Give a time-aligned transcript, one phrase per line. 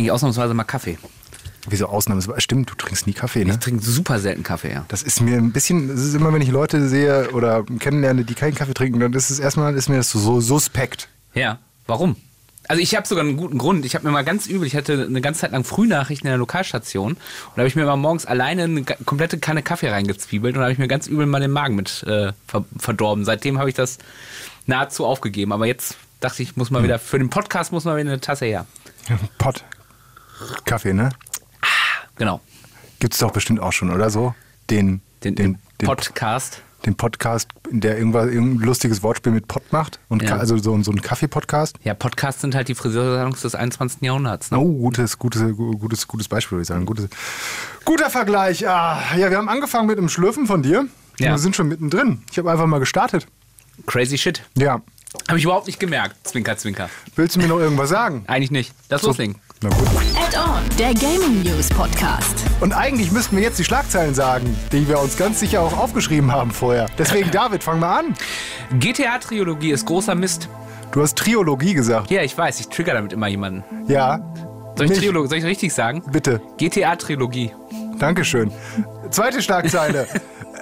[0.00, 0.96] trinke ich ausnahmsweise mal Kaffee.
[1.68, 2.40] Wieso ausnahmsweise?
[2.40, 3.52] Stimmt, du trinkst nie Kaffee, ne?
[3.52, 4.86] Ich trinke super selten Kaffee, ja.
[4.88, 8.32] Das ist mir ein bisschen, das ist immer, wenn ich Leute sehe oder kennenlerne, die
[8.32, 11.08] keinen Kaffee trinken, dann ist es erstmal, ist mir das so suspekt.
[11.34, 12.16] Ja, warum?
[12.66, 13.84] Also ich habe sogar einen guten Grund.
[13.84, 16.38] Ich habe mir mal ganz übel, ich hatte eine ganze Zeit lang Frühnachrichten in der
[16.38, 17.18] Lokalstation und
[17.56, 20.78] da habe ich mir mal morgens alleine eine komplette Kanne Kaffee reingezwiebelt und habe ich
[20.78, 23.26] mir ganz übel mal den Magen mit äh, ver verdorben.
[23.26, 23.98] Seitdem habe ich das
[24.66, 25.52] nahezu aufgegeben.
[25.52, 28.46] Aber jetzt dachte ich, muss mal wieder, für den Podcast muss mal wieder eine Tasse
[28.46, 28.66] her.
[29.38, 29.64] Pott.
[30.64, 31.10] Kaffee, ne?
[32.16, 32.40] Genau.
[32.98, 34.34] Gibt's doch bestimmt auch schon, oder so?
[34.68, 36.62] Den, Den, den, Podcast.
[36.84, 39.98] den Podcast, in der irgendwas, irgendein lustiges Wortspiel mit Pott macht.
[40.08, 40.36] Und Ja.
[40.36, 41.76] Also so, so ein Kaffee-Podcast.
[41.82, 44.02] Ja, Podcasts sind halt die Friseursalons des 21.
[44.02, 44.50] Jahrhunderts.
[44.50, 44.58] Ne?
[44.58, 46.84] Oh, gutes, gutes, gu- gutes, gutes Beispiel, würde ich sagen.
[46.86, 47.08] Gutes,
[47.84, 48.66] guter Vergleich.
[48.68, 50.86] Ah, ja, wir haben angefangen mit einem Schlürfen von dir.
[51.18, 51.30] Ja.
[51.32, 52.22] Wir sind schon mittendrin.
[52.30, 53.26] Ich habe einfach mal gestartet.
[53.86, 54.42] Crazy Shit.
[54.56, 54.80] Ja.
[55.28, 56.16] Habe ich überhaupt nicht gemerkt.
[56.28, 56.88] Zwinker, zwinker.
[57.16, 58.24] Willst du mir noch irgendwas sagen?
[58.26, 58.72] Eigentlich nicht.
[58.88, 59.36] Das loslegen.
[59.62, 59.88] Na gut.
[60.16, 62.46] Add-on, der Gaming News Podcast.
[62.62, 66.32] Und eigentlich müssten wir jetzt die Schlagzeilen sagen, die wir uns ganz sicher auch aufgeschrieben
[66.32, 66.86] haben vorher.
[66.96, 68.14] Deswegen, David, fang mal an.
[68.78, 70.48] GTA-Trilogie ist großer Mist.
[70.92, 72.10] Du hast Triologie gesagt.
[72.10, 73.62] Ja, ich weiß, ich trigger damit immer jemanden.
[73.86, 74.20] Ja.
[74.78, 74.98] Soll ich.
[74.98, 76.02] Triolo soll ich richtig sagen?
[76.10, 76.40] Bitte.
[76.56, 77.52] GTA-Trilogie.
[77.98, 78.50] Dankeschön.
[79.10, 80.06] Zweite Schlagzeile.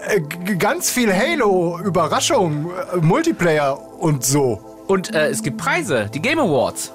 [0.07, 0.21] Äh,
[0.55, 4.85] ganz viel Halo, Überraschung, äh, Multiplayer und so.
[4.87, 6.93] Und äh, es gibt Preise, die Game Awards.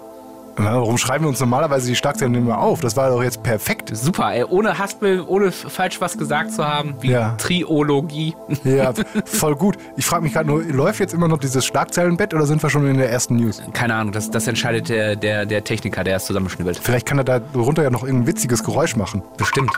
[0.58, 2.82] Na, Warum schreiben wir uns normalerweise die Schlagzeilen immer auf?
[2.82, 3.90] Das war doch jetzt perfekt.
[3.96, 7.36] Super, ey, ohne Haspel, ohne falsch was gesagt zu haben, wie Ja.
[7.38, 8.36] Triologie.
[8.64, 8.94] Ja,
[9.26, 9.78] voll gut.
[9.98, 12.88] Ich frage mich gerade nur, läuft jetzt immer noch dieses Schlagzeilenbett oder sind wir schon
[12.88, 13.62] in der ersten News?
[13.74, 16.80] Keine Ahnung, das, das entscheidet der, der, der Techniker, der es zusammenschnibbelt.
[16.82, 19.24] Vielleicht kann er da runter ja noch irgendein witziges Geräusch machen.
[19.38, 19.72] Bestimmt.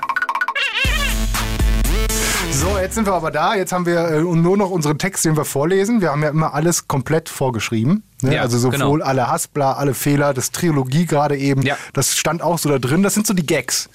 [2.55, 3.53] So, jetzt sind wir aber da.
[3.53, 5.99] Jetzt haben wir äh, nur noch unseren Text, den wir vorlesen.
[5.99, 8.03] Wir haben ja immer alles komplett vorgeschrieben.
[8.21, 8.35] Ne?
[8.35, 9.05] Ja, also sowohl genau.
[9.05, 11.63] alle Haspler, alle Fehler, das Trilogie gerade eben.
[11.63, 11.77] Ja.
[11.91, 13.03] Das stand auch so da drin.
[13.03, 13.89] Das sind so die Gags,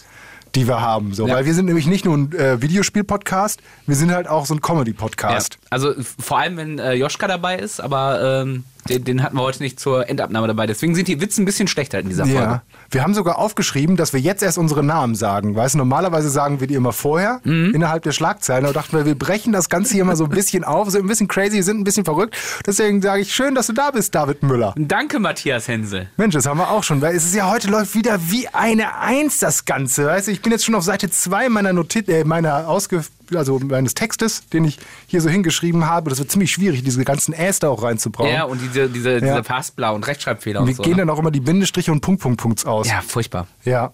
[0.55, 1.15] die wir haben.
[1.15, 1.27] So.
[1.27, 1.37] Ja.
[1.37, 4.61] Weil wir sind nämlich nicht nur ein äh, Videospiel-Podcast, wir sind halt auch so ein
[4.61, 5.55] Comedy-Podcast.
[5.55, 5.61] Ja.
[5.71, 9.63] Also vor allem, wenn äh, Joschka dabei ist, aber ähm, den, den hatten wir heute
[9.63, 10.67] nicht zur Endabnahme dabei.
[10.67, 12.41] Deswegen sind die Witze ein bisschen schlechter in dieser Folge.
[12.41, 12.63] Ja.
[12.91, 15.55] Wir haben sogar aufgeschrieben, dass wir jetzt erst unsere Namen sagen.
[15.55, 17.75] Weißt du, normalerweise sagen wir die immer vorher, Mhm.
[17.75, 18.65] innerhalb der Schlagzeilen.
[18.65, 21.09] Da dachten wir, wir brechen das Ganze hier mal so ein bisschen auf, sind ein
[21.09, 22.37] bisschen crazy, sind ein bisschen verrückt.
[22.67, 24.75] Deswegen sage ich, schön, dass du da bist, David Müller.
[24.77, 26.09] Danke, Matthias Hensel.
[26.17, 28.99] Mensch, das haben wir auch schon, weil es ist ja heute läuft wieder wie eine
[28.99, 30.07] Eins das Ganze.
[30.07, 33.05] Weißt du, ich bin jetzt schon auf Seite 2 meiner Notiz, äh, meiner Ausge
[33.37, 36.11] also meines Textes, den ich hier so hingeschrieben habe.
[36.11, 38.33] Das wird ziemlich schwierig, diese ganzen Äs da auch reinzubrauen.
[38.33, 39.19] Ja, und diese, diese, Ja.
[39.21, 40.83] diese Fastblau und Rechtschreibfehler Wir und so.
[40.83, 40.99] gehen ne?
[40.99, 42.89] dann auch immer die Bindestriche und Punkt, Punkt, Punkts aus.
[42.89, 43.47] Ja, furchtbar.
[43.65, 43.93] Ja.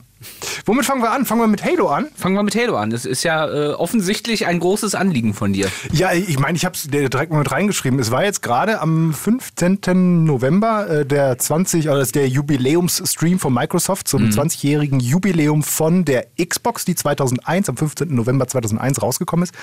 [0.65, 1.27] Womit fangen wir an?
[1.27, 2.09] Fangen wir mit Halo an?
[2.16, 2.91] Fangen wir mit Halo an.
[2.91, 5.71] Das ist ja äh, offensichtlich ein großes Anliegen von dir.
[5.93, 7.99] Ja, ich meine, ich habe es direkt mal mit reingeschrieben.
[8.00, 10.25] Es war jetzt gerade am 15.
[10.25, 16.84] November äh, der 20, also der Jubiläumsstream von Microsoft zum 20-jährigen Jubiläum von der Xbox,
[16.84, 18.15] die 2001, am 15.
[18.15, 19.55] November 2001 rausgekommen ist.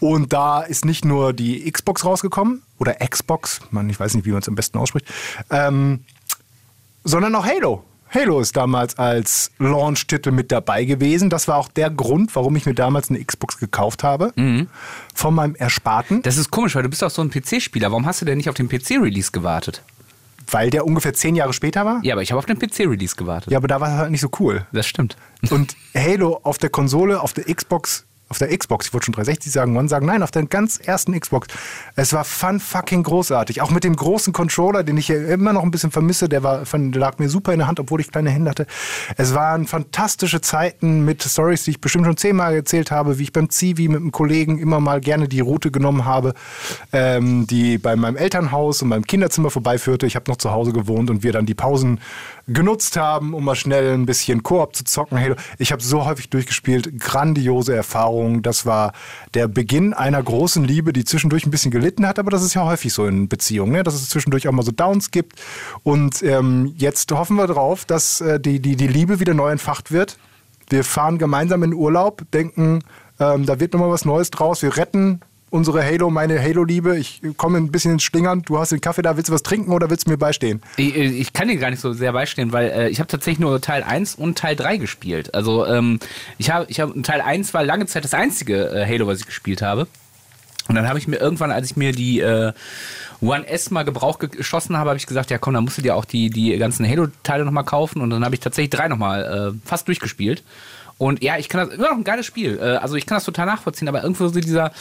[0.00, 4.32] Und da ist nicht nur die Xbox rausgekommen, oder Xbox, man, ich weiß nicht, wie
[4.32, 5.06] man es am besten ausspricht,
[5.50, 6.00] ähm,
[7.04, 7.84] sondern auch Halo.
[8.14, 11.30] Halo ist damals als Launch-Titel mit dabei gewesen.
[11.30, 14.32] Das war auch der Grund, warum ich mir damals eine Xbox gekauft habe.
[15.14, 17.90] Von meinem Ersparten, Das ist komisch, weil du bist doch so ein PC-Spieler.
[17.90, 19.82] Warum hast du denn nicht auf den PC-Release gewartet?
[20.50, 22.00] weil der ungefähr zehn Jahre später war.
[22.02, 23.50] Ja, aber ich habe auf den PC-Release gewartet.
[23.50, 24.66] Ja, aber da war es halt nicht so cool.
[24.72, 25.16] Das stimmt.
[25.50, 29.52] Und Halo auf der Konsole, auf der Xbox, auf der Xbox, ich wollte schon 360
[29.52, 31.48] sagen, One sagen, nein, auf der ganz ersten Xbox.
[31.94, 33.60] Es war fun fucking großartig.
[33.60, 37.00] Auch mit dem großen Controller, den ich immer noch ein bisschen vermisse, der war, der
[37.00, 38.66] lag mir super in der Hand, obwohl ich kleine Hände hatte.
[39.16, 43.32] Es waren fantastische Zeiten mit Stories, die ich bestimmt schon zehnmal erzählt habe, wie ich
[43.32, 46.34] beim Zivi mit einem Kollegen immer mal gerne die Route genommen habe,
[46.92, 50.06] ähm, die bei meinem Elternhaus und meinem Kinderzimmer vorbeiführte.
[50.06, 52.00] Ich habe noch zu Hause gewohnt und wir dann die Pausen
[52.46, 55.18] genutzt haben, um mal schnell ein bisschen Koop zu zocken.
[55.18, 55.34] Halo.
[55.58, 58.42] Ich habe so häufig durchgespielt, grandiose Erfahrungen.
[58.42, 58.92] Das war
[59.32, 62.64] der Beginn einer großen Liebe, die zwischendurch ein bisschen gelitten hat, aber das ist ja
[62.64, 63.82] häufig so in Beziehungen, ne?
[63.82, 65.40] dass es zwischendurch auch mal so Downs gibt.
[65.82, 69.90] Und ähm, jetzt hoffen wir drauf, dass äh, die, die, die Liebe wieder neu entfacht
[69.90, 70.18] wird.
[70.68, 72.80] Wir fahren gemeinsam in Urlaub, denken,
[73.20, 74.62] ähm, da wird nochmal was Neues draus.
[74.62, 75.20] Wir retten
[75.54, 76.98] unsere Halo, meine Halo-Liebe.
[76.98, 78.42] Ich komme ein bisschen ins Schlingern.
[78.42, 79.16] Du hast den Kaffee da.
[79.16, 80.60] Willst du was trinken oder willst du mir beistehen?
[80.76, 83.60] Ich, ich kann dir gar nicht so sehr beistehen, weil äh, ich habe tatsächlich nur
[83.60, 85.32] Teil 1 und Teil 3 gespielt.
[85.32, 86.00] Also ähm,
[86.38, 89.26] ich habe ich hab, Teil 1 war lange Zeit das einzige äh, Halo, was ich
[89.26, 89.86] gespielt habe.
[90.66, 92.52] Und dann habe ich mir irgendwann, als ich mir die äh,
[93.20, 95.94] One S mal Gebrauch geschossen habe, habe ich gesagt, ja komm, dann musst du dir
[95.94, 98.02] auch die, die ganzen Halo-Teile nochmal kaufen.
[98.02, 100.42] Und dann habe ich tatsächlich drei nochmal äh, fast durchgespielt.
[100.98, 102.58] Und ja, ich kann das, immer noch ein geiles Spiel.
[102.58, 104.72] Äh, also ich kann das total nachvollziehen, aber irgendwo so dieser,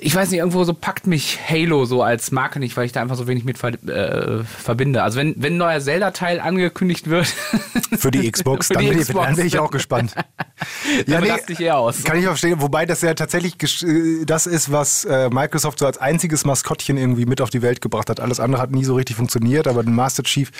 [0.00, 3.00] ich weiß nicht, irgendwo so packt mich Halo so als Marke nicht, weil ich da
[3.02, 5.02] einfach so wenig mit ver äh, verbinde.
[5.02, 7.26] Also wenn, wenn ein neuer Zelda-Teil angekündigt wird.
[7.98, 9.26] Für die Xbox, Für dann, die bin, Xbox.
[9.26, 10.14] dann bin ich auch gespannt.
[11.06, 12.04] ja, nee, dich eher aus.
[12.04, 15.98] Kann ich verstehen, wobei das ja tatsächlich äh, das ist, was äh, Microsoft so als
[15.98, 18.20] einziges Maskottchen irgendwie mit auf die Welt gebracht hat.
[18.20, 20.50] Alles andere hat nie so richtig funktioniert, aber den Master Chief,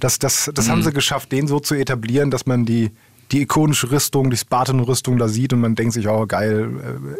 [0.00, 0.72] das, das, das Mhm.
[0.72, 2.90] haben sie geschafft, den so zu etablieren, dass man die,
[3.32, 6.70] die ikonische Rüstung, die Spartan-Rüstung da sieht und man denkt sich, oh geil,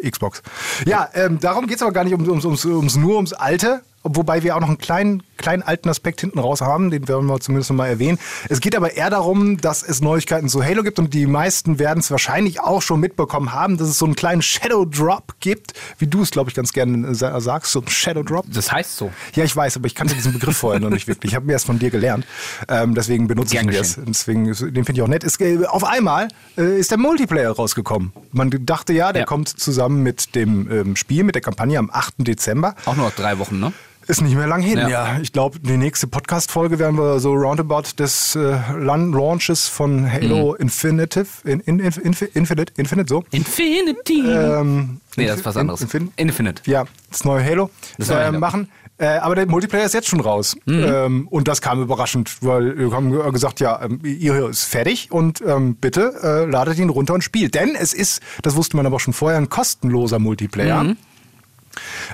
[0.03, 0.43] äh, Xbox.
[0.87, 3.83] Ja, ähm, darum geht es aber gar nicht ums, ums, ums, ums, nur ums Alte,
[4.03, 7.41] wobei wir auch noch einen kleinen, kleinen alten Aspekt hinten raus haben, den werden wir
[7.41, 8.19] zumindest noch mal erwähnen.
[8.49, 11.99] Es geht aber eher darum, dass es Neuigkeiten zu Halo gibt und die meisten werden
[12.01, 16.07] es wahrscheinlich auch schon mitbekommen haben, dass es so einen kleinen Shadow Drop gibt, wie
[16.07, 18.47] du es, glaube ich, ganz gerne sa- sagst, so ein Shadow Drop.
[18.53, 19.11] Das heißt so.
[19.35, 21.33] Ja, ich weiß, aber ich kannte diesen Begriff vorher noch nicht wirklich.
[21.33, 22.25] Ich habe mir erst von dir gelernt.
[22.69, 23.99] Ähm, deswegen benutze Gern ich ihn jetzt.
[24.07, 24.55] Deswegen, den
[24.85, 25.25] finde ich auch nett.
[25.25, 28.13] Es, äh, auf einmal äh, ist der Multiplayer rausgekommen.
[28.33, 29.27] Man dachte ja, der Ja.
[29.27, 32.15] kommt zusammen mit dem ähm, Spiel, mit der Kampagne am 8.
[32.19, 32.75] Dezember.
[32.87, 33.73] Auch nur noch drei Wochen, ne?
[34.09, 34.79] Ist nicht mehr lang hin.
[34.79, 34.89] Ja.
[34.89, 40.53] Ja, ich glaube, die nächste Podcast-Folge werden wir so roundabout des äh, Launches von Halo
[40.53, 40.63] Mhm.
[40.63, 41.93] Infinitive, in, in, in,
[42.35, 43.25] Infinite, Infinite, so.
[43.33, 44.21] Infinity.
[44.27, 45.83] Ähm, nee, das ist was anderes.
[45.83, 46.63] Infin- Infinite.
[46.71, 48.39] ja, das neue Halo Das neue äh, Halo.
[48.39, 48.69] machen.
[49.01, 50.57] Äh, aber der Multiplayer ist jetzt schon raus.
[50.67, 55.13] Ähm, und das kam überraschend, weil wir haben ge- gesagt, ja, ähm, ihr ist fertig
[55.13, 57.55] und ähm, bitte äh, ladet ihn runter und spielt.
[57.55, 60.97] Denn es ist, das wusste man aber schon vorher, ein kostenloser Multiplayer.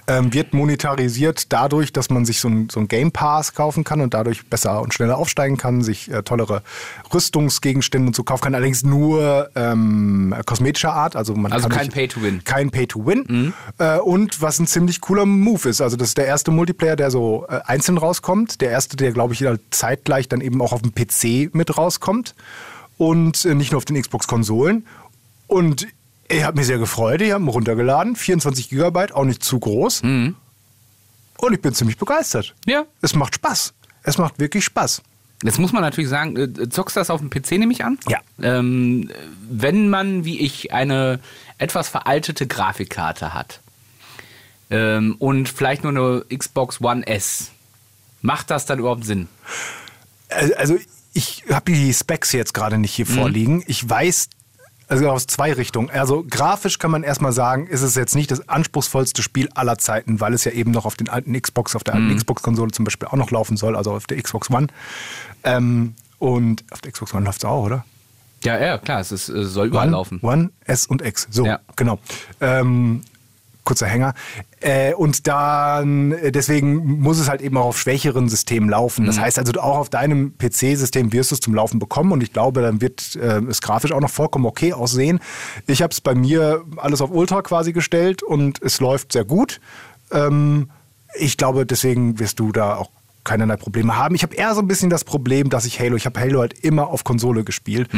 [0.07, 4.15] Ähm, wird monetarisiert dadurch, dass man sich so ein, so Game Pass kaufen kann und
[4.15, 6.63] dadurch besser und schneller aufsteigen kann, sich äh, tollere
[7.13, 8.55] Rüstungsgegenstände und so kaufen kann.
[8.55, 11.17] Allerdings nur ähm, kosmetischer Art.
[11.17, 12.45] Also, man Also kann kein Pay-to-Win.
[12.45, 13.53] Kein Pay-to-Win.
[13.79, 15.81] Äh, und was ein ziemlich cooler Move ist.
[15.81, 18.61] Also das ist der erste Multiplayer, der so äh, einzeln rauskommt.
[18.61, 22.35] Der erste, der, glaube ich, zeitgleich dann eben auch auf dem PC mit rauskommt.
[22.97, 24.87] Und äh, nicht nur auf den Xbox-Konsolen.
[25.47, 25.87] Und
[26.35, 27.21] ich habe mich sehr gefreut.
[27.23, 28.17] Ich habe ihn runtergeladen.
[28.17, 30.03] 24 Gigabyte, auch nicht zu groß.
[30.03, 30.37] Und
[31.53, 32.55] ich bin ziemlich begeistert.
[32.67, 32.85] Ja.
[33.01, 33.75] Es macht Spaß.
[34.03, 35.03] Es macht wirklich Spaß.
[35.43, 37.99] Jetzt muss man natürlich sagen, äh, zockst du das auf dem PC, nehme ich an?
[38.09, 38.21] Ja.
[38.41, 39.11] Ähm,
[39.51, 41.21] wenn man, wie ich, eine
[41.59, 43.61] etwas veraltete Grafikkarte hat
[44.71, 47.51] ähm, und vielleicht nur eine Xbox One S,
[48.23, 49.29] macht das dann überhaupt Sinn?
[50.57, 50.79] Also-
[51.17, 53.63] ich habe die Specs jetzt gerade nicht hier vorliegen.
[53.69, 54.31] Ich weiß,
[54.89, 55.91] also aus zwei Richtungen.
[55.91, 60.21] Also grafisch kann man erstmal sagen, ist es jetzt nicht das anspruchsvollste Spiel aller Zeiten,
[60.21, 63.09] weil es ja eben noch auf den alten Xbox, auf der alten Xbox-Konsole zum Beispiel
[63.09, 64.67] auch noch laufen soll, also auf der Xbox One.
[65.43, 67.85] Ähm, und auf der Xbox One läuft es auch, oder?
[68.45, 70.19] Ja, ja, klar, es ist, äh, soll überall One, laufen.
[70.23, 71.27] One, S und X.
[71.31, 71.61] So, Ja.
[71.77, 71.99] genau.
[72.41, 73.03] Ähm,
[73.65, 74.15] kurzer Hänger.
[74.65, 79.03] Äh, und dann, äh, deswegen muss es halt eben auch auf schwächeren Systemen laufen.
[79.03, 79.09] Mhm.
[79.09, 82.33] Das heißt also, auch auf deinem PC-System wirst du es zum Laufen bekommen und ich
[82.33, 85.21] glaube, dann wird äh, es grafisch auch noch vollkommen okay aussehen.
[85.67, 89.61] Ich habe es bei mir alles auf Ultra quasi gestellt und es läuft sehr gut.
[90.11, 90.71] Ähm,
[91.15, 92.91] ich glaube, deswegen wirst du da auch
[93.25, 94.15] keinerlei Probleme haben.
[94.15, 96.53] Ich habe eher so ein bisschen das Problem, dass ich Halo, ich habe Halo halt
[96.65, 97.89] immer auf Konsole gespielt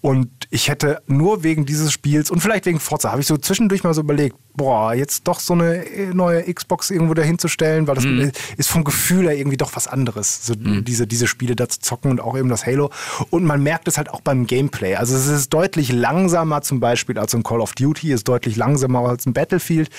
[0.00, 3.82] und ich hätte nur wegen dieses Spiels und vielleicht wegen Forza, habe ich so zwischendurch
[3.84, 7.86] mal so überlegt, boah, jetzt doch so eine äh, neue Xbox irgendwo dahin zu stellen,
[7.86, 11.56] weil das äh, ist vom Gefühl her irgendwie doch was anderes, so diese, diese Spiele
[11.56, 12.90] da zu zocken und auch eben das Halo.
[13.30, 14.94] Und man merkt es halt auch beim Gameplay.
[14.94, 19.00] Also es ist deutlich langsamer zum Beispiel als ein Call of Duty, ist deutlich langsamer
[19.00, 19.90] als ein Battlefield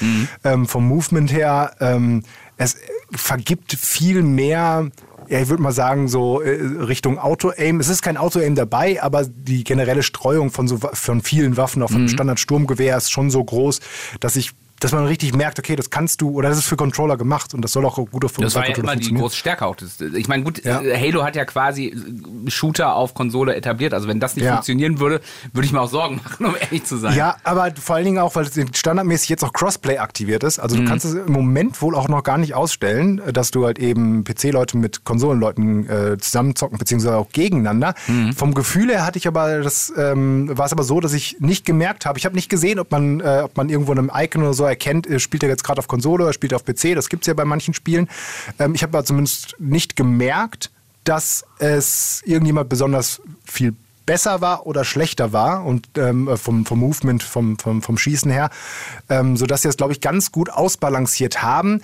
[0.44, 1.76] ähm, vom Movement her.
[1.80, 2.24] Ähm,
[2.58, 2.78] es
[3.12, 4.90] vergibt viel mehr,
[5.28, 7.80] ja, ich würde mal sagen, so äh, Richtung Auto-Aim.
[7.80, 11.90] Es ist kein Auto-Aim dabei, aber die generelle Streuung von, so, von vielen Waffen, auch
[11.90, 13.80] von einem Standard-Sturmgewehr, ist schon so groß,
[14.20, 17.18] dass ich dass man richtig merkt, okay, das kannst du, oder das ist für Controller
[17.18, 19.66] gemacht und das soll auch gut auf Das war ja Controller immer die große Stärke
[19.66, 19.76] auch.
[19.76, 20.82] Das, ich meine, gut, Ja.
[20.82, 23.94] äh, Halo hat ja quasi äh, Shooter auf Konsole etabliert.
[23.94, 24.54] Also wenn das nicht Ja.
[24.54, 25.22] funktionieren würde,
[25.54, 27.16] würde ich mir auch Sorgen machen, um ehrlich zu sein.
[27.16, 30.60] Ja, aber vor allen Dingen auch, weil es standardmäßig jetzt auch Crossplay aktiviert ist.
[30.60, 30.82] Also Mhm.
[30.84, 34.24] du kannst es im Moment wohl auch noch gar nicht ausstellen, dass du halt eben
[34.26, 37.94] PC-Leute mit Konsolenleuten äh, zusammenzocken, beziehungsweise auch gegeneinander.
[38.08, 38.34] Mhm.
[38.34, 41.66] Vom Gefühl her hatte ich aber das, ähm, war es aber so, dass ich nicht
[41.66, 44.44] gemerkt habe, ich habe nicht gesehen, ob man, äh, ob man irgendwo in einem Icon
[44.44, 46.96] oder so erkennt, äh, spielt er jetzt gerade auf Konsole oder spielt auf PC.
[46.96, 48.08] Das gibt's ja bei manchen Spielen.
[48.60, 50.72] Ähm, ich habe aber zumindest nicht gemerkt,
[51.04, 57.24] dass es irgendjemand besonders viel besser war oder schlechter war und ähm, vom, vom Movement,
[57.24, 58.50] vom, vom, vom Schießen her,
[59.10, 61.82] ähm, sodass sie das, glaube ich, ganz gut ausbalanciert haben.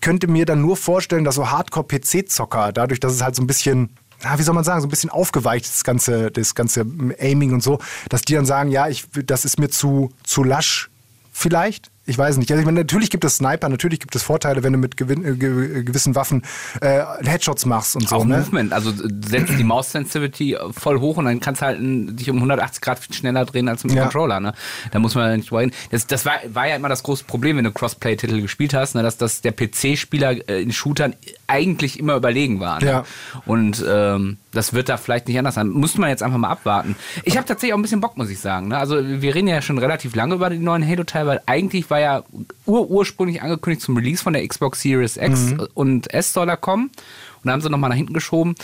[0.00, 3.90] Könnte mir dann nur vorstellen, dass so Hardcore-PC-Zocker, dadurch, dass es halt so ein bisschen
[4.22, 6.86] na, wie soll man sagen, so ein bisschen aufgeweicht, das ganze, das ganze
[7.20, 10.90] Aiming und so, dass die dann sagen, ja, ich, das ist mir zu, zu lasch
[11.32, 11.90] vielleicht.
[12.06, 12.50] Ich weiß nicht.
[12.50, 15.24] Also ich meine, natürlich gibt es Sniper, natürlich gibt es Vorteile, wenn du mit gewin-
[15.24, 16.42] äh, ge- gewissen Waffen
[16.82, 18.16] äh, Headshots machst und so.
[18.16, 18.38] Auch ne?
[18.38, 22.36] Movement, also setzt die Mouse Sensitivity voll hoch und dann kannst du halt dich um
[22.36, 24.02] 180 Grad viel schneller drehen als mit dem Ja.
[24.02, 24.38] Controller.
[24.40, 24.52] Ne?
[24.90, 25.72] Da muss man nicht reden.
[25.90, 29.02] Das, das war, war ja immer das große Problem, wenn du Crossplay-Titel gespielt hast, ne?
[29.02, 31.14] dass, dass der PC-Spieler äh, in Shootern
[31.46, 32.80] eigentlich immer überlegen war.
[32.80, 32.86] Ne?
[32.86, 33.04] Ja.
[33.46, 35.68] Und ähm, das wird da vielleicht nicht anders sein.
[35.68, 36.96] Muss man jetzt einfach mal abwarten.
[37.24, 38.68] Ich habe tatsächlich auch ein bisschen Bock, muss ich sagen.
[38.68, 38.78] Ne?
[38.78, 42.22] Also wir reden ja schon relativ lange über die neuen Halo-Teile, weil eigentlich war ja
[42.66, 46.84] ur ursprünglich angekündigt zum Release von der Xbox Series X und S soll er kommen.
[46.86, 48.54] Und da haben sie nochmal nach hinten geschoben.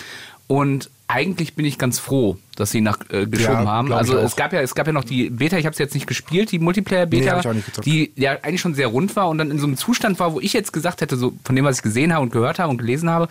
[0.46, 3.92] Und eigentlich bin ich ganz froh, dass sie nach äh, geschoben Ja, haben.
[3.92, 6.06] Also es gab ja, es gab ja noch die Beta, ich habe es jetzt nicht
[6.06, 7.84] gespielt, die Nee, Multiplayer-Beta, gezockt.
[7.86, 10.40] die ja eigentlich schon sehr rund war und dann in so einem Zustand war, wo
[10.40, 12.78] ich jetzt gesagt hätte, so von dem, was ich gesehen habe und gehört habe und
[12.78, 13.28] gelesen habe,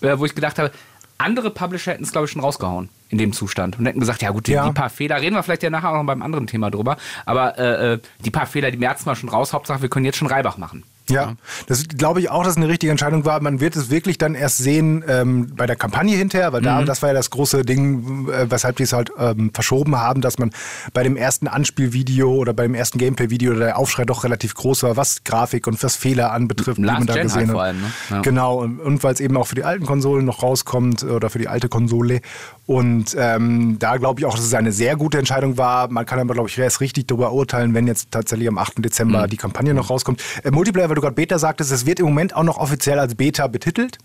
[0.00, 0.70] äh, wo ich gedacht habe,
[1.20, 4.30] andere Publisher hätten es, glaube ich, schon rausgehauen in dem Zustand und hätten gesagt, ja
[4.30, 4.66] gut, die, Ja.
[4.66, 6.96] die paar Fehler, reden wir vielleicht ja nachher auch noch beim anderen Thema drüber,
[7.26, 10.18] aber äh, äh, die paar Fehler, die merzen wir schon raus, Hauptsache wir können jetzt
[10.18, 10.84] schon Reibach machen.
[11.10, 11.34] Ja,
[11.66, 13.40] das glaube ich auch, dass es eine richtige Entscheidung war.
[13.42, 17.02] Man wird es wirklich dann erst sehen ähm, bei der Kampagne hinterher, weil da, das
[17.02, 20.50] war ja das große Ding, äh, weshalb die es halt ähm, verschoben haben, dass man
[20.92, 24.96] bei dem ersten Anspielvideo oder bei dem ersten Gameplay-Video der Aufschrei doch relativ groß war,
[24.96, 27.50] was Grafik und was Fehler anbetrifft, die Last man da Gen gesehen hat.
[27.50, 27.92] vor allem, ne?
[28.10, 28.20] Ja.
[28.22, 31.38] Genau, und, und weil es eben auch für die alten Konsolen noch rauskommt oder für
[31.38, 32.20] die alte Konsole.
[32.70, 35.90] Und ähm, da glaube ich auch, dass es eine sehr gute Entscheidung war.
[35.90, 38.74] Man kann aber, glaube ich, erst richtig darüber urteilen, wenn jetzt tatsächlich am 8.
[38.76, 40.22] Dezember die Kampagne noch rauskommt.
[40.44, 43.16] Äh, Multiplayer, weil du gerade Beta sagtest, es wird im Moment auch noch offiziell als
[43.16, 43.98] Beta betitelt,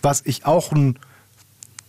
[0.00, 0.98] was ich auch ein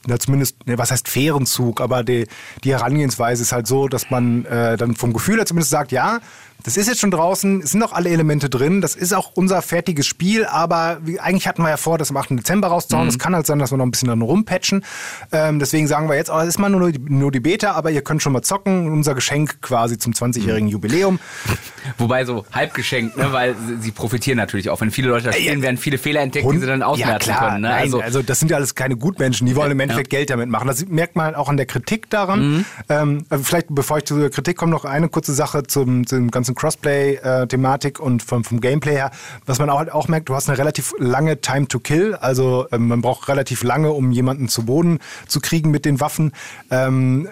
[0.07, 2.27] na, zumindest, ne, was heißt fairen Zug, aber die,
[2.65, 6.19] die Herangehensweise ist halt so, dass man äh, dann vom Gefühl her zumindest sagt, ja,
[6.63, 9.61] das ist jetzt schon draußen, es sind noch alle Elemente drin, das ist auch unser
[9.61, 12.31] fertiges Spiel, aber wie, eigentlich hatten wir ja vor, das am 8.
[12.31, 13.07] Dezember rauszuhauen.
[13.07, 14.83] Es kann halt sein, dass wir noch ein bisschen dann rumpatchen.
[15.31, 17.91] Ähm, deswegen sagen wir jetzt, oh, das ist mal nur, die- nur die Beta, aber
[17.91, 18.91] ihr könnt schon mal zocken.
[18.91, 21.19] Unser Geschenk quasi zum 20-jährigen Jubiläum.
[21.97, 23.31] Wobei so halb geschenkt, ne?
[23.31, 24.81] weil sie, profitieren natürlich auch.
[24.81, 27.49] Wenn viele Leute das spielen, werden viele Fehler entdeckt, die sie dann ausmerzen ja, klar.
[27.51, 27.61] können.
[27.61, 27.69] Ne?
[27.69, 30.49] Nein, Also, also, das sind ja alles keine Gutmenschen, die wollen im Endeffekt Geld damit
[30.49, 30.67] machen.
[30.67, 32.57] Das merkt man halt auch an der Kritik daran.
[32.57, 32.65] Mhm.
[32.89, 36.48] Ähm, vielleicht, bevor ich zu der Kritik komme, noch eine kurze Sache zum, zum ganzen
[36.55, 39.11] Crossplay-Thematik und vom, vom Gameplay her.
[39.45, 42.15] Was man auch, halt auch merkt, du hast eine relativ lange Time to Kill.
[42.15, 46.33] Also ähm, man braucht relativ lange, um jemanden zu Boden zu kriegen mit den Waffen.
[46.71, 47.29] Ähm,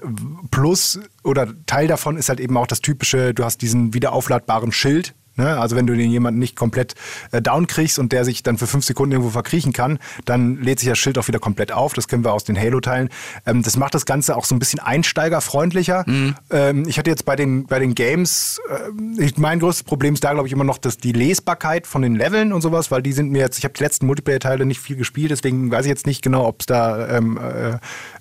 [0.52, 5.14] plus, oder Teil davon ist halt eben auch das typische, du hast diesen wiederaufladbaren Schild.
[5.38, 5.58] Ne?
[5.58, 6.96] Also wenn du den jemanden nicht komplett
[7.32, 10.79] äh, down kriegst und der sich dann für fünf Sekunden irgendwo verkriechen kann, dann lädt
[10.79, 11.94] sich das Schild auch wieder komplett auf.
[11.94, 13.10] Das kennen wir aus den Halo-Teilen.
[13.46, 16.06] Ähm, das macht das Ganze auch so ein bisschen einsteigerfreundlicher.
[16.51, 20.34] Ähm, ich hatte jetzt bei den, bei den Games, äh, mein größtes Problem ist da,
[20.34, 23.32] glaube ich, immer noch dass die Lesbarkeit von den Leveln und sowas, weil die sind
[23.32, 26.22] mir jetzt, ich habe die letzten Multiplayer-Teile nicht viel gespielt, deswegen weiß ich jetzt nicht
[26.22, 27.77] genau, ob es da ähm, äh,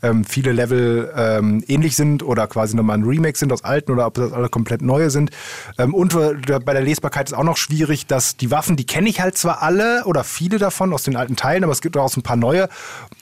[0.07, 4.07] ähm, viele Level ähm, ähnlich sind oder quasi nochmal ein Remake sind aus alten oder
[4.07, 5.31] ob das alle komplett neue sind.
[5.79, 9.09] Ähm, und äh, bei der Lesbarkeit ist auch noch schwierig, dass die Waffen, die kenne
[9.09, 12.09] ich halt zwar alle oder viele davon aus den alten Teilen, aber es gibt auch
[12.09, 12.69] so ein paar neue.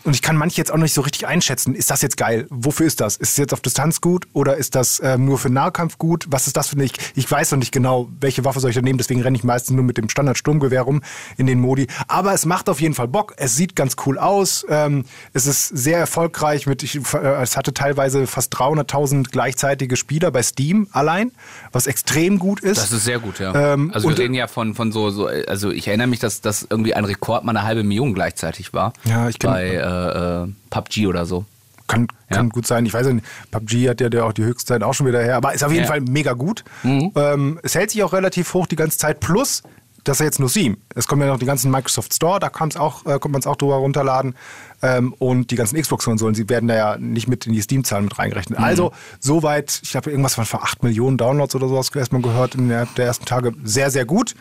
[0.04, 1.74] Und ich kann manche jetzt auch nicht so richtig einschätzen.
[1.74, 2.46] Ist das jetzt geil?
[2.50, 3.16] Wofür ist das?
[3.16, 6.26] Ist es jetzt auf Distanz gut oder ist das ähm, nur für Nahkampf gut?
[6.28, 6.84] Was ist das für eine?
[6.84, 9.44] Ich, ich weiß noch nicht genau, welche Waffe soll ich da nehmen, deswegen renne ich
[9.44, 11.02] meistens nur mit dem Standard-Sturmgewehr rum
[11.36, 11.86] in den Modi.
[12.08, 13.34] Aber es macht auf jeden Fall Bock.
[13.36, 14.66] Es sieht ganz cool aus.
[14.68, 16.66] Ähm, es ist sehr erfolgreich.
[16.66, 21.32] Mit, ich, äh, es hatte teilweise fast 300.000 gleichzeitige Spieler bei Steam allein,
[21.72, 22.78] was extrem gut ist.
[22.78, 23.73] das ist sehr gut, ja.
[23.74, 26.40] Ähm, also wir und- reden ja von, von so, so, also ich erinnere mich, dass
[26.40, 28.92] das irgendwie ein Rekord mal eine halbe Million gleichzeitig war.
[29.04, 31.44] Ja, ich kenn- Bei äh, äh, PUBG oder so.
[31.86, 32.50] Kann, kann Ja.
[32.50, 32.86] gut sein.
[32.86, 35.52] Ich weiß nicht, PUBG hat ja der auch die Höchstzeit auch schon wieder her, aber
[35.52, 35.90] ist auf jeden Ja.
[35.90, 36.64] Fall mega gut.
[36.82, 39.20] Ähm, es hält sich auch relativ hoch die ganze Zeit.
[39.20, 39.62] Plus,
[40.04, 40.76] das ist jetzt nur Steam.
[40.94, 43.56] Es kommen ja noch die ganzen Microsoft Store, da auch, äh, kommt man es auch
[43.56, 44.34] drüber runterladen.
[44.82, 48.18] Ähm, und die ganzen Xbox-Konsolen, sie werden da ja nicht mit in die Steam-Zahlen mit
[48.18, 48.58] reingerechnet.
[48.58, 52.86] Also, soweit, ich habe irgendwas von 8 Millionen Downloads oder sowas erstmal gehört in der,
[52.96, 53.54] der ersten Tage.
[53.64, 54.34] Sehr, sehr gut.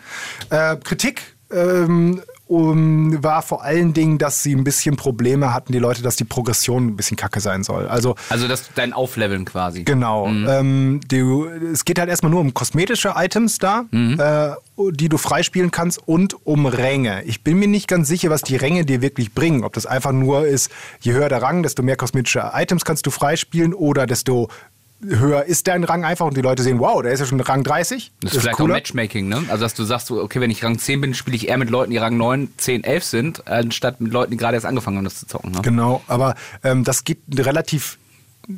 [0.50, 5.78] Äh, Kritik ähm, um, war vor allen Dingen, dass sie ein bisschen Probleme hatten, die
[5.78, 7.88] Leute, dass die Progression ein bisschen kacke sein soll.
[7.88, 9.84] Also Also das dein Aufleveln quasi.
[9.84, 10.26] Genau.
[10.28, 14.50] Ähm, du, es geht halt erstmal nur um kosmetische Items da, äh,
[14.90, 17.22] die du freispielen kannst und um Ränge.
[17.24, 19.64] Ich bin mir nicht ganz sicher, was die Ränge dir wirklich bringen.
[19.64, 20.70] Ob das einfach nur ist,
[21.00, 24.48] je höher der Rang, desto mehr kosmetische Items kannst du freispielen oder desto
[25.06, 27.64] höher ist dein Rang einfach und die Leute sehen, wow, der ist ja schon Rang
[27.64, 28.12] 30.
[28.20, 29.44] Das ist vielleicht auch Matchmaking, ne?
[29.48, 31.90] Also, dass du sagst, okay, wenn ich Rang 10 bin, spiele ich eher mit Leuten,
[31.90, 35.20] die Rang 9, 10, 11 sind, anstatt mit Leuten, die gerade erst angefangen haben, das
[35.20, 35.52] zu zocken.
[35.52, 35.60] Ne?
[35.62, 37.98] Genau, aber ähm, das geht relativ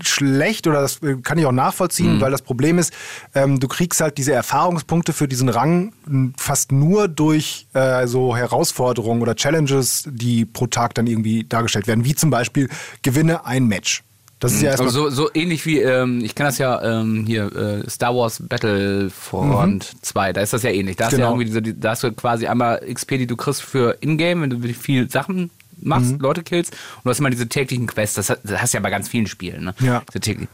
[0.03, 2.93] schlecht oder das äh, kann ich auch nachvollziehen, weil das Problem ist,
[3.35, 5.93] ähm, du kriegst halt diese Erfahrungspunkte für diesen Rang
[6.37, 12.05] fast nur durch äh, so Herausforderungen oder Challenges, die pro Tag dann irgendwie dargestellt werden,
[12.05, 12.69] wie zum Beispiel
[13.03, 14.03] gewinne ein Match.
[14.39, 14.89] Das ist ja erstmal.
[14.89, 18.43] Also so, so ähnlich wie, ähm, ich kenne das ja ähm, hier, äh, Star Wars
[18.47, 20.97] Battlefront 2, da ist das ja ähnlich.
[20.97, 21.41] Da hast, du ja Genau.
[21.41, 24.75] irgendwie diese, da hast du quasi einmal XP, die du kriegst für Ingame, wenn du
[24.75, 25.51] viel Sachen
[25.81, 26.19] machst, Mhm.
[26.21, 26.73] Leute killst.
[26.73, 28.15] Und du hast immer diese täglichen Quests.
[28.15, 29.65] Das, hast du ja bei ganz vielen Spielen.
[29.65, 29.75] Ne?
[29.81, 30.03] Ja.
[30.09, 30.49] Diese täglichen.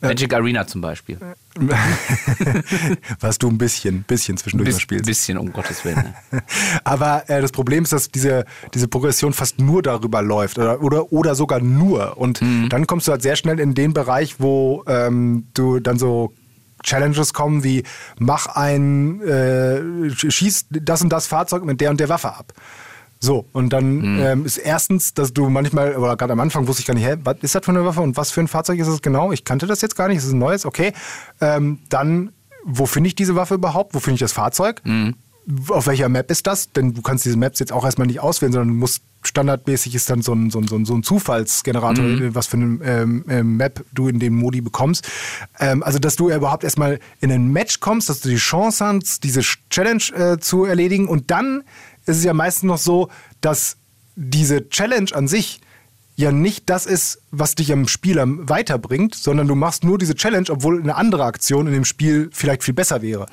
[0.00, 1.18] Magic Arena zum Beispiel.
[3.20, 5.06] was du ein bisschen, bisschen zwischendurch Bis, spielst.
[5.06, 6.14] bisschen, um Gottes Willen.
[6.30, 6.42] Ne?
[6.84, 11.12] Aber äh, das Problem ist, dass diese, diese Progression fast nur darüber läuft oder, oder,
[11.12, 12.16] oder sogar nur.
[12.16, 12.68] Und Mhm.
[12.68, 16.32] dann kommst du halt sehr schnell in den Bereich, wo ähm, du dann so
[16.84, 17.82] Challenges kommen wie
[18.20, 19.80] mach ein, äh,
[20.10, 22.52] sch- schieß das und das Fahrzeug mit der und der Waffe ab.
[23.20, 24.18] So, und dann Mhm.
[24.20, 27.16] ähm, ist erstens, dass du manchmal, oder gerade am Anfang wusste ich gar nicht, hä,
[27.24, 29.32] was ist das für eine Waffe und was für ein Fahrzeug ist es genau?
[29.32, 30.92] Ich kannte das jetzt gar nicht, ist es ein neues, okay.
[31.40, 32.30] Ähm, dann,
[32.64, 33.94] wo finde ich diese Waffe überhaupt?
[33.94, 34.82] Wo finde ich das Fahrzeug?
[35.68, 36.72] Auf welcher Map ist das?
[36.72, 40.08] Denn du kannst diese Maps jetzt auch erstmal nicht auswählen, sondern du musst standardmäßig ist
[40.10, 43.56] dann so ein, so ein, so ein, so ein Zufallsgenerator, was für eine ähm, ähm,
[43.56, 45.08] Map du in dem Modi bekommst.
[45.58, 49.24] Ähm, also, dass du überhaupt erstmal in ein Match kommst, dass du die Chance hast,
[49.24, 51.08] diese Challenge äh, zu erledigen.
[51.08, 51.64] Und dann
[52.08, 53.08] ist es ja meistens noch so,
[53.40, 53.76] dass
[54.16, 55.60] diese Challenge an sich
[56.16, 60.46] ja nicht das ist, was dich am Spiel weiterbringt, sondern du machst nur diese Challenge,
[60.50, 63.26] obwohl eine andere Aktion in dem Spiel vielleicht viel besser wäre.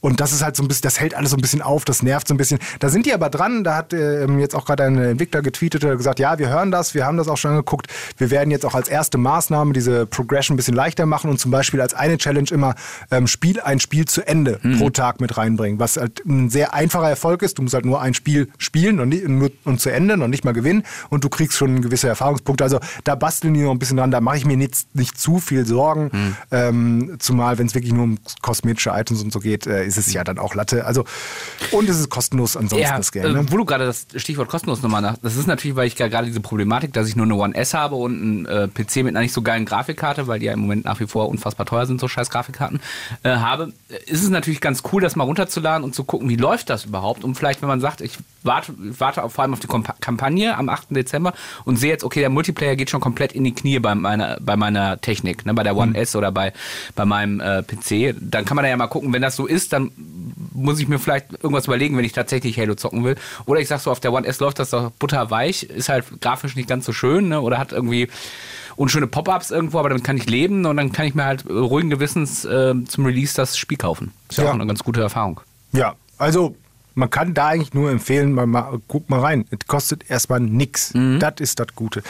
[0.00, 2.02] Und das ist halt so ein bisschen, das hält alles so ein bisschen auf, das
[2.02, 2.58] nervt so ein bisschen.
[2.80, 5.96] Da sind die aber dran, da hat ähm, jetzt auch gerade ein Entwickler getweetet oder
[5.96, 7.86] gesagt, ja, wir hören das, wir haben das auch schon angeguckt,
[8.18, 11.50] wir werden jetzt auch als erste Maßnahme diese Progression ein bisschen leichter machen und zum
[11.50, 12.74] Beispiel als eine Challenge immer
[13.10, 17.08] ähm, Spiel ein Spiel zu Ende pro Tag mit reinbringen, was halt ein sehr einfacher
[17.08, 17.58] Erfolg ist.
[17.58, 20.44] Du musst halt nur ein Spiel spielen und, nicht, nur, und zu Ende und nicht
[20.44, 22.64] mal gewinnen und du kriegst schon gewisse Erfahrungspunkte.
[22.64, 25.38] Also da basteln die noch ein bisschen dran, da mache ich mir nicht, nicht zu
[25.38, 26.36] viel Sorgen.
[26.50, 30.12] Ähm, zumal, wenn es wirklich nur um kosmetische Items und so geht, äh, ist es
[30.12, 30.86] ja dann auch Latte.
[30.86, 31.04] Also
[31.70, 33.32] und es ist kostenlos ansonsten Ja, das Game.
[33.32, 33.40] Ne?
[33.40, 35.18] äh, wo du gerade das Stichwort kostenlos nochmal nach.
[35.22, 37.96] Das ist natürlich, weil ich gerade diese Problematik, dass ich nur eine One S habe
[37.96, 40.84] und einen äh, PC mit einer nicht so geilen Grafikkarte, weil die ja im Moment
[40.86, 42.80] nach wie vor unfassbar teuer sind, so scheiß Grafikkarten,
[43.22, 46.36] äh, habe, äh, ist es natürlich ganz cool, das mal runterzuladen und zu gucken, wie
[46.36, 47.24] läuft das überhaupt.
[47.24, 50.56] Und vielleicht, wenn man sagt, ich warte, ich warte auf, vor allem auf die Kampagne
[50.56, 50.86] am 8.
[50.90, 54.38] Dezember und sehe jetzt, okay, der Multiplayer geht schon komplett in die Knie bei meiner,
[54.40, 56.52] bei meiner Technik, ne, bei der One S oder bei,
[56.94, 59.72] bei meinem äh, PC, dann kann man da ja mal gucken, wenn das so ist,
[59.72, 59.90] dann
[60.54, 63.16] muss ich mir vielleicht irgendwas überlegen, wenn ich tatsächlich Halo zocken will.
[63.44, 66.56] Oder ich sag so, auf der One S läuft das doch butterweich, ist halt grafisch
[66.56, 67.40] nicht ganz so schön, ne?
[67.40, 68.08] Oder hat irgendwie
[68.76, 71.90] unschöne Pop-ups irgendwo, aber damit kann ich leben und dann kann ich mir halt ruhigen
[71.90, 74.12] Gewissens äh, zum Release das Spiel kaufen.
[74.28, 74.50] Ist ja, Ja.
[74.50, 75.40] auch eine ganz gute Erfahrung.
[75.72, 76.54] Ja, also
[76.96, 79.44] man kann da eigentlich nur empfehlen, mal, mal, guck mal rein.
[79.50, 80.92] Es kostet erstmal nix.
[81.20, 82.02] Das ist das Gute.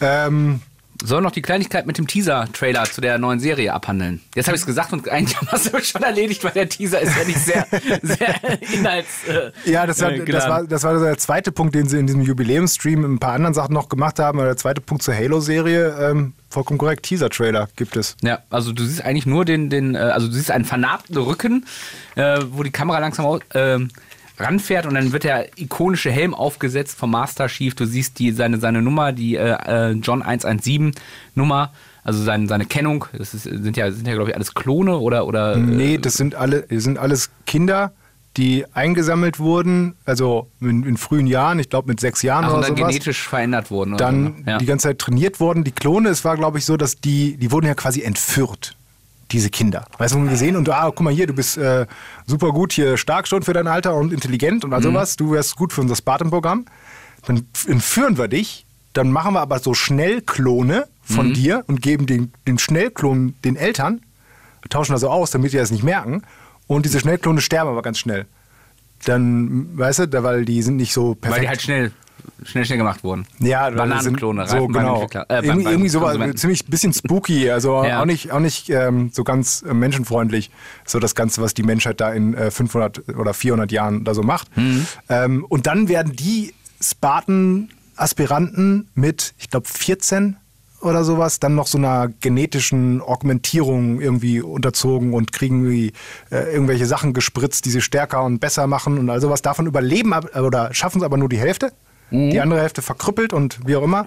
[0.00, 0.60] Ähm,
[1.04, 4.20] Soll noch die Kleinigkeit mit dem Teaser-Trailer zu der neuen Serie abhandeln.
[4.36, 7.00] Jetzt habe ich es gesagt und eigentlich haben wir es schon erledigt, weil der Teaser
[7.00, 7.66] ist ja nicht sehr,
[8.02, 8.34] sehr
[8.72, 9.08] inhalts.
[9.28, 12.06] Äh, Ja, das, war, äh, das, war, das war der zweite Punkt, den sie in
[12.06, 14.38] diesem Jubiläumsstream ein paar anderen Sachen noch gemacht haben.
[14.38, 18.16] Aber der zweite Punkt zur Halo-Serie, ähm, vollkommen korrekt, Teaser-Trailer gibt es.
[18.22, 21.66] Ja, also du siehst eigentlich nur den, den äh, also du siehst einen vernarbten Rücken,
[22.14, 23.90] äh, wo die Kamera langsam au- ähm,
[24.42, 27.74] ranfährt und dann wird der ikonische Helm aufgesetzt vom Master Chief.
[27.74, 30.92] Du siehst die, seine, seine Nummer, die äh, äh, John 117
[31.34, 31.72] Nummer,
[32.04, 33.06] also sein, seine Kennung.
[33.16, 35.26] Das ist, sind ja, sind ja glaube ich, alles Klone oder.
[35.26, 37.92] oder Nee, das sind, alle, sind alles Kinder,
[38.36, 42.58] die eingesammelt wurden, also in, in frühen Jahren, ich glaube mit sechs Jahren Ach, und
[42.58, 42.88] oder dann sowas.
[42.90, 43.94] genetisch verändert wurden.
[43.94, 44.44] oder dann so, ne?
[44.46, 44.58] ja.
[44.58, 45.64] die ganze Zeit trainiert worden.
[45.64, 48.74] Die Klone, es war, glaube ich, so, dass die, die wurden ja quasi entführt,
[49.32, 49.84] diese Kinder.
[49.98, 51.86] Weißt du, man gesehen und ah, guck mal hier, du bist äh,
[52.26, 54.84] super gut hier, stark schon für dein Alter und intelligent und all Mhm.
[54.84, 55.16] sowas.
[55.16, 56.66] Du wärst gut für unser Spartan-Programm.
[57.26, 61.34] Dann entführen wir dich, dann machen wir aber so Schnellklone von Mhm.
[61.34, 64.00] dir und geben den, den Schnellklon den Eltern,
[64.70, 66.22] tauschen das so aus, damit die das nicht merken.
[66.66, 68.26] Und diese Schnellklone sterben aber ganz schnell.
[69.04, 71.34] Dann, weißt du, weil die sind nicht so perfekt.
[71.38, 71.92] Weil die halt schnell,
[72.44, 73.26] schnell, schnell gemacht wurden.
[73.38, 75.06] Ja, Bananenklone, so genau.
[75.28, 78.00] Äh, irgendwie, irgendwie sowas, ziemlich bisschen spooky, also Ja.
[78.00, 80.50] auch nicht, auch nicht ähm, so ganz äh, menschenfreundlich,
[80.86, 84.22] so das Ganze, was die Menschheit da in äh, 500 oder 400 Jahren da so
[84.22, 84.54] macht.
[84.56, 84.86] Mhm.
[85.08, 90.36] Ähm, und dann werden die Spartan-Aspiranten mit, ich glaube, 14
[90.80, 95.92] oder sowas, dann noch so einer genetischen Augmentierung irgendwie unterzogen und kriegen irgendwie,
[96.30, 99.42] äh, irgendwelche Sachen gespritzt, die sie stärker und besser machen und all sowas.
[99.42, 101.72] Davon überleben oder schaffen es aber nur die Hälfte.
[102.12, 102.30] Mhm.
[102.30, 104.06] Die andere Hälfte verkrüppelt und wie auch immer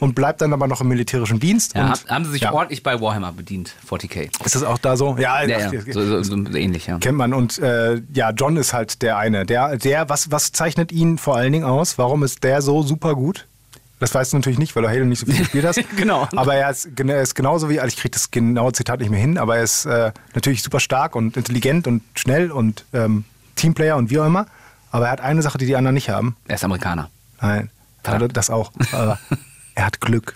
[0.00, 1.74] und bleibt dann aber noch im militärischen Dienst.
[1.76, 2.52] Ja, und, hab- haben sie sich ja.
[2.52, 4.30] ordentlich bei Warhammer bedient, 40k.
[4.44, 5.16] Ist das auch da so?
[5.16, 6.98] Ja, Ja, ja, so, so, so ähnlich, ja.
[6.98, 7.32] kennt man.
[7.32, 9.46] Und äh, ja, John ist halt der eine.
[9.46, 11.98] Der, der was, was zeichnet ihn vor allen Dingen aus?
[11.98, 13.46] Warum ist der so super gut?
[14.00, 15.80] Das weißt du natürlich nicht, weil du Halo nicht so viel gespielt hast.
[15.96, 16.26] Genau.
[16.34, 19.20] Aber er ist, er ist genauso wie, also ich kriege das genaue Zitat nicht mehr
[19.20, 23.96] hin, aber er ist äh, natürlich super stark und intelligent und schnell und ähm, Teamplayer
[23.96, 24.46] und wie auch immer.
[24.90, 26.34] Aber er hat eine Sache, die die anderen nicht haben.
[26.48, 27.10] Er ist Amerikaner.
[27.42, 27.70] Nein,
[28.02, 28.36] Verdammt.
[28.36, 28.72] das auch.
[28.92, 29.18] Aber
[29.74, 30.34] er hat Glück.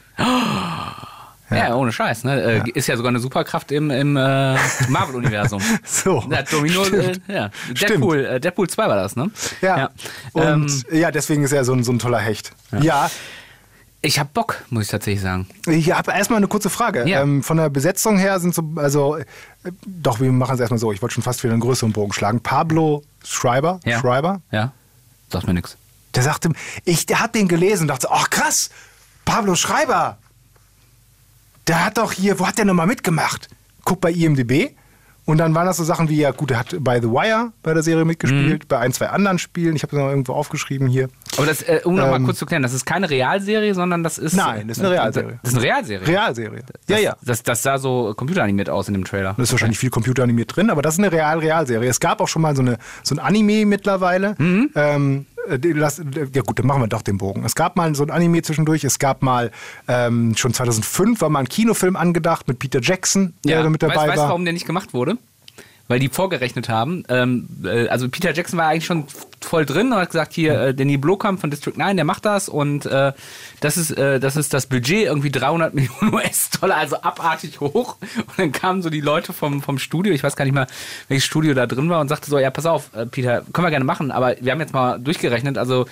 [1.49, 2.25] Ja, ohne Scheiß.
[2.25, 2.43] Ne?
[2.67, 4.57] Äh, Ist ja sogar eine Superkraft im, im äh,
[4.89, 5.63] Marvel-Universum.
[5.85, 6.25] So.
[6.29, 7.51] Ja, Domino, äh, ja.
[7.71, 9.31] Deadpool, äh, Deadpool 2 war das, ne?
[9.61, 9.91] Ja.
[10.35, 12.51] Ähm, Und ja, deswegen ist er so ein, so ein toller Hecht.
[12.81, 13.09] Ja.
[14.03, 15.47] ich hab Bock, muss ich tatsächlich sagen.
[15.69, 17.09] Ich habe erstmal eine kurze Frage.
[17.09, 17.23] Ja.
[17.23, 19.25] Ähm, von der Besetzung her sind so, also, äh,
[19.87, 20.91] doch, wir machen es erstmal so.
[20.91, 22.41] Ich wollte schon fast wieder einen größeren Bogen schlagen.
[22.43, 24.01] Pablo Schreiber, Ja.
[24.01, 24.73] Schreiber, Ja?
[25.31, 25.77] Sagt mir nix.
[26.17, 26.51] Der sagte,
[26.85, 28.71] ich der hat den gelesen und dachte, ach krass,
[29.25, 30.19] Pablo Schreiber,
[31.69, 33.49] der hat doch hier, wo hat der nochmal mitgemacht?
[33.85, 34.71] Guck bei IMDb.
[35.25, 37.75] Und dann waren das so Sachen wie, ja gut, er hat bei The Wire bei
[37.75, 38.69] der Serie mitgespielt, Mhm.
[38.69, 39.75] bei ein, zwei anderen Spielen.
[39.75, 41.09] Ich habe es noch irgendwo aufgeschrieben hier.
[41.37, 44.05] Aber das, äh, um noch mal Ähm, kurz zu klären, das ist keine Realserie, sondern
[44.05, 44.35] das ist.
[44.37, 45.41] Nein, das ist eine Realserie.
[45.43, 46.07] Das ist eine Realserie.
[46.07, 46.59] Realserie.
[46.59, 47.17] Ja, das, ja.
[47.23, 49.35] Das, das sah so computeranimiert aus in dem Trailer.
[49.37, 51.89] Da ist wahrscheinlich viel computeranimiert drin, aber das ist eine Real-Realserie.
[51.89, 54.37] Es gab auch schon mal so, eine, so ein Anime mittlerweile.
[54.39, 54.71] Mhm.
[54.77, 57.45] Ähm, äh, das, ja gut, dann machen wir doch den Bogen.
[57.45, 58.85] Es gab mal so ein Anime zwischendurch.
[58.85, 59.51] Es gab mal,
[59.89, 63.95] ähm, schon 2005 war mal ein Kinofilm angedacht mit Peter Jackson, der da mit dabei
[63.95, 64.29] weißt, weißt du, war.
[64.29, 65.19] warum der nicht gemacht wurde?
[65.89, 67.05] Weil die vorgerechnet haben.
[67.09, 69.07] Ähm, äh, also Peter Jackson war eigentlich schon
[69.41, 72.49] voll drin und hat gesagt, hier, äh, Danny Blomkamp von District 9, der macht das
[72.49, 73.13] und äh,
[73.61, 77.97] das, ist, äh, das ist das Budget, irgendwie 300 Millionen US-Dollar, also abartig hoch.
[78.01, 80.67] Und dann kamen so die Leute vom, vom Studio, ich weiß gar nicht mehr,
[81.09, 83.71] welches Studio da drin war und sagte so, ja, pass auf, äh, Peter, können wir
[83.71, 85.87] gerne machen, aber wir haben jetzt mal durchgerechnet, also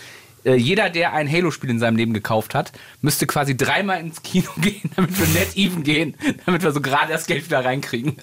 [0.45, 4.51] äh, jeder, der ein Halo-Spiel in seinem Leben gekauft hat, müsste quasi dreimal ins Kino
[4.59, 8.17] gehen, damit wir net even gehen, damit wir so gerade das Geld wieder reinkriegen.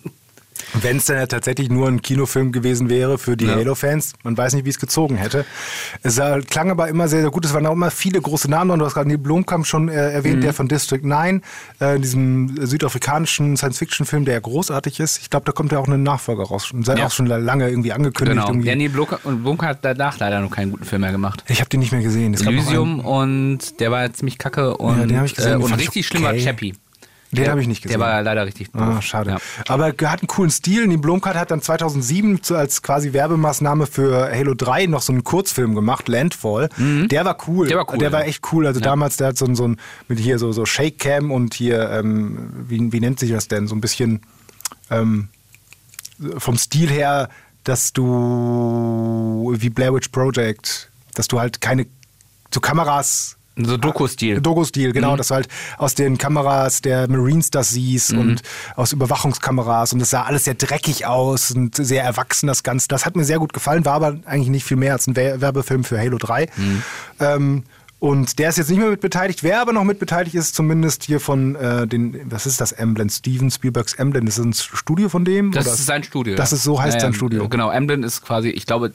[0.82, 3.56] Wenn es dann ja tatsächlich nur ein Kinofilm gewesen wäre für die Ja.
[3.56, 5.46] Halo-Fans, man weiß nicht, wie es gezogen hätte.
[6.04, 7.46] Es klang aber immer sehr, sehr gut.
[7.46, 8.78] Es waren auch immer viele große Namen.
[8.80, 10.42] Du hast gerade Neil Blomkamp schon äh, erwähnt, Mhm.
[10.42, 11.42] der von District 9,
[11.80, 15.20] äh, diesem südafrikanischen Science-Fiction-Film, der ja großartig ist.
[15.22, 16.72] Ich glaube, da kommt ja auch ein Nachfolger raus.
[16.72, 17.08] Und sei Ja.
[17.08, 18.38] auch schon lange irgendwie angekündigt.
[18.46, 18.48] Genau.
[18.48, 18.90] Irgendwie.
[18.90, 21.44] Blomkamp und Blomkamp hat danach leider noch keinen guten Film mehr gemacht.
[21.48, 22.34] Ich habe den nicht mehr gesehen.
[22.34, 25.88] Es Elysium und der war ziemlich kacke und, Ja, den ich gesehen, äh, und richtig
[25.90, 26.04] okay.
[26.04, 26.74] schlimm war Chappie.
[27.32, 28.02] Den habe ich nicht Der gesehen.
[28.02, 28.82] war leider richtig doof.
[28.82, 29.32] Ah, schade.
[29.32, 29.38] Ja.
[29.70, 30.86] Aber er hat einen coolen Stil.
[30.88, 35.24] Neil Blomkamp hat dann 2007 zu, als quasi Werbemaßnahme für Halo 3 noch so einen
[35.24, 36.70] Kurzfilm gemacht, Landfall.
[36.78, 37.66] Der war cool.
[37.66, 37.70] Mhm.
[37.70, 38.68] Der war cool, Der war echt cool.
[38.68, 38.86] Also Ja.
[38.86, 39.78] damals, der hat so, ein- so ein,
[40.10, 43.68] mit hier so, so Shake Cam und hier, ähm, wie, wie nennt sich das denn?
[43.68, 44.22] So ein bisschen
[44.90, 45.30] ähm,
[46.38, 47.30] vom Stil her,
[47.64, 51.86] dass du, wie Blair Witch Project, dass du halt keine,
[52.54, 54.40] so Kameras So Doku-Stil.
[54.42, 58.42] Dogo-Stil, genau, dass du halt aus den Kameras der Marines das siehst und
[58.78, 62.88] aus Überwachungskameras und das sah alles sehr dreckig aus und sehr erwachsen das Ganze.
[62.88, 65.42] Das hat mir sehr gut gefallen, war aber eigentlich nicht viel mehr als ein Wer-
[65.42, 66.48] Werbefilm für Halo 3.
[67.20, 67.64] Ähm,
[68.02, 69.44] und der ist jetzt nicht mehr mit beteiligt.
[69.44, 73.10] Wer aber noch mit beteiligt ist, zumindest hier von äh, den, was ist das, Emblem,
[73.10, 75.52] Steven Spielbergs Emblem, das ist ein Studio von dem?
[75.52, 75.76] Das oder?
[75.76, 76.36] ist sein Studio.
[76.36, 76.58] Das ja.
[76.58, 77.48] ist so heißt Ja, sein ja, Studio.
[77.48, 78.92] Genau, Emblem ist quasi, ich glaube,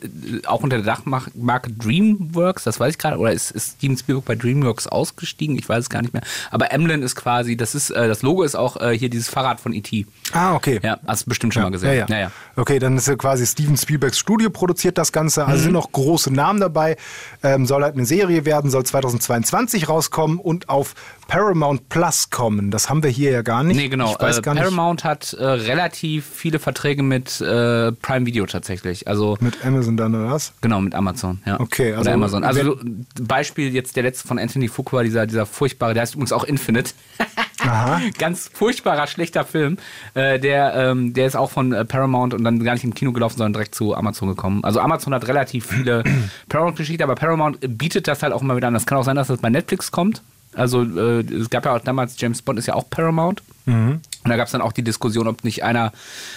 [0.47, 4.35] auch unter der Dachmarke Dreamworks, das weiß ich gerade, oder ist, ist Steven Spielberg bei
[4.35, 5.57] Dreamworks ausgestiegen?
[5.57, 6.25] Ich weiß es gar nicht mehr.
[6.51, 9.61] Aber Emblem ist quasi, das ist, äh, das Logo ist auch äh, hier dieses Fahrrad
[9.61, 10.07] von E.T.
[10.33, 10.81] Ah, okay.
[10.83, 11.91] Ja, hast du bestimmt schon mal gesehen.
[11.91, 12.07] Ja, ja.
[12.09, 12.31] ja, ja.
[12.57, 15.45] Okay, dann ist ja quasi Steven Spielbergs Studio produziert das Ganze.
[15.47, 15.63] Also Mhm.
[15.63, 16.97] sind noch große Namen dabei.
[17.43, 20.95] Ähm, soll halt eine Serie werden, soll 2022 rauskommen und auf
[21.29, 22.71] Paramount Plus kommen.
[22.71, 23.77] Das haben wir hier ja gar nicht.
[23.77, 24.15] Nee, genau.
[24.15, 24.41] Äh.
[24.41, 29.09] Paramount hat äh, relativ viele Verträge mit äh, Prime Video tatsächlich.
[29.09, 30.53] Also Mit Amazon dann oder was?
[30.61, 31.61] Genau, mit Amazon, ja.
[31.61, 32.45] Okay, also Oder Amazon.
[32.45, 32.79] Also
[33.21, 36.93] Beispiel jetzt der letzte von Anthony Fuqua, dieser, dieser furchtbare, der heißt übrigens auch Infinite.
[37.67, 38.01] Aha.
[38.19, 39.79] Ganz furchtbarer, schlechter Film.
[40.15, 43.13] Äh, der, ähm, der ist auch von äh, Paramount und dann gar nicht im Kino
[43.13, 44.65] gelaufen, sondern direkt zu Amazon gekommen.
[44.65, 46.05] Also Amazon hat relativ viele
[46.49, 48.75] Paramount-Geschichten, aber Paramount bietet das halt auch immer wieder an.
[48.75, 50.23] Das kann auch sein, dass das bei Netflix kommt.
[50.55, 53.43] Also äh, es gab ja auch damals, James Bond ist ja auch Paramount.
[54.27, 55.93] Und da gab es dann auch die Diskussion, ob nicht einer,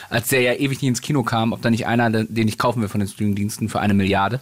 [0.10, 2.82] als der ja ewig nicht ins Kino kam, ob da nicht einer, den ich kaufen
[2.82, 4.42] will von den Streamingdiensten für eine Milliarde.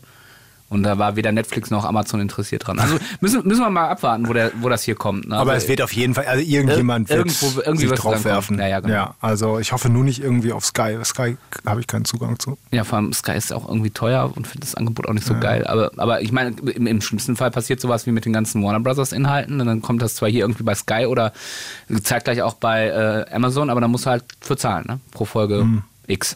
[0.69, 2.77] Und da war weder Netflix noch Amazon interessiert dran.
[2.79, 5.27] Also müssen, müssen wir mal abwarten, wo, der, wo das hier kommt.
[5.29, 5.37] Ne?
[5.37, 8.59] Aber also, es wird auf jeden Fall, also irgendjemand Ir- wird irgendwo- irgendwie sich draufwerfen.
[8.59, 8.93] Ja, ja, genau.
[8.93, 10.97] ja, also ich hoffe nur nicht irgendwie auf Sky.
[11.05, 12.57] Sky habe ich keinen Zugang zu.
[12.71, 15.35] Ja, vor allem Sky ist auch irgendwie teuer und finde das Angebot auch nicht so
[15.39, 15.65] geil.
[15.67, 18.81] Aber, aber ich meine, im, im schlimmsten Fall passiert sowas wie mit den ganzen Warner
[18.81, 19.61] Brothers Inhalten.
[19.61, 21.31] Und dann kommt das zwar hier irgendwie bei Sky oder
[22.03, 24.99] zeitgleich auch bei äh, Amazon, aber dann musst du halt für zahlen, ne?
[25.11, 25.83] Pro Folge Mhm.
[26.07, 26.35] X.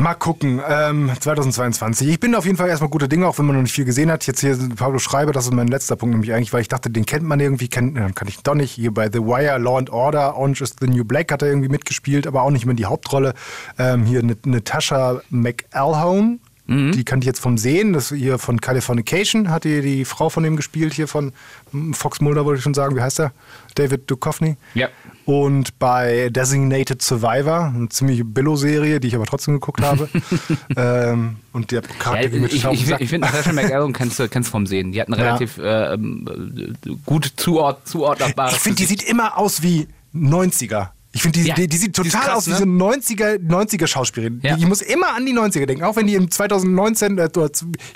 [0.00, 2.08] Mal gucken, ähm, 2022.
[2.08, 4.10] Ich bin auf jeden Fall erstmal gute Dinge, auch wenn man noch nicht viel gesehen
[4.10, 4.26] hat.
[4.26, 7.04] Jetzt hier Pablo Schreiber, das ist mein letzter Punkt, nämlich eigentlich, weil ich dachte, den
[7.04, 8.70] kennt man irgendwie, kennt, dann kann ich doch nicht.
[8.70, 11.68] Hier bei The Wire, Law and Order, Orange is the New Black hat er irgendwie
[11.68, 13.34] mitgespielt, aber auch nicht mehr die Hauptrolle.
[13.78, 16.38] Ähm, hier Nat- Natasha McElhone,
[16.70, 20.44] die kannte ich jetzt vom Sehen, das hier von Californication, hat die, die Frau von
[20.44, 21.32] dem gespielt, hier von
[21.72, 23.32] hm, Fox Mulder, wollte ich schon sagen, wie heißt er?
[23.74, 24.56] David Duchovny.
[24.74, 24.88] Ja.
[25.24, 30.08] Und bei Designated Survivor, eine ziemliche Billo-Serie, die ich aber trotzdem geguckt habe.
[30.76, 34.28] ähm, und der Ja, Charakter ich mit ich, ich, ich finde, Natasha McElhone kennst du
[34.28, 34.92] kennst vom Sehen.
[34.92, 35.24] Die hat eine Ja.
[35.24, 40.88] relativ äh, ähm, äh, gut zuord, zuordnabare Ich finde, die sieht immer aus wie, 90er.
[41.12, 42.56] Ich finde, die, Ja, die, die sieht total krass, aus wie ne?
[42.56, 44.40] so eine 90er, 90er Schauspielerin.
[44.42, 44.56] Ja.
[44.56, 47.28] Ich muss immer an die 90er denken, auch wenn die im 2019 äh,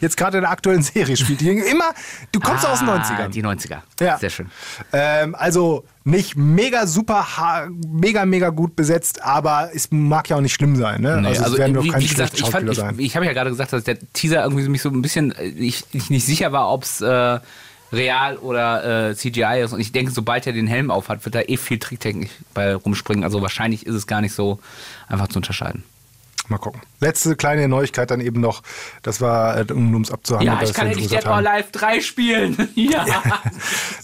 [0.01, 1.41] jetzt gerade in der aktuellen Serie spielt.
[1.41, 1.93] Die immer,
[2.33, 3.25] du kommst aus den 90ern.
[3.25, 3.79] Ah, Die 90er.
[4.01, 4.19] Ja.
[4.19, 4.51] Sehr schön.
[4.93, 10.55] Ähm, also nicht mega super, mega, mega gut besetzt, aber es mag ja auch nicht
[10.55, 11.01] schlimm sein.
[11.01, 11.21] Ne?
[11.21, 12.95] Nee, also, also, es werden doch wie gesagt, ich, fand, Schauspieler ich, sein.
[12.99, 15.85] ich habe ja gerade gesagt, dass der Teaser irgendwie mich so ein bisschen, äh, ich,
[15.93, 17.39] ich nicht sicher war, ob es äh,
[17.95, 19.73] real oder äh, CGI ist.
[19.73, 23.25] Und ich denke, sobald er den Helm aufhat, wird da eh viel Tricktechnik bei rumspringen.
[23.25, 24.59] Also wahrscheinlich ist es gar nicht so
[25.09, 25.85] einfach zu unterscheiden.
[26.49, 26.83] Mal gucken.
[27.01, 28.63] Letzte kleine Neuigkeit dann eben noch,
[29.03, 30.59] das war, äh, um es abzuhandeln.
[30.59, 31.37] Ja, ich kann endlich Dead or.
[31.37, 32.69] Alive 3 spielen.
[32.75, 33.05] ja.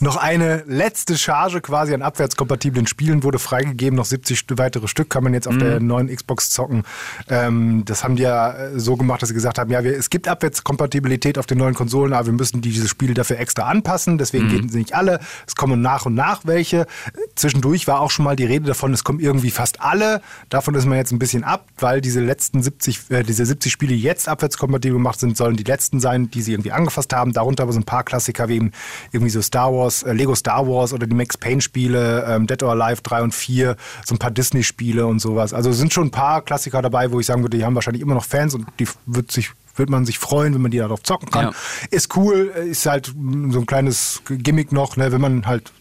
[0.00, 3.96] Noch eine letzte Charge quasi an abwärtskompatiblen Spielen wurde freigegeben.
[3.96, 6.84] Noch 70 St- weitere Stück kann man jetzt auf der neuen Xbox zocken.
[7.28, 10.08] Ähm, das haben die ja äh, so gemacht, dass sie gesagt haben, ja, wir, es
[10.08, 14.16] gibt Abwärtskompatibilität auf den neuen Konsolen, aber wir müssen diese Spiele dafür extra anpassen.
[14.18, 15.20] Deswegen gehen sie nicht alle.
[15.46, 16.86] Es kommen nach und nach welche.
[17.34, 20.22] Zwischendurch war auch schon mal die Rede davon, es kommen irgendwie fast alle.
[20.48, 23.94] Davon ist man jetzt ein bisschen ab, weil diese letzten 70, äh, diese 70 Spiele,
[23.94, 27.32] die jetzt abwärtskompatibel gemacht sind, sollen die letzten sein, die sie irgendwie angefasst haben.
[27.32, 28.72] Darunter aber so ein paar Klassiker wie eben
[29.12, 32.62] irgendwie so Star Wars, äh, Lego Star Wars oder die Max Payne Spiele, ähm, Dead
[32.62, 35.52] or Alive 3 und 4, so ein paar Disney Spiele und sowas.
[35.52, 38.14] Also sind schon ein paar Klassiker dabei, wo ich sagen würde, die haben wahrscheinlich immer
[38.14, 41.30] noch Fans und die wird sich wird man sich freuen, wenn man die darauf zocken
[41.30, 41.46] kann.
[41.46, 41.52] Ja.
[41.90, 45.72] Ist cool, äh, ist halt so ein kleines Gimmick noch, ne, wenn man halt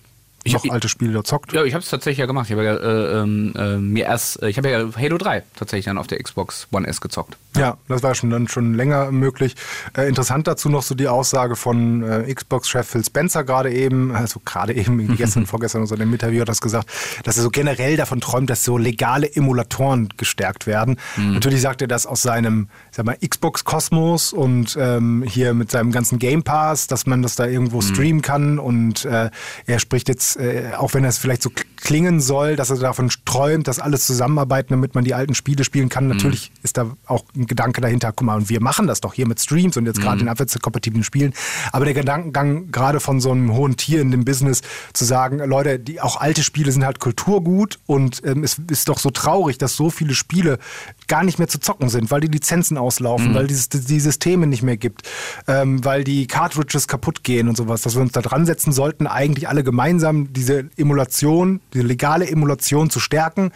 [0.44, 1.54] Ich- noch ich- alte Spiele da zockt.
[1.54, 2.46] Ja, ich habe es tatsächlich ja gemacht.
[2.50, 5.86] Ich habe ja äh, ähm, äh, mir erst, äh, ich habe ja Halo 3 tatsächlich
[5.86, 7.38] dann auf der Xbox One S gezockt.
[7.58, 9.56] Ja, das war schon dann schon länger möglich.
[9.98, 14.40] Äh, interessant dazu noch so die Aussage von äh, Xbox-Chef Phil Spencer gerade eben, also
[14.46, 16.90] gerade eben gestern, vorgestern oder so in dem Interview hat das gesagt,
[17.24, 20.98] dass er so generell davon träumt, dass so legale Emulatoren gestärkt werden.
[21.18, 22.70] Natürlich sagt er das aus seinem,
[23.00, 27.46] sag mal, Xbox-Kosmos und ähm, hier mit seinem ganzen Game Pass, dass man das da
[27.46, 29.30] irgendwo streamen kann und äh,
[29.66, 33.70] er spricht jetzt, äh, auch wenn es vielleicht so klingen soll, dass er davon träumt,
[33.70, 36.08] dass alles zusammenarbeiten, damit man die alten Spiele spielen kann.
[36.08, 39.26] Natürlich ist da auch ein Gedanke dahinter, guck mal, und wir machen das doch hier
[39.26, 41.34] mit Streams und jetzt gerade in abwärtskompatiblen Spielen.
[41.72, 45.80] Aber der Gedankengang gerade von so einem hohen Tier in dem Business zu sagen, Leute,
[45.80, 49.78] die auch alte Spiele sind halt Kulturgut und ähm, es ist doch so traurig, dass
[49.78, 50.60] so viele Spiele
[51.08, 54.64] gar nicht mehr zu zocken sind, weil die Lizenzen auslaufen, weil dieses, die Systeme nicht
[54.64, 55.08] mehr gibt,
[55.48, 59.06] ähm, weil die Cartridges kaputt gehen und sowas, dass wir uns da dran setzen sollten,
[59.06, 63.52] eigentlich alle gemeinsam diese Emulation, diese legale Emulation zu stärken.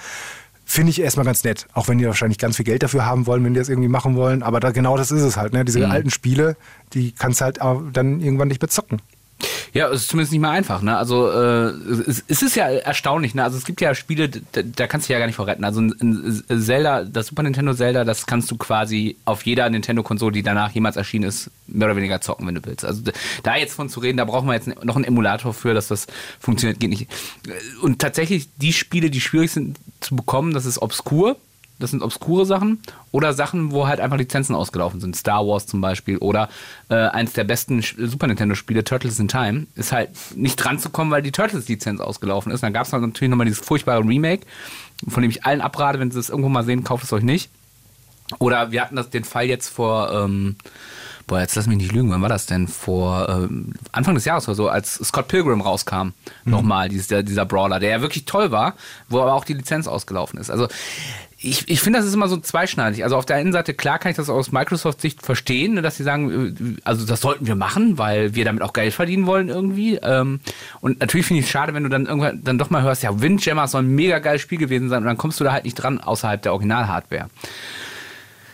[0.65, 1.67] Finde ich erstmal ganz nett.
[1.73, 4.15] Auch wenn die wahrscheinlich ganz viel Geld dafür haben wollen, wenn die das irgendwie machen
[4.15, 4.43] wollen.
[4.43, 5.51] Aber da, genau das ist es halt.
[5.51, 5.65] Ne?
[5.65, 6.55] Diese alten Spiele,
[6.93, 9.01] die kannst halt auch dann irgendwann nicht mehr zocken.
[9.73, 10.81] Ja, es ist zumindest nicht mehr einfach.
[10.81, 10.97] Ne?
[10.97, 11.69] Also äh,
[12.07, 13.35] es, es ist ja erstaunlich.
[13.35, 13.43] Ne?
[13.43, 15.63] Also es gibt ja Spiele, da, da kannst du ja gar nicht vorretten.
[15.63, 20.31] Also ein, ein Zelda, das Super Nintendo Zelda, das kannst du quasi auf jeder Nintendo-Konsole,
[20.33, 22.85] die danach jemals erschienen ist, mehr oder weniger zocken, wenn du willst.
[22.85, 23.01] Also
[23.43, 26.07] da jetzt von zu reden, da brauchen wir jetzt noch einen Emulator für, dass das
[26.39, 27.07] funktioniert, geht nicht.
[27.81, 31.37] Und tatsächlich die Spiele, die schwierig sind zu bekommen, das ist obskur.
[31.79, 32.81] Das sind obskure Sachen
[33.11, 35.15] oder Sachen, wo halt einfach Lizenzen ausgelaufen sind.
[35.15, 36.49] Star Wars zum Beispiel oder
[36.89, 41.11] äh, eins der besten Super Nintendo-Spiele, Turtles in Time, ist halt nicht dran zu kommen,
[41.11, 42.61] weil die Turtles-Lizenz ausgelaufen ist.
[42.63, 44.45] Dann gab es halt natürlich nochmal dieses furchtbare Remake,
[45.07, 47.49] von dem ich allen abrate, wenn sie es irgendwo mal sehen, kauft es euch nicht.
[48.39, 50.55] Oder wir hatten das, den Fall jetzt vor, ähm,
[51.27, 52.67] boah, jetzt lass mich nicht lügen, wann war das denn?
[52.67, 56.09] Vor ähm, Anfang des Jahres oder so, als Scott Pilgrim rauskam,
[56.45, 58.75] nochmal, dieses, der, dieser Brawler, der ja wirklich toll war,
[59.09, 60.49] wo aber auch die Lizenz ausgelaufen ist.
[60.49, 60.67] Also
[61.43, 63.03] ich, ich finde, das ist immer so zweischneidig.
[63.03, 66.03] Also auf der einen Seite, klar kann ich das aus Microsoft-Sicht verstehen, ne, dass sie
[66.03, 69.95] sagen, äh, also das sollten wir machen, weil wir damit auch Geld verdienen wollen irgendwie.
[69.95, 70.39] Ähm,
[70.81, 73.21] Und natürlich finde ich es schade, wenn du dann irgendwann dann doch mal hörst, ja,
[73.21, 75.75] Windjammer soll ein mega geiles Spiel gewesen sein und dann kommst du da halt nicht
[75.75, 77.27] dran außerhalb der Original-Hardware.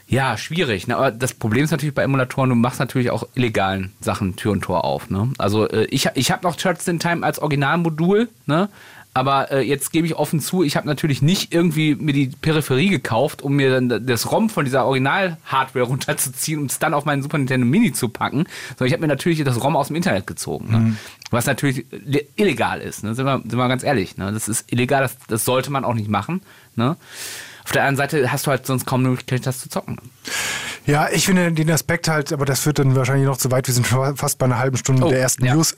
[0.10, 0.88] Ja, schwierig.
[0.88, 0.98] Ne?
[0.98, 4.62] Aber das Problem ist natürlich bei Emulatoren, du machst natürlich auch illegalen Sachen Tür und
[4.62, 5.12] Tor auf.
[5.12, 5.32] Ne?
[5.38, 8.70] Also äh, ich, ich habe noch Church in Time als Originalmodul, ne?
[9.20, 12.88] Aber äh, jetzt gebe ich offen zu, ich habe natürlich nicht irgendwie mir die Peripherie
[12.88, 17.22] gekauft, um mir dann das ROM von dieser Original-Hardware runterzuziehen und es dann auf meinen
[17.22, 20.26] Super Nintendo Mini zu packen, sondern ich habe mir natürlich das ROM aus dem Internet
[20.26, 20.72] gezogen.
[20.72, 20.98] Ne?
[21.32, 23.14] Was natürlich le- illegal ist, ne?
[23.14, 24.16] sind, wir, sind wir ganz ehrlich.
[24.18, 24.32] Ne?
[24.32, 26.42] Das ist illegal, das, das sollte man auch nicht machen.
[26.76, 26.96] Ne?
[27.66, 29.98] Auf der anderen Seite hast du halt sonst kaum Möglichkeit, das zu zocken.
[30.86, 33.68] Ja, ich finde den Aspekt halt, aber das führt dann wahrscheinlich noch zu weit.
[33.68, 35.54] Wir sind schon fast bei einer halben Stunde Oh, der ersten ja.
[35.54, 35.76] News.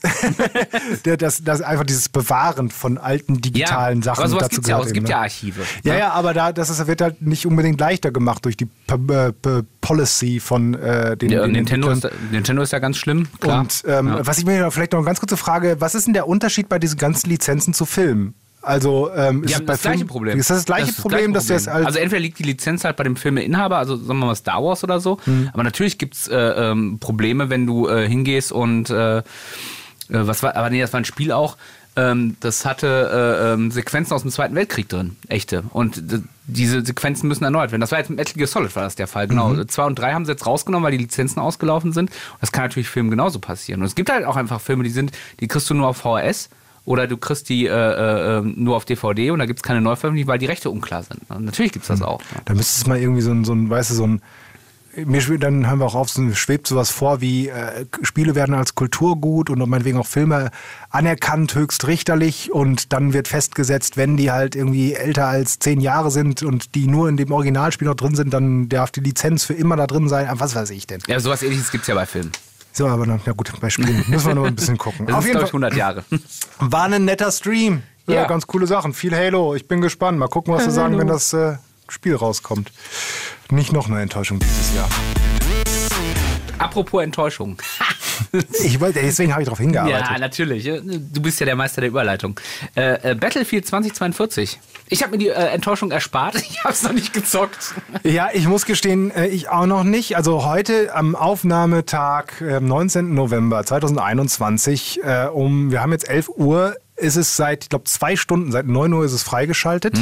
[1.04, 4.80] der, das, das einfach dieses Bewahren von alten digitalen Sachen aber dazu gibt's ja auch.
[4.80, 5.10] gehört Es eben, gibt ne?
[5.10, 5.60] ja Archive.
[5.84, 5.98] Ja, ne?
[5.98, 9.32] ja, aber da, das ist, wird halt nicht unbedingt leichter gemacht durch die P
[9.80, 13.28] Policy von äh, den, Ja, den Nintendo, ist, Nintendo ist ja ganz schlimm.
[13.40, 13.60] Klar.
[13.60, 14.26] Und ähm, ja.
[14.26, 16.78] was ich mir vielleicht noch eine ganz kurze Frage, was ist denn der Unterschied bei
[16.78, 18.34] diesen ganzen Lizenzen zu Filmen?
[18.62, 20.38] Also ähm, ist es bei das gleiche Film- Problem.
[20.38, 23.04] Ist das das gleiche Problem, dass das als Also entweder liegt die Lizenz halt bei
[23.04, 25.50] dem Filmeinhaber, also sagen wir mal Star Wars oder so, Mhm.
[25.52, 29.22] aber natürlich gibt's äh, ähm, Probleme, wenn du äh, hingehst und äh, äh,
[30.08, 31.56] was war, aber nee, das war ein Spiel auch,
[31.96, 32.86] ähm, das hatte
[33.48, 35.64] äh, ähm, Sequenzen aus dem Zweiten Weltkrieg drin, echte.
[35.70, 37.82] Und d- diese Sequenzen müssen erneuert werden.
[37.82, 39.62] Das war jetzt mit Metal Gear Solid war das der Fall, genau.
[39.64, 42.08] Zwei und drei haben sie jetzt rausgenommen, weil die Lizenzen ausgelaufen sind.
[42.10, 43.80] Und das kann natürlich Filmen genauso passieren.
[43.80, 46.48] Und es gibt halt auch einfach Filme, die sind, die kriegst du nur auf VHS
[46.84, 49.80] oder du kriegst die äh, äh, äh, nur auf DVD und da gibt es keine
[49.80, 51.20] Neuveröffentlichung, weil die Rechte unklar sind.
[51.28, 52.20] Und natürlich gibt es das auch.
[52.34, 52.40] Ja.
[52.44, 54.22] Da müsste es mal irgendwie so ein, so ein weißt du, so ein.
[54.94, 58.54] Mir schwebt, dann haben wir auch auf, so, schwebt sowas vor wie äh, Spiele werden
[58.54, 60.50] als Kulturgut und meinetwegen auch Filme
[60.90, 66.10] anerkannt, höchst richterlich und dann wird festgesetzt, wenn die halt irgendwie älter als zehn Jahre
[66.10, 69.54] sind und die nur in dem Originalspiel noch drin sind, dann darf die Lizenz für
[69.54, 70.26] immer da drin sein.
[70.28, 71.00] Ah, Was weiß ich denn?
[71.06, 72.32] ja, sowas ähnliches gibt es ja bei Filmen.
[72.72, 75.06] So, aber na, na gut, bei Spielen müssen wir noch ein bisschen gucken.
[75.06, 76.04] Das auf ist, jeden Fall 100 Jahre.
[76.58, 77.82] war ein netter Stream.
[78.06, 78.14] Ja.
[78.14, 78.26] Ja.
[78.26, 78.94] ganz coole Sachen.
[78.94, 79.54] Viel Halo.
[79.54, 80.18] Ich bin gespannt.
[80.18, 81.56] Mal gucken, was sie sagen, wenn das äh,
[81.88, 82.72] Spiel rauskommt.
[83.50, 84.88] Nicht noch eine Enttäuschung dieses Jahr.
[86.58, 87.58] Apropos Enttäuschung.
[88.64, 90.06] Ich wollte, deswegen habe ich darauf hingearbeitet.
[90.10, 90.64] Ja, natürlich.
[90.64, 92.38] Du bist ja der Meister der Überleitung.
[92.76, 94.58] Äh, äh, Battlefield 2042.
[94.88, 96.34] Ich habe mir die äh, Enttäuschung erspart.
[96.52, 97.74] Ich habe es noch nicht gezockt.
[98.04, 100.16] Ja, ich muss gestehen, äh, ich auch noch nicht.
[100.16, 103.14] Also heute am Aufnahmetag, äh, 19.
[103.14, 108.16] November 2021, äh, um, wir haben jetzt 11 Uhr, ist es seit, ich glaube, zwei
[108.16, 109.98] Stunden, seit 9 Uhr ist es freigeschaltet,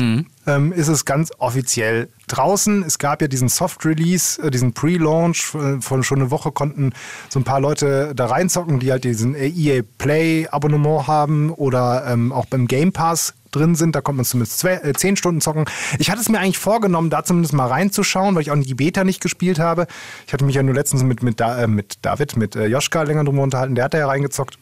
[0.47, 2.83] ähm, ist es ganz offiziell draußen.
[2.83, 6.93] Es gab ja diesen Soft-Release, äh, diesen Pre-Launch, äh, von schon eine Woche konnten
[7.29, 12.47] so ein paar Leute da reinzocken, die halt diesen EA Play-Abonnement haben oder ähm, auch
[12.47, 13.95] beim Game Pass drin sind.
[13.95, 15.65] Da kommt man zumindest zwei, äh, zehn Stunden zocken.
[15.99, 19.05] Ich hatte es mir eigentlich vorgenommen, da zumindest mal reinzuschauen, weil ich auch die Beta
[19.05, 19.87] nicht gespielt habe.
[20.27, 23.03] Ich hatte mich ja nur letztens mit, mit, da, äh, mit David, mit äh, Joschka
[23.03, 23.75] länger drüber unterhalten.
[23.75, 24.59] Der hat da ja reingezockt.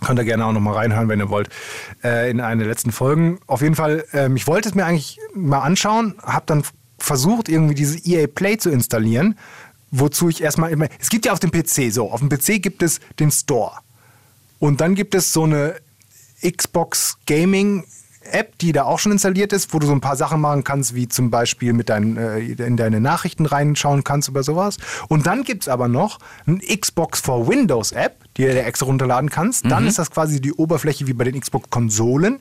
[0.00, 1.48] Könnt ihr gerne auch noch mal reinhören, wenn ihr wollt,
[2.02, 3.38] äh, in eine der letzten Folgen.
[3.46, 6.64] Auf jeden Fall, ähm, ich wollte es mir eigentlich mal anschauen, habe dann
[6.98, 9.38] versucht, irgendwie diese EA Play zu installieren,
[9.90, 10.88] wozu ich erstmal immer.
[10.98, 13.72] Es gibt ja auf dem PC so, auf dem PC gibt es den Store.
[14.58, 15.76] Und dann gibt es so eine
[16.42, 17.84] Xbox Gaming
[18.30, 20.94] App, die da auch schon installiert ist, wo du so ein paar Sachen machen kannst,
[20.94, 24.76] wie zum Beispiel mit deinen, äh, in deine Nachrichten reinschauen kannst über sowas.
[25.08, 28.86] Und dann gibt es aber noch eine Xbox for Windows App, die du dir extra
[28.86, 29.64] runterladen kannst.
[29.70, 32.40] Dann ist das quasi die Oberfläche wie bei den Xbox-Konsolen.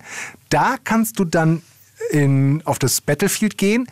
[0.50, 1.62] Da kannst du dann
[2.12, 3.88] in, auf das Battlefield gehen.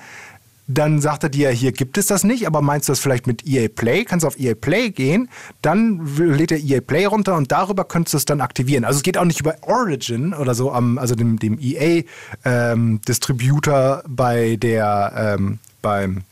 [0.74, 3.46] Dann sagt er dir, hier gibt es das nicht, aber meinst du das vielleicht mit
[3.46, 4.06] EA Play?
[4.06, 5.28] Kannst du auf EA Play gehen,
[5.62, 8.86] dann lädt er EA Play runter und darüber könntest du es dann aktivieren.
[8.86, 15.36] Also es geht auch nicht über Origin oder so, also dem, dem EA-Distributor bei der,
[15.38, 16.24] ähm, beim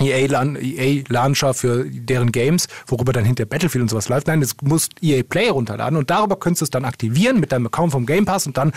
[0.00, 4.26] EA, Lan EA Launcher für deren Games, worüber dann hinter Battlefield und sowas läuft.
[4.26, 7.66] Nein, das musst EA Play runterladen und darüber könntest du es dann aktivieren mit deinem
[7.66, 8.72] Account vom Game Pass und dann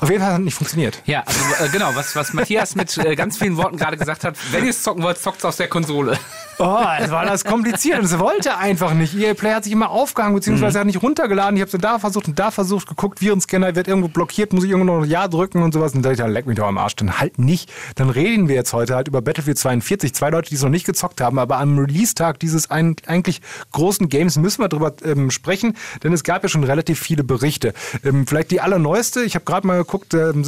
[0.00, 1.02] auf jeden Fall hat es nicht funktioniert.
[1.06, 4.36] Ja, also äh, genau, was, was Matthias mit äh, ganz vielen Worten gerade gesagt hat,
[4.52, 6.18] wenn ihr es zocken wollt, zockt es aus der Konsole.
[6.58, 9.14] Oh, es war das kompliziert und es wollte einfach nicht.
[9.14, 11.56] EA Play hat sich immer aufgehangen, beziehungsweise hat nicht runtergeladen.
[11.56, 14.70] Ich habe es da versucht und da versucht, geguckt, Virenscanner wird irgendwo blockiert, muss ich
[14.70, 15.92] irgendwo noch Ja drücken und sowas.
[15.92, 16.94] Und dann dachte ich, dann leck mich doch am Arsch.
[16.96, 17.72] Dann halt nicht.
[17.96, 20.14] Dann reden wir jetzt heute halt über Battlefield 42.
[20.14, 23.40] Zwei Leute, die es noch nicht gezockt haben, aber am Release-Tag dieses ein, eigentlich
[23.72, 27.74] großen Games müssen wir drüber ähm, sprechen, denn es gab ja schon relativ viele Berichte.
[28.04, 30.44] Ähm, vielleicht die allerneueste, ich habe gerade mal geguckt, ähm,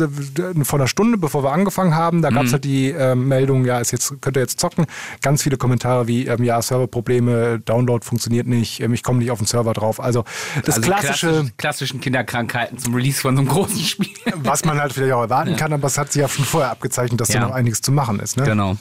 [0.65, 3.79] vor einer Stunde, bevor wir angefangen haben, da gab es halt die ähm, Meldung, ja,
[3.81, 4.87] ist jetzt, könnt ihr jetzt zocken.
[5.23, 9.39] Ganz viele Kommentare wie, ähm, ja, Serverprobleme, Download funktioniert nicht, ähm, ich komme nicht auf
[9.39, 10.01] den Server drauf.
[10.01, 10.25] Also
[10.65, 14.09] das also klassische, klassisch- klassischen Kinderkrankheiten zum Release von so einem großen Spiel.
[14.37, 17.21] was man halt vielleicht auch erwarten kann, aber es hat sich ja schon vorher abgezeichnet,
[17.21, 17.41] dass Ja.
[17.41, 18.37] da noch einiges zu machen ist.
[18.37, 18.45] Ne?
[18.45, 18.77] Genau.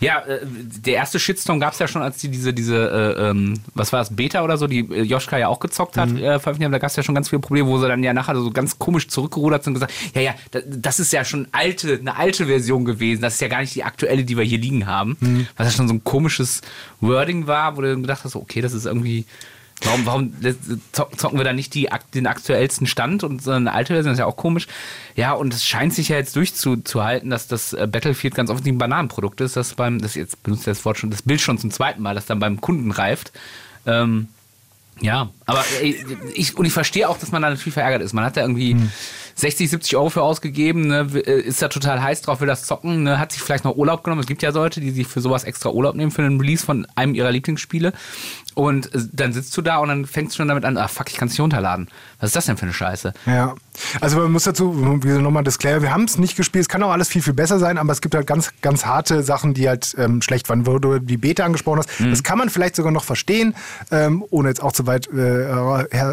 [0.00, 2.76] Ja, äh, der erste Shitstorm gab es ja schon, als die diese, diese
[3.16, 6.10] äh, ähm, was war das, Beta oder so, die äh, Joschka ja auch gezockt hat,
[6.10, 6.72] äh, veröffentlicht haben.
[6.72, 8.78] Da gab es ja schon ganz viele Probleme, wo sie dann ja nachher so ganz
[8.78, 12.46] komisch zurückgerudert sind und gesagt, ja, ja, da- das ist ja schon alte, eine alte
[12.46, 13.22] Version gewesen.
[13.22, 15.16] Das ist ja gar nicht die aktuelle, die wir hier liegen haben.
[15.56, 16.60] Was ja schon so ein komisches
[17.00, 19.24] Wording war, wo du dann gedacht hast, okay, das ist irgendwie.
[19.84, 20.32] Warum, warum
[20.92, 24.10] zock- zocken wir da nicht die, den aktuellsten Stand und so eine alte Version?
[24.10, 24.66] Das ist ja auch komisch.
[25.14, 28.78] Ja, und es scheint sich ja jetzt durchzuhalten, dass das äh, Battlefield ganz offensichtlich ein
[28.78, 32.02] Bananenprodukt ist, das beim, das jetzt benutzt das Wort schon, das Bild schon zum zweiten
[32.02, 33.32] Mal, das dann beim Kunden reift.
[33.86, 34.28] Ähm,
[35.00, 38.14] ja, aber ey, ich, und ich verstehe auch, dass man da natürlich verärgert ist.
[38.14, 38.74] Man hat da irgendwie
[39.36, 43.04] 60, 70 Euro für ausgegeben, ne, äh, ist da total heiß drauf, will das zocken,
[43.04, 44.20] ne, hat sich vielleicht noch Urlaub genommen.
[44.22, 46.84] Es gibt ja Leute, die sich für sowas extra Urlaub nehmen, für einen Release von
[46.96, 47.92] einem ihrer Lieblingsspiele.
[48.58, 51.08] Und äh, dann sitzt du da und dann fängst du schon damit an, ah fuck,
[51.10, 51.86] ich kann es nicht runterladen.
[52.18, 53.12] Was ist das denn für eine Scheiße?
[53.26, 53.54] Ja,
[54.00, 56.90] also man muss dazu, wie nochmal Disclaimer, wir haben es nicht gespielt, es kann auch
[56.90, 59.94] alles viel, viel besser sein, aber es gibt halt ganz, ganz harte Sachen, die halt
[59.96, 62.00] ähm, schlecht waren, wo du die Beta angesprochen hast.
[62.10, 63.54] Das kann man vielleicht sogar noch verstehen,
[63.92, 65.48] ähm, ohne jetzt auch zu weit äh,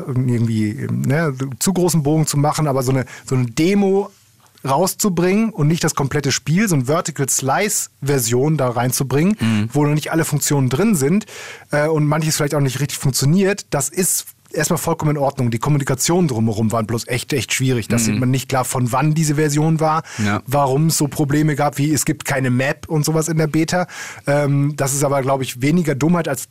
[0.05, 4.11] irgendwie ähm, ne, zu großen Bogen zu machen, aber so eine, so eine Demo
[4.67, 9.37] rauszubringen und nicht das komplette Spiel, so eine Vertical Slice Version da reinzubringen,
[9.71, 11.25] wo noch nicht alle Funktionen drin sind
[11.71, 15.51] äh, und manches vielleicht auch nicht richtig funktioniert, das ist erstmal vollkommen in Ordnung.
[15.51, 17.87] Die Kommunikation drumherum waren bloß echt, echt schwierig.
[17.87, 20.41] Da sieht man nicht klar, von wann diese Version war, Ja.
[20.47, 23.87] warum es so Probleme gab, wie es gibt keine Map und sowas in der Beta.
[24.27, 26.47] Ähm, das ist aber, glaube ich, weniger Dummheit als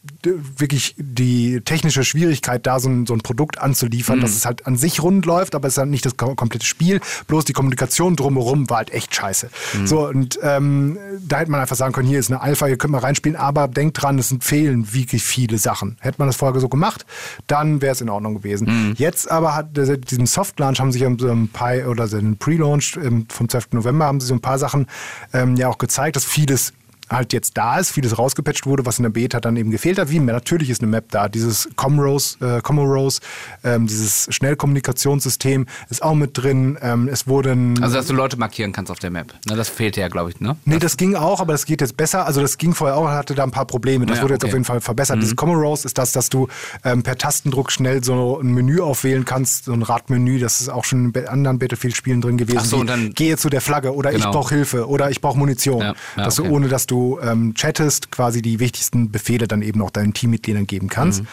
[0.56, 4.76] wirklich die technische Schwierigkeit, da so ein, so ein Produkt anzuliefern, dass es halt an
[4.76, 7.00] sich rund läuft, aber es ist halt nicht das kom- komplette Spiel.
[7.26, 9.50] Bloß die Kommunikation drumherum war halt echt scheiße.
[9.84, 12.92] So, und ähm, da hätte man einfach sagen können, hier ist eine Alpha, hier könnt
[12.92, 15.96] mal reinspielen, aber denkt dran, es sind fehlen wirklich viele Sachen.
[16.00, 17.06] Hätte man das vorher so gemacht,
[17.46, 18.94] dann wäre es in Ordnung gewesen.
[18.96, 23.26] Jetzt aber hat diesen Soft Launch haben sich so ein paar oder einen Pre-Launch ähm,
[23.28, 23.72] vom 12.
[23.72, 24.86] November haben sie so ein paar Sachen
[25.32, 26.72] ähm, ja auch gezeigt, dass vieles
[27.10, 30.10] halt jetzt da ist, vieles rausgepatcht wurde, was in der Beta dann eben gefehlt hat.
[30.10, 31.28] Wie natürlich ist eine Map da.
[31.28, 33.20] Dieses Comrose, äh, Comrose
[33.62, 36.78] ähm, dieses Schnellkommunikationssystem ist auch mit drin.
[36.80, 39.34] Ähm, es wurden Also, dass du Leute markieren kannst auf der Map.
[39.48, 40.56] Ne, das fehlte ja, glaube ich, ne?
[40.64, 42.26] Nee, das ging auch, aber das geht jetzt besser.
[42.26, 44.06] Also das ging vorher auch, hatte da ein paar Probleme.
[44.06, 44.48] Das Ja, wurde jetzt okay.
[44.48, 44.52] Mhm.
[44.52, 45.18] auf jeden Fall verbessert.
[45.20, 46.48] Dieses Common-Rose ist das, dass du
[46.84, 50.38] ähm, per Tastendruck schnell so ein Menü aufwählen kannst, so ein Radmenü.
[50.38, 52.58] Das ist auch schon in anderen Battlefield-Spielen drin gewesen.
[52.60, 54.32] Ach so, und dann- gehe zu der Flagge oder ich Genau.
[54.32, 55.80] brauche Hilfe oder ich brauche Munition.
[55.80, 56.48] Ja, ja, dass okay.
[56.48, 60.66] du, ohne dass du ähm, chattest, quasi die wichtigsten Befehle dann eben auch deinen Teammitgliedern
[60.66, 61.22] geben kannst.
[61.22, 61.26] Mhm.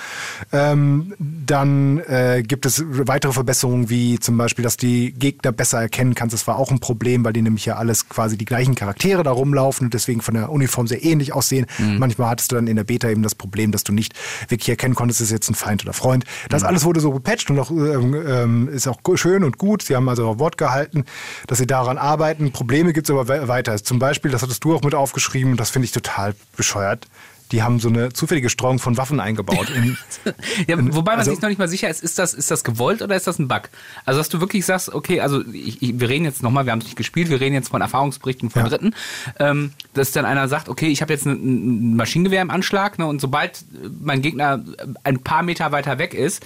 [0.52, 6.16] Ähm, dann äh, gibt es weitere Verbesserungen, wie zum Beispiel, dass die Gegner besser erkennen
[6.16, 6.34] kannst.
[6.34, 9.32] Das war auch ein Problem, weil die nämlich ja alles quasi die gleichen Charaktere da
[9.32, 11.66] rumlaufen und deswegen von der Uniform sehr ähnlich aussehen.
[11.78, 12.00] Mhm.
[12.00, 14.14] Manchmal hattest du dann in der Beta eben das Problem, dass du nicht
[14.50, 16.26] wirklich erkennen konntest, ist jetzt ein Feind oder Freund.
[16.26, 16.50] Mhm.
[16.50, 19.82] Das alles wurde so gepatcht und auch, ähm, ähm, ist auch schön und gut.
[19.82, 21.06] Sie haben also auch Wort gehalten,
[21.48, 22.52] dass sie daran arbeiten.
[22.52, 23.82] Probleme gibt es aber we weiter.
[23.82, 27.08] Zum Beispiel, das hattest du auch mit aufgeschrieben und das finde ich total bescheuert.
[27.52, 29.70] Die haben so eine zufällige Streuung von Waffen eingebaut.
[29.72, 29.98] In,
[30.68, 33.02] Ja, wobei man also- sich noch nicht mal sicher ist, ist das, ist das gewollt
[33.02, 33.64] oder ist das ein Bug?
[34.06, 36.80] Also, dass du wirklich sagst, okay, also ich, ich, wir reden jetzt nochmal, wir haben
[36.80, 38.70] es nicht gespielt, wir reden jetzt von Erfahrungsberichten von Ja.
[38.70, 38.96] Dritten,
[39.38, 43.06] ähm, dass dann einer sagt, okay, ich habe jetzt ein, ein Maschinengewehr im Anschlag ne,
[43.06, 46.46] und sobald äh, mein Gegner äh, ein paar Meter weiter weg ist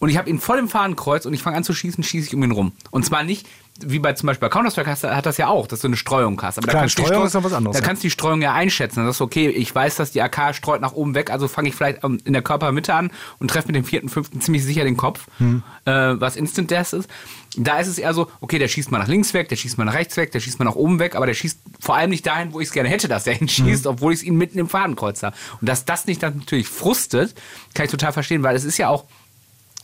[0.00, 2.34] und ich habe ihn voll im Fahnenkreuz und ich fange an zu schießen, schieße ich
[2.34, 2.72] um ihn rum.
[2.90, 3.46] Und zwar nicht,
[3.80, 5.96] wie bei zum Beispiel bei Counter-Strike hast, du- hat das ja auch, dass du eine
[5.96, 6.58] Streuung hast.
[6.58, 7.86] Aber Klar, da kannst du die Streuung Streu- ist noch was anderes, Da ja.
[7.86, 8.96] kannst du die Streuung ja einschätzen.
[8.96, 11.68] Dann sagst du, okay, ich weiß, dass die AK streut nach oben weg, also fange
[11.70, 14.96] ich vielleicht in der Körpermitte an und treffe mit dem vierten, fünften ziemlich sicher den
[14.96, 15.62] Kopf, Hm.
[15.86, 17.08] äh, was Instant Death ist.
[17.56, 19.84] Da ist es eher so, okay, der schießt mal nach links weg, der schießt mal
[19.84, 22.26] nach rechts weg, der schießt mal nach oben weg, aber der schießt vor allem nicht
[22.26, 23.90] dahin, wo ich es gerne hätte, dass der hinschießt, Hm.
[23.90, 25.34] obwohl ich ihn mitten im Fadenkreuz habe.
[25.60, 27.34] Und dass das nicht dann natürlich frustet,
[27.74, 29.04] kann ich total verstehen, weil es ist ja auch,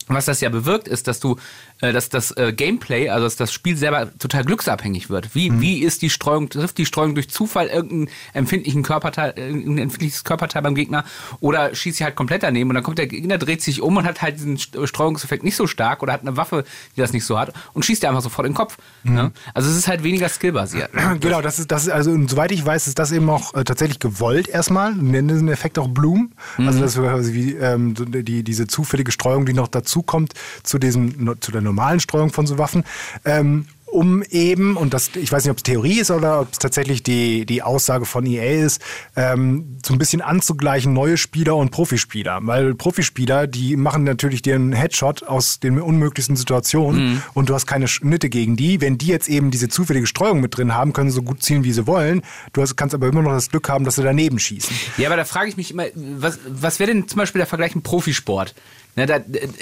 [0.07, 1.35] was das ja bewirkt, ist, dass du,
[1.81, 5.33] dass das äh, Gameplay, also dass das Spiel selber total glücksabhängig wird.
[5.35, 5.61] Wie, Mhm.
[5.61, 10.61] wie ist die Streuung, trifft die Streuung durch Zufall irgendeinen empfindlichen Körperteil, irgendein empfindliches Körperteil
[10.61, 11.05] beim Gegner
[11.39, 14.03] oder schießt sie halt komplett daneben und dann kommt der Gegner, dreht sich um und
[14.05, 16.65] hat halt diesen St- Streuungseffekt nicht so stark oder hat eine Waffe,
[16.95, 18.77] die das nicht so hat und schießt dir einfach sofort in den Kopf.
[19.03, 19.13] Mhm.
[19.15, 19.31] Ne?
[19.53, 20.89] Also es ist halt weniger skillbasiert.
[21.21, 23.63] Genau, das ist, das ist, also und soweit ich weiß, ist das eben auch äh,
[23.63, 24.93] tatsächlich gewollt erstmal.
[24.95, 26.31] Nennen diesen Effekt auch Bloom.
[26.57, 30.77] Also das ist quasi wie ähm, die, diese zufällige Streuung, die noch dazu kommt zu
[30.77, 32.83] diesem, zu der normalen Streuung von so Waffen.
[33.25, 36.59] Ähm, um eben, und das, ich weiß nicht, ob es Theorie ist oder ob es
[36.59, 38.81] tatsächlich die, die Aussage von EA ist,
[39.15, 42.39] ähm, so ein bisschen anzugleichen neue Spieler und Profispieler.
[42.43, 47.87] Weil Profispieler, die machen natürlich den Headshot aus den unmöglichsten Situationen und du hast keine
[47.87, 48.81] Schnitte gegen die.
[48.81, 51.63] Wenn die jetzt eben diese zufällige Streuung mit drin haben, können sie so gut zielen,
[51.63, 52.21] wie sie wollen.
[52.53, 54.75] Du hast, kannst aber immer noch das Glück haben, dass sie daneben schießen.
[54.97, 57.73] Ja, aber da frage ich mich immer, was, was wäre denn zum Beispiel der Vergleich
[57.75, 58.53] im Profisport?
[58.99, 59.21] Na, da,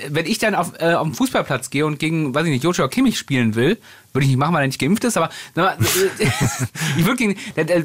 [0.09, 2.88] wenn ich dann auf, äh, auf den Fußballplatz gehe und gegen, weiß ich nicht, Joshua
[2.88, 3.77] Kimmich spielen will,
[4.11, 5.77] würde ich nicht machen, weil er nicht geimpft ist, aber na,
[6.97, 7.35] ich würde gegen,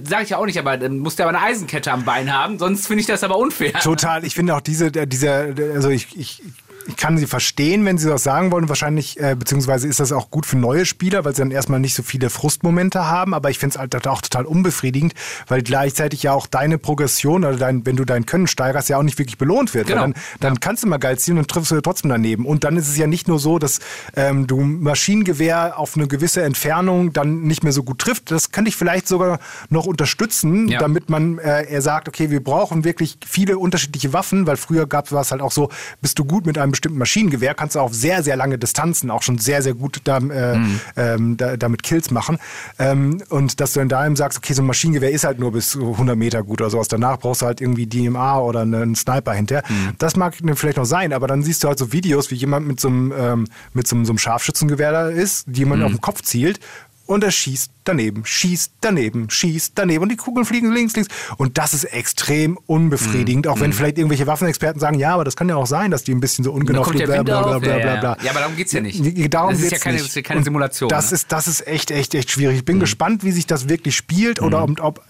[0.08, 2.58] sage ich ja auch nicht, aber dann muss der aber eine Eisenkette am Bein haben,
[2.58, 3.74] sonst finde ich das aber unfair.
[3.74, 4.24] Total.
[4.24, 6.42] Ich finde auch diese, dieser, also ich, ich,
[6.86, 8.68] ich kann sie verstehen, wenn sie das sagen wollen.
[8.68, 11.94] Wahrscheinlich, äh, beziehungsweise ist das auch gut für neue Spieler, weil sie dann erstmal nicht
[11.94, 13.34] so viele Frustmomente haben.
[13.34, 15.14] Aber ich finde es halt auch total unbefriedigend,
[15.48, 19.02] weil gleichzeitig ja auch deine Progression oder dein, wenn du dein Können steigerst, ja auch
[19.02, 19.86] nicht wirklich belohnt wird.
[19.88, 20.02] Genau.
[20.02, 22.46] Dann, dann kannst du mal geil zielen und triffst du trotzdem daneben.
[22.46, 23.80] Und dann ist es ja nicht nur so, dass
[24.16, 28.30] ähm, du Maschinengewehr auf eine gewisse Entfernung dann nicht mehr so gut trifft.
[28.30, 29.38] Das könnte ich vielleicht sogar
[29.70, 30.78] noch unterstützen, Ja.
[30.78, 35.10] damit man äh, er sagt, okay, wir brauchen wirklich viele unterschiedliche Waffen, weil früher gab
[35.10, 35.68] es halt auch so,
[36.00, 39.22] bist du gut mit einem bestimmten Maschinengewehr, kannst du auf sehr, sehr lange Distanzen auch
[39.22, 40.58] schon sehr, sehr gut da, äh,
[40.96, 42.38] ähm, da, damit Kills machen.
[42.78, 45.52] Ähm, und dass du dann da eben sagst, okay, so ein Maschinengewehr ist halt nur
[45.52, 46.88] bis 100 Meter gut oder sowas.
[46.88, 49.64] Danach brauchst du halt irgendwie DMA oder einen Sniper hinterher.
[49.98, 52.80] Das mag vielleicht noch sein, aber dann siehst du halt so Videos, wie jemand mit
[52.80, 56.00] so einem, ähm, mit so einem, so einem Scharfschützengewehr da ist, die jemand auf den
[56.00, 56.60] Kopf zielt
[57.06, 61.08] und er schießt daneben, schießt daneben, schießt daneben und die Kugeln fliegen links, links.
[61.36, 65.48] Und das ist extrem unbefriedigend, auch wenn vielleicht irgendwelche Waffenexperten sagen, ja, aber das kann
[65.48, 67.78] ja auch sein, dass die ein bisschen so ungenau fliegen, bla bla bla bla Ja,
[67.82, 67.94] bla.
[67.94, 68.00] ja.
[68.00, 68.16] bla.
[68.22, 69.00] Ja, aber darum geht's ja nicht.
[69.32, 70.04] Darum Das ist ja keine- nicht.
[70.04, 71.14] das ist ja keine Simulation, Das, ne?
[71.16, 72.56] ist, das ist echt, echt, echt schwierig.
[72.58, 75.00] Ich bin gespannt, wie sich das wirklich spielt oder ob,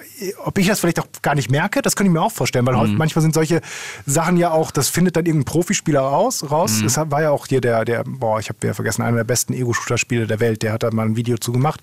[0.45, 1.83] ob, ich das vielleicht auch gar nicht merke.
[1.83, 3.61] Das könnte ich mir auch vorstellen, weil manchmal sind solche
[4.07, 6.83] Sachen ja auch, das findet dann irgendein Profispieler aus, raus.
[6.85, 9.53] Es war ja auch hier der, der boah, ich habe ja vergessen, einer der besten
[9.55, 11.81] Ego-Shooter-Spiele der Welt, der hat da mal ein Video zu gemacht,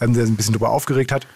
[0.00, 1.26] ähm, ein bisschen darüber aufgeregt hat.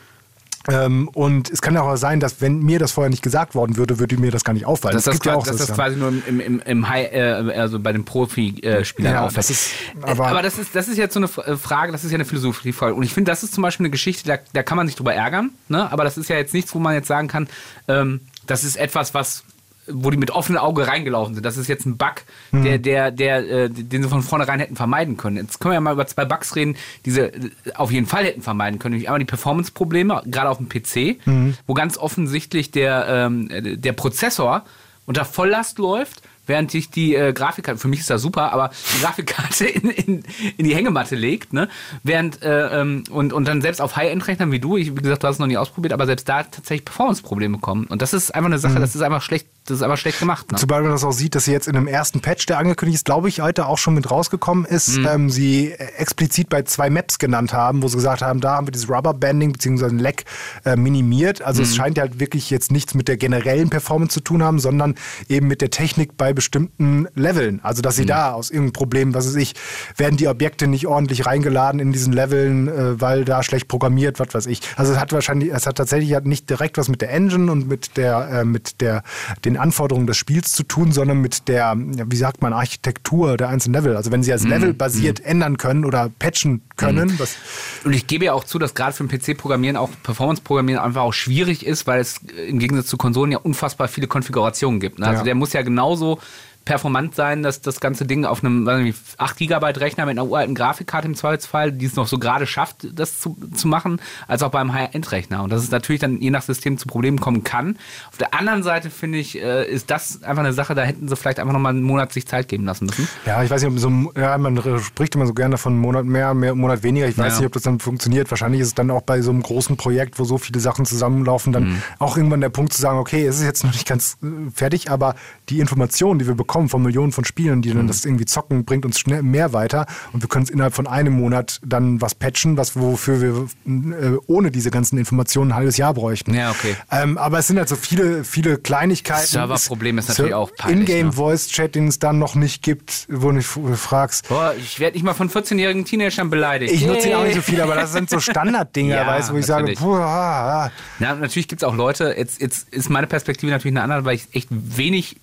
[0.69, 3.77] Ähm, und es kann ja auch sein, dass wenn mir das vorher nicht gesagt worden
[3.77, 4.97] würde, würde mir das gar nicht auffallen.
[4.97, 7.93] Dass das, gibt ja dass das quasi nur im, im, im High, äh, also bei
[7.93, 9.39] den Profispielern Ja, auffällt.
[9.39, 9.71] das ist-
[10.03, 12.25] aber, aber- das, ist, das ist jetzt so eine äh, Frage, das ist ja eine
[12.25, 12.95] Philosophiefrage.
[12.97, 15.15] Und ich finde, das ist zum Beispiel eine Geschichte, da, da kann man sich drüber
[15.15, 15.91] ärgern, ne?
[15.93, 17.47] aber das ist ja jetzt nichts, wo man jetzt sagen kann,
[17.87, 19.45] ähm, das ist etwas, was
[19.89, 21.45] wo die mit offenem Auge reingelaufen sind.
[21.45, 22.15] Das ist jetzt ein Bug,
[22.53, 22.65] Mhm.
[22.65, 25.37] der, der, der, äh, den sie von vornherein hätten vermeiden können.
[25.37, 28.25] Jetzt können wir ja mal über zwei Bugs reden, die sie äh, auf jeden Fall
[28.25, 28.93] hätten vermeiden können.
[28.95, 31.55] Nämlich einmal die Performance-Probleme, gerade auf dem PC, Mhm.
[31.67, 34.65] wo ganz offensichtlich der, ähm, äh, der Prozessor
[35.07, 39.03] unter Volllast läuft, während sich die äh, Grafikkarte, für mich ist das super, aber die
[39.03, 40.23] Grafikkarte in, in,
[40.57, 41.69] in die Hängematte legt, ne?
[42.05, 45.27] Während äh, ähm, und, und dann selbst auf High-End-Rechnern wie du, ich, wie gesagt, du
[45.29, 47.87] hast es noch nie ausprobiert, aber selbst da tatsächlich Performance-Probleme kommen.
[47.87, 50.51] Und das ist einfach eine Sache, das ist einfach schlecht, das ist einfach schlecht gemacht.
[50.51, 50.59] Ne?
[50.59, 53.05] Zumal man das auch sieht, dass sie jetzt in dem ersten Patch, der angekündigt ist,
[53.05, 57.53] glaube ich, heute auch schon mit rausgekommen ist, ähm, sie explizit bei zwei Maps genannt
[57.53, 59.89] haben, wo sie gesagt haben, da haben wir dieses Rubberbanding bzw.
[59.89, 60.25] Leck
[60.65, 61.43] äh, minimiert.
[61.43, 64.59] Also es scheint ja halt wirklich jetzt nichts mit der generellen Performance zu tun haben,
[64.59, 64.95] sondern
[65.29, 67.61] eben mit der Technik bei bestimmten Leveln.
[67.63, 69.55] Also dass sie da aus irgendeinem Problem, was weiß ich,
[69.97, 74.33] werden die Objekte nicht ordentlich reingeladen in diesen Leveln, äh, weil da schlecht programmiert, was
[74.33, 74.61] weiß ich.
[74.77, 77.69] Also es hat wahrscheinlich, es hat tatsächlich halt nicht direkt was mit der Engine und
[77.69, 79.03] mit der, äh, mit der,
[79.45, 83.75] den Anforderungen des Spiels zu tun, sondern mit der, wie sagt man, Architektur der einzelnen
[83.75, 83.97] Level.
[83.97, 87.37] Also wenn sie als Level basiert ändern können oder patchen können, was
[87.85, 91.13] Und ich gebe ja auch zu, dass gerade für den PC-Programmieren auch Performance-Programmieren einfach auch
[91.13, 94.99] schwierig ist, weil es im Gegensatz zu Konsolen ja unfassbar viele Konfigurationen gibt.
[94.99, 95.07] Ne?
[95.07, 95.25] Also Ja.
[95.25, 96.19] der muss ja genauso
[96.67, 100.27] performant sein, dass das ganze Ding auf einem weiß nicht, 8 GB Rechner mit einer
[100.29, 104.43] uralten Grafikkarte im Zweifelsfall, die es noch so gerade schafft, das zu, zu machen, als
[104.43, 105.43] auch beim High-End-Rechner.
[105.45, 107.79] Und dass es natürlich dann je nach System zu Problemen kommen kann.
[108.11, 111.17] Auf der anderen Seite finde ich, äh, ist das einfach eine Sache, da hätten sie
[111.17, 113.09] vielleicht einfach nochmal einen Monat sich Zeit geben lassen müssen.
[113.25, 116.35] Ja, ich weiß nicht, ob so, ja, man spricht immer so gerne von Monat mehr,
[116.35, 117.07] mehr Monat weniger.
[117.07, 117.39] Ich weiß Ja.
[117.39, 118.29] nicht, ob das dann funktioniert.
[118.31, 121.53] Wahrscheinlich ist es dann auch bei so einem großen Projekt, wo so viele Sachen zusammenlaufen,
[121.53, 121.83] dann Mhm.
[122.01, 124.91] auch irgendwann der Punkt zu sagen, okay, es ist jetzt noch nicht ganz äh, fertig,
[124.91, 125.15] aber
[125.49, 127.77] die Informationen, die wir bekommen von Millionen von Spielen, die Mhm.
[127.77, 130.87] dann das irgendwie zocken, bringt uns schnell mehr weiter und wir können es innerhalb von
[130.87, 135.77] einem Monat dann was patchen, was wofür wir äh, ohne diese ganzen Informationen ein halbes
[135.77, 136.35] Jahr bräuchten.
[136.35, 136.75] Ja, okay.
[136.91, 139.27] Ähm, aber es sind halt so viele, viele Kleinigkeiten.
[139.27, 141.13] Serverproblem ist natürlich So auch peinlich, In-Game ne?
[141.13, 144.29] Voice Chat, den es dann noch nicht gibt, wo du fragst.
[144.29, 146.73] Boah, ich werde nicht mal von 14-jährigen Teenagern beleidigt.
[146.73, 149.35] Ich nutze ihn auch nicht so viel, aber das sind so Standarddinger, Ja, weißt du,
[149.35, 149.79] wo ich natürlich.
[149.79, 150.71] sage, puh, ah, ah.
[151.01, 154.15] Ja, natürlich gibt es auch Leute, jetzt, jetzt ist meine Perspektive natürlich eine andere, weil
[154.17, 155.17] ich echt wenig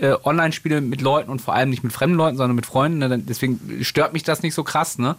[0.00, 2.98] äh, online spiele mit Leuten und vor allem nicht mit fremden Leuten, sondern mit Freunden.
[2.98, 3.18] Ne?
[3.18, 4.98] Deswegen stört mich das nicht so krass.
[4.98, 5.16] Ne?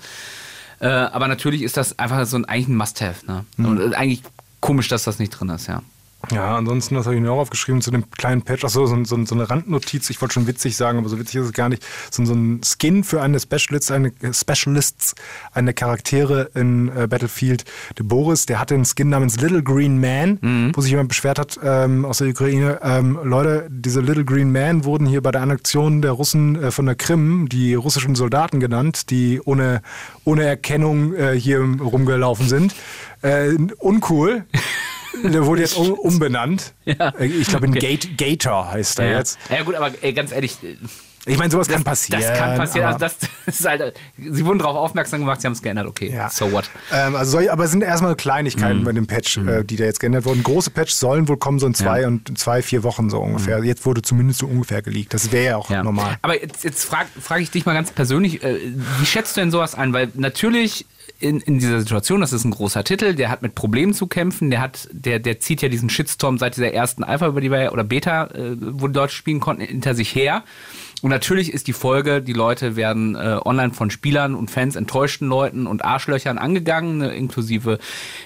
[0.79, 3.25] Äh, aber natürlich ist das einfach so ein, eigentlich ein Must-Have.
[3.25, 3.45] Ne?
[3.57, 4.23] Und äh, eigentlich
[4.59, 5.81] komisch, dass das nicht drin ist, ja.
[6.29, 8.63] Ja, ansonsten, was habe ich mir auch aufgeschrieben zu dem kleinen Patch?
[8.63, 11.47] Achso, so, so, so eine Randnotiz, ich wollte schon witzig sagen, aber so witzig ist
[11.47, 11.83] es gar nicht.
[12.11, 15.15] So, so ein Skin für eine Specialists, eine Specialists,
[15.51, 17.65] eine Charaktere in äh, Battlefield.
[17.97, 21.59] Der Boris, der hatte einen Skin namens Little Green Man, wo sich jemand beschwert hat
[21.63, 22.79] ähm, aus der Ukraine.
[22.83, 26.85] Ähm, Leute, diese Little Green Man wurden hier bei der Annexion der Russen äh, von
[26.85, 29.81] der Krim die russischen Soldaten genannt, die ohne,
[30.23, 32.75] ohne Erkennung äh, hier rumgelaufen sind.
[33.21, 34.45] Äh, uncool.
[35.23, 36.73] Der wurde jetzt um, umbenannt.
[36.85, 37.13] Ja.
[37.19, 37.97] Ich glaube, in Okay.
[37.97, 39.17] Gate, Gator heißt er ja.
[39.19, 39.39] jetzt.
[39.49, 40.75] ja gut, aber ganz ehrlich, äh,
[41.27, 42.19] Ich meine, sowas das, kann passieren.
[42.21, 42.87] das kann passieren.
[42.87, 43.15] Also das,
[43.45, 45.85] das halt, sie wurden darauf aufmerksam gemacht, sie haben es geändert.
[45.87, 46.29] Okay, Ja.
[46.29, 46.69] so what?
[46.91, 48.83] Ähm, also soll, aber es sind erstmal Kleinigkeiten Mhm.
[48.85, 50.41] bei dem Patch, äh, die da jetzt geändert wurden.
[50.41, 52.09] Große Patches sollen wohl kommen so in zwei Ja.
[52.09, 52.21] Mhm.
[52.27, 53.63] und zwei, vier Wochen so ungefähr.
[53.63, 55.13] Jetzt wurde zumindest so ungefähr geleakt.
[55.13, 55.83] Das wäre ja auch Ja.
[55.83, 56.17] normal.
[56.23, 58.57] Aber jetzt, jetzt frage frag ich dich mal ganz persönlich, äh,
[58.99, 59.93] wie schätzt du denn sowas ein?
[59.93, 60.85] Weil natürlich
[61.19, 64.49] in, in dieser Situation, das ist ein großer Titel, der hat mit Problemen zu kämpfen,
[64.49, 67.71] der hat, der, der zieht ja diesen Shitstorm seit dieser ersten Alpha, über die wir,
[67.73, 70.43] oder Beta, äh, wo die Leute spielen konnten, hinter sich her.
[71.01, 75.27] Und natürlich ist die Folge, die Leute werden äh, online von Spielern und Fans, enttäuschten
[75.27, 77.79] Leuten und Arschlöchern angegangen, ne, inklusive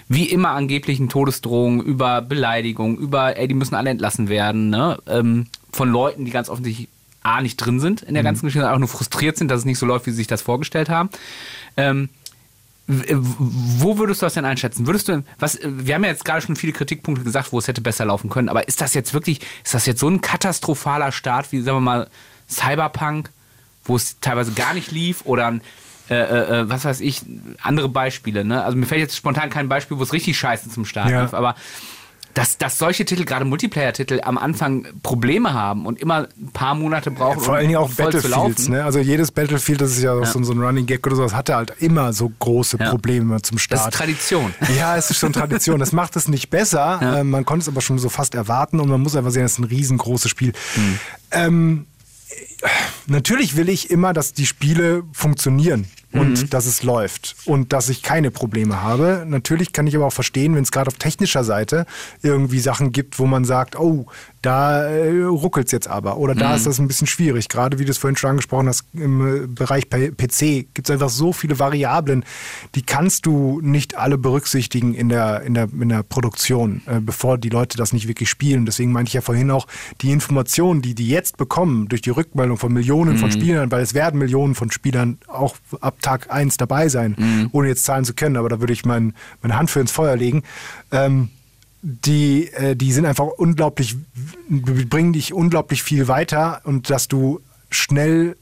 [0.10, 4.98] wie immer angeblichen Todesdrohungen, über Beleidigungen, über, ey, die müssen alle entlassen werden, ne?
[5.08, 6.90] ähm, von Leuten, die ganz offensichtlich
[7.24, 9.80] A, nicht drin sind in der ganzen Geschichte, auch nur frustriert sind, dass es nicht
[9.80, 11.10] so läuft, wie sie sich das vorgestellt haben.
[11.76, 12.10] Ähm,
[12.88, 14.86] wo würdest du das denn einschätzen?
[14.86, 17.82] Würdest du, was, wir haben ja jetzt gerade schon viele Kritikpunkte gesagt, wo es hätte
[17.82, 21.52] besser laufen können, aber ist das jetzt wirklich, ist das jetzt so ein katastrophaler Start
[21.52, 22.10] wie, sagen wir mal,
[22.50, 23.30] Cyberpunk,
[23.86, 25.62] wo es teilweise gar nicht lief oder ein
[26.10, 27.24] äh, äh, was weiß ich,
[27.64, 28.46] andere Beispiele.
[28.46, 28.64] Ne?
[28.64, 31.24] Also mir fällt jetzt spontan kein Beispiel, wo es richtig scheiße zum Start Ja.
[31.24, 31.56] lief, aber
[32.36, 37.10] dass, dass solche Titel, gerade Multiplayer-Titel, am Anfang Probleme haben und immer ein paar Monate
[37.10, 38.84] brauchen, Vor allen Dingen auch um zu Battlefields, ne?
[38.84, 41.56] Also jedes Battlefield, das ist ja, auch So, so ein Running Gag oder sowas, hatte
[41.56, 42.90] halt immer so große Ja.
[42.90, 43.88] Probleme zum Das Start.
[43.94, 44.54] ist Tradition.
[44.78, 45.80] Ja, es ist schon Tradition.
[45.80, 47.00] Das macht es nicht besser.
[47.02, 47.20] Ja.
[47.20, 49.54] Ähm, man konnte es aber schon so fast erwarten und man muss einfach sehen, es
[49.54, 50.52] ist ein riesengroßes Spiel.
[50.74, 51.00] Hm.
[51.32, 51.86] Ähm,
[53.08, 56.50] natürlich will ich immer, dass die Spiele funktionieren und Mhm.
[56.50, 59.26] dass es läuft und dass ich keine Probleme habe.
[59.28, 61.86] Natürlich kann ich aber auch verstehen, wenn es gerade auf technischer Seite
[62.22, 64.06] irgendwie Sachen gibt, wo man sagt, oh,
[64.46, 66.56] da äh, ruckelt es jetzt aber oder da Mhm.
[66.56, 67.50] ist das ein bisschen schwierig.
[67.50, 71.10] Gerade wie du es vorhin schon angesprochen hast, im äh, Bereich PC gibt es einfach
[71.10, 72.24] so viele Variablen,
[72.76, 77.38] die kannst du nicht alle berücksichtigen in der, in der, in der Produktion, äh, bevor
[77.38, 78.66] die Leute das nicht wirklich spielen.
[78.66, 79.68] Deswegen meinte ich ja vorhin auch,
[80.02, 83.94] die Informationen, die die jetzt bekommen durch die Rückmeldung von Millionen von Spielern, weil es
[83.94, 88.38] werden Millionen von Spielern auch ab Tag 1 dabei sein, ohne jetzt zahlen zu können,
[88.38, 90.44] aber da würde ich mein, meine Hand für ins Feuer legen.
[90.92, 91.30] Ähm,
[91.88, 93.96] die, äh, die sind einfach unglaublich,
[94.50, 98.36] bringen dich unglaublich viel weiter und dass du schnell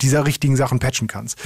[0.00, 1.38] dieser richtigen Sachen patchen kannst.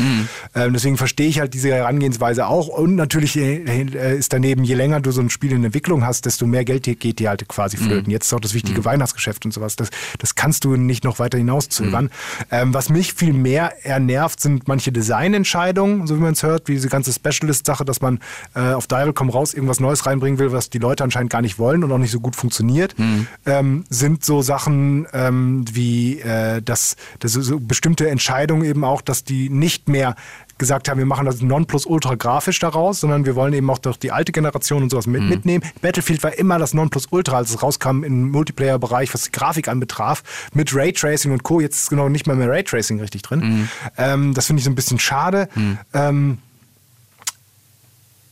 [0.54, 2.68] Ähm, deswegen verstehe ich halt diese Herangehensweise auch.
[2.68, 6.26] Und natürlich äh, äh, ist daneben, je länger du so ein Spiel in Entwicklung hast,
[6.26, 8.10] desto mehr Geld geht dir halt quasi flöten.
[8.10, 9.76] Jetzt ist auch das wichtige Weihnachtsgeschäft und sowas.
[9.76, 12.10] Das, das kannst du nicht noch weiter hinauszögern.
[12.50, 16.68] Ähm, was mich viel mehr eher nervt, sind manche Designentscheidungen, so wie man es hört,
[16.68, 18.20] wie diese ganze Specialist-Sache, dass man
[18.54, 21.58] äh, auf Dial komm raus irgendwas Neues reinbringen will, was die Leute anscheinend gar nicht
[21.58, 22.94] wollen und auch nicht so gut funktioniert,
[23.46, 29.24] ähm, sind so Sachen ähm, wie äh, dass, dass so bestimmte Entscheidungen eben auch, dass
[29.24, 30.14] die nicht mehr
[30.58, 34.12] gesagt haben, wir machen das Nonplusultra grafisch daraus, sondern wir wollen eben auch durch die
[34.12, 35.64] alte Generation und sowas mit, mitnehmen.
[35.80, 40.22] Battlefield war immer das Nonplusultra, als es rauskam im Multiplayer-Bereich, was die Grafik anbetraf,
[40.52, 41.60] mit Raytracing und Co.
[41.60, 43.68] Jetzt ist genau nicht mal mehr Raytracing richtig drin.
[43.96, 45.48] Ähm, das finde ich so ein bisschen schade.
[45.94, 46.38] Ähm,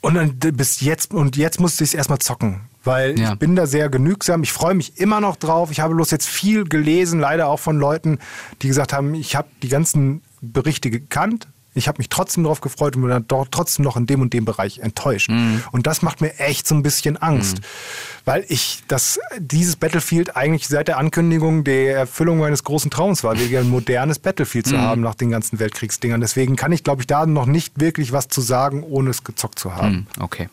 [0.00, 2.60] und dann bis jetzt, und jetzt musste ich es erstmal zocken.
[2.88, 3.34] Weil Ja.
[3.34, 4.42] ich bin da sehr genügsam.
[4.42, 5.70] Ich freue mich immer noch drauf.
[5.70, 8.18] Ich habe bloß jetzt viel gelesen, leider auch von Leuten,
[8.62, 11.46] die gesagt haben, ich habe die ganzen Berichte gekannt.
[11.74, 14.32] Ich habe mich trotzdem darauf gefreut und bin dann doch trotzdem noch in dem und
[14.32, 15.30] dem Bereich enttäuscht.
[15.70, 17.60] Und das macht mir echt so ein bisschen Angst.
[18.24, 23.38] Weil ich das, dieses Battlefield eigentlich seit der Ankündigung der Erfüllung meines großen Traums war,
[23.38, 26.20] wieder ein modernes Battlefield zu haben nach den ganzen Weltkriegsdingern.
[26.20, 29.58] Deswegen kann ich, glaube ich, da noch nicht wirklich was zu sagen, ohne es gezockt
[29.60, 30.06] zu haben.
[30.16, 30.48] Hm, okay.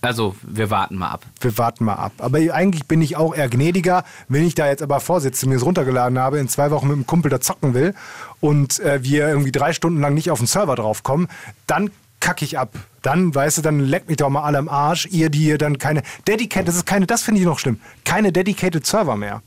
[0.00, 1.24] Also, wir warten mal ab.
[1.40, 2.12] wir warten mal ab.
[2.18, 5.64] Aber eigentlich bin ich auch eher gnädiger, wenn ich da jetzt aber vorsitze, mir es
[5.64, 7.94] runtergeladen habe, in zwei Wochen mit einem Kumpel da zocken will
[8.40, 11.26] und äh, wir irgendwie drei Stunden lang nicht auf den Server draufkommen,
[11.66, 11.90] dann
[12.20, 12.74] kacke ich ab.
[13.02, 15.78] Dann, weißt du, dann leckt mich doch mal alle am Arsch, ihr, die ihr dann
[15.78, 19.42] keine Dedicated, das ist keine, das finde ich noch schlimm, keine Dedicated Server mehr.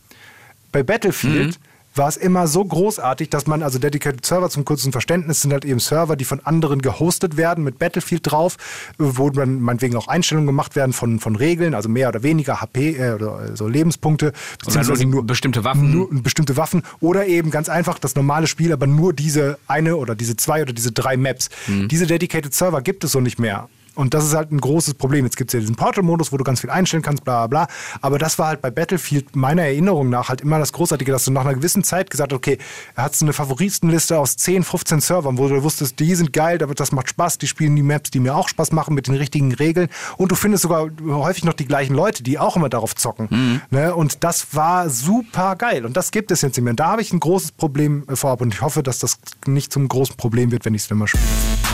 [0.72, 1.60] Bei Battlefield
[1.96, 5.66] war es immer so großartig, dass man, also Dedicated Server zum kurzen Verständnis sind halt
[5.66, 8.58] eben Server, die von anderen gehostet werden mit Battlefield drauf,
[8.98, 12.96] wo dann meinetwegen auch Einstellungen gemacht werden von, von Regeln, also mehr oder weniger HP
[12.98, 15.92] äh, oder so Lebenspunkte, nur, beziehungsweise die nur bestimmte Waffen.
[15.92, 20.16] nur bestimmte Waffen oder eben ganz einfach das normale Spiel, aber nur diese eine oder
[20.16, 21.50] diese zwei oder diese drei Maps.
[21.68, 23.70] Diese Dedicated Server gibt es so nicht mehr.
[23.96, 25.26] Und das ist halt ein großes Problem.
[25.26, 27.76] Jetzt gibt es ja diesen Portal-Modus, wo du ganz viel einstellen kannst, bla bla bla.
[28.02, 31.32] Aber das war halt bei Battlefield meiner Erinnerung nach halt immer das Großartige, dass du
[31.32, 32.58] nach einer gewissen Zeit gesagt hast, okay,
[32.96, 36.92] hast du eine Favoritenliste aus 10, 15 Servern, wo du wusstest, die sind geil, das
[36.92, 39.89] macht Spaß, die spielen die Maps, die mir auch Spaß machen mit den richtigen Regeln.
[40.18, 43.28] Und du findest sogar häufig noch die gleichen Leute, die auch immer darauf zocken.
[43.70, 43.94] Ne?
[43.94, 45.86] Und das war super geil.
[45.86, 46.72] Und das gibt es jetzt nicht mehr.
[46.72, 48.42] Und da habe ich ein großes Problem äh, vorab.
[48.42, 51.70] Und ich hoffe, dass das nicht zum großen Problem wird, wenn ich es mal spiele.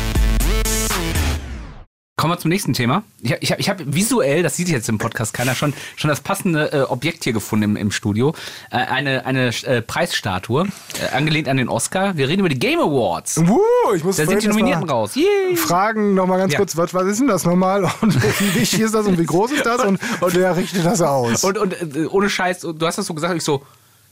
[2.19, 3.03] Kommen wir zum nächsten Thema.
[3.21, 6.19] Ich, ich habe ich hab visuell, das sieht jetzt im Podcast keiner, schon, schon das
[6.19, 8.33] passende äh, Objekt hier gefunden im, im Studio.
[8.71, 10.65] Äh, eine eine äh, Preisstatue,
[10.99, 12.17] äh, angelehnt an den Oscar.
[12.17, 13.39] Wir reden über die Game Awards.
[13.45, 13.59] Wuh,
[13.95, 15.13] ich muss Da sind die Nominierten raus.
[15.13, 15.55] Yay.
[15.57, 16.57] Fragen noch mal ganz Ja.
[16.57, 17.83] kurz, was, was ist denn das nochmal?
[18.01, 19.85] Und wie wichtig ist das und wie groß ist das?
[19.85, 21.43] Und, und wer richtet das aus?
[21.43, 23.61] Und, und äh, ohne Scheiß, du hast das so gesagt, ich so,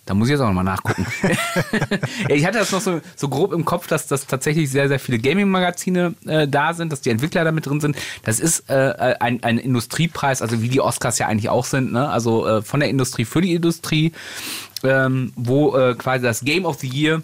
[0.05, 1.05] da muss ich jetzt auch nochmal nachgucken.
[2.29, 5.17] ich hatte das noch so, so grob im Kopf, dass das tatsächlich sehr, sehr viele
[5.17, 7.97] Gaming-Magazine äh, da sind, dass die Entwickler da mit drin sind.
[8.23, 12.07] Das ist äh, ein, ein Industriepreis, also wie die Oscars ja eigentlich auch sind, ne?
[12.09, 14.11] also äh, von der Industrie für die Industrie,
[14.83, 17.23] ähm, wo äh, quasi das Game of the Year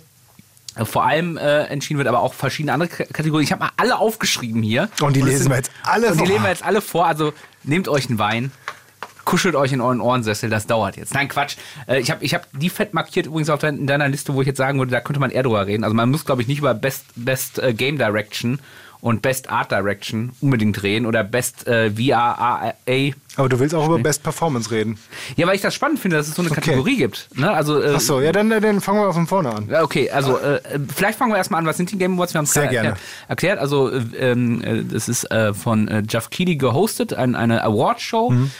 [0.76, 3.44] äh, vor allem äh, entschieden wird, aber auch verschiedene andere K Kategorien.
[3.44, 4.90] Ich habe mal alle aufgeschrieben hier.
[5.02, 6.28] Und die es lesen wir jetzt alle Und die vor.
[6.28, 7.06] lesen wir jetzt alle vor.
[7.08, 8.52] Also nehmt euch einen Wein,
[9.26, 11.14] kuschelt euch in euren Ohrensessel, das dauert jetzt.
[11.14, 11.56] Nein, Quatsch.
[11.88, 14.42] Äh, ich habe ich hab die fett markiert übrigens auf dein, in deiner Liste, wo
[14.42, 15.84] ich jetzt sagen würde, da könnte man eher drüber reden.
[15.84, 18.60] Also man muss, glaube ich, nicht über Best, Best äh, Game Direction
[19.02, 22.74] und Best Art Direction unbedingt reden oder Best äh, VRA.
[23.36, 25.00] Aber du willst auch über Best Performance reden.
[25.36, 27.28] Ja, weil ich das spannend finde, dass es so eine Kategorie gibt.
[27.36, 27.50] Ne?
[27.52, 29.74] Also, äh, Ach so, ja, dann, dann fangen wir von vorne an.
[29.74, 30.62] Okay, also äh,
[30.96, 31.66] vielleicht fangen wir erstmal an.
[31.66, 32.34] Was sind die Game Awards?
[32.34, 32.98] Wir haben es Sehr gerade gerne.
[33.28, 33.60] erklärt.
[33.60, 38.30] Also äh, ähm, äh, das ist äh, von Jeff Keighley gehostet, ein, eine Awardshow.
[38.30, 38.52] Mhm.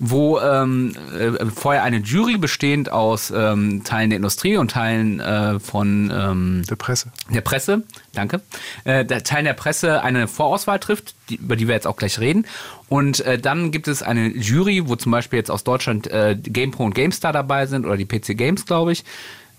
[0.00, 5.58] Wo ähm, äh, vorher eine Jury bestehend aus ähm, Teilen der Industrie und Teilen äh,
[5.58, 7.10] von ähm, Der Presse.
[7.30, 7.82] der Presse,
[8.12, 8.40] danke,
[8.84, 12.20] äh, der Teil der Presse eine Vorauswahl trifft, die, über die wir jetzt auch gleich
[12.20, 12.46] reden.
[12.88, 16.84] Und äh, dann gibt es eine Jury, wo zum Beispiel jetzt aus Deutschland äh, GamePro
[16.84, 19.04] und GameStar dabei sind oder die PC Games, glaube ich.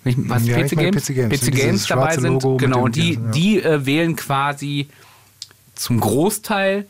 [0.03, 1.05] Was Ja, PC, ich meine Games?
[1.05, 1.41] PC Games.
[1.41, 2.43] PC Games dabei sind.
[2.43, 3.19] Logo genau, und die, ja.
[3.31, 4.87] die äh, wählen quasi
[5.75, 6.87] zum Großteil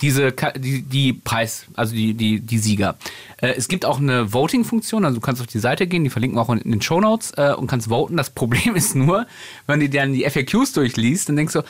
[0.00, 2.96] diese die, die Preis, also die, die, die Sieger.
[3.38, 6.38] Äh, es gibt auch eine Voting-Funktion, also du kannst auf die Seite gehen, die verlinken
[6.38, 8.16] wir auch in den Shownotes äh, und kannst voten.
[8.16, 9.26] Das Problem ist nur,
[9.66, 11.62] wenn du dir dann die FAQs durchliest, dann denkst du,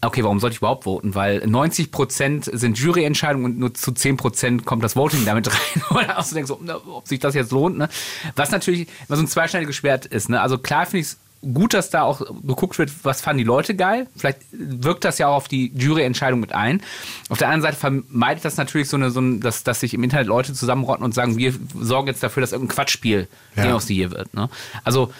[0.00, 1.14] okay, warum sollte ich überhaupt voten?
[1.14, 5.82] Weil 90% sind Juryentscheidungen und nur zu 10% kommt das Voting damit rein.
[5.90, 7.78] Oder auch so denkst du, ob sich das jetzt lohnt.
[7.78, 7.88] Ne?
[8.36, 10.28] Was natürlich immer so ein zweischneidiges Schwert ist.
[10.28, 10.40] Ne?
[10.40, 13.74] Also klar finde ich es gut, dass da auch geguckt wird, was fanden die Leute
[13.74, 14.06] geil.
[14.16, 16.82] Vielleicht wirkt das ja auch auf die Juryentscheidung mit ein.
[17.28, 20.02] Auf der anderen Seite vermeidet das natürlich so eine, so ein, dass, dass sich im
[20.02, 23.78] Internet Leute zusammenrotten und sagen, wir sorgen jetzt dafür, dass irgendein Quatschspiel Ja.
[23.78, 24.34] The Year wird.
[24.34, 24.48] Ne?
[24.84, 25.12] Also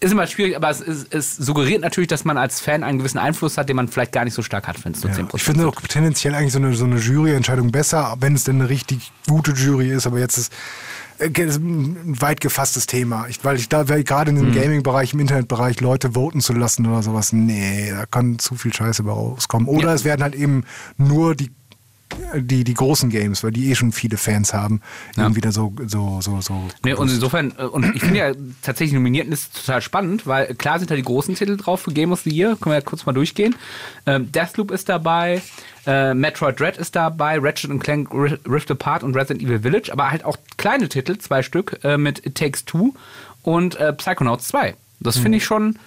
[0.00, 3.18] ist immer schwierig, aber es, ist, es suggeriert natürlich, dass man als Fan einen gewissen
[3.18, 5.18] Einfluss hat, den man vielleicht gar nicht so stark hat, wenn es nur Ja.
[5.18, 8.60] 10% Ich finde auch tendenziell eigentlich so eine, so eine Juryentscheidung besser, wenn es denn
[8.60, 10.06] eine richtig gute Jury ist.
[10.06, 10.52] Aber jetzt ist
[11.20, 13.26] ein weit gefasstes Thema.
[13.28, 14.52] Ich, weil ich da, gerade in Mhm.
[14.52, 18.72] dem Gaming-Bereich, im Internetbereich Leute voten zu lassen oder sowas, nee, da kann zu viel
[18.72, 19.68] Scheiße bei rauskommen.
[19.68, 19.94] Oder Ja.
[19.94, 20.64] es werden halt eben
[20.96, 21.50] nur die
[22.36, 24.80] die, die großen Games, weil die eh schon viele Fans haben,
[25.16, 25.24] Ja.
[25.24, 26.68] irgendwie da so, so, so, so.
[26.84, 30.78] Nee, und insofern, äh, und ich finde ja tatsächlich nominiert ist total spannend, weil klar
[30.78, 33.06] sind da die großen Titel drauf für Game of the Year, können wir ja kurz
[33.06, 33.54] mal durchgehen.
[34.06, 35.42] Ähm, Deathloop ist dabei,
[35.86, 40.10] äh, Metroid Dread ist dabei, Ratchet Clank Ri- Rift Apart und Resident Evil Village, aber
[40.10, 42.94] halt auch kleine Titel, zwei Stück, äh, mit It Takes Two
[43.42, 44.74] und äh, Psychonauts 2.
[45.00, 45.78] Das finde ich schon,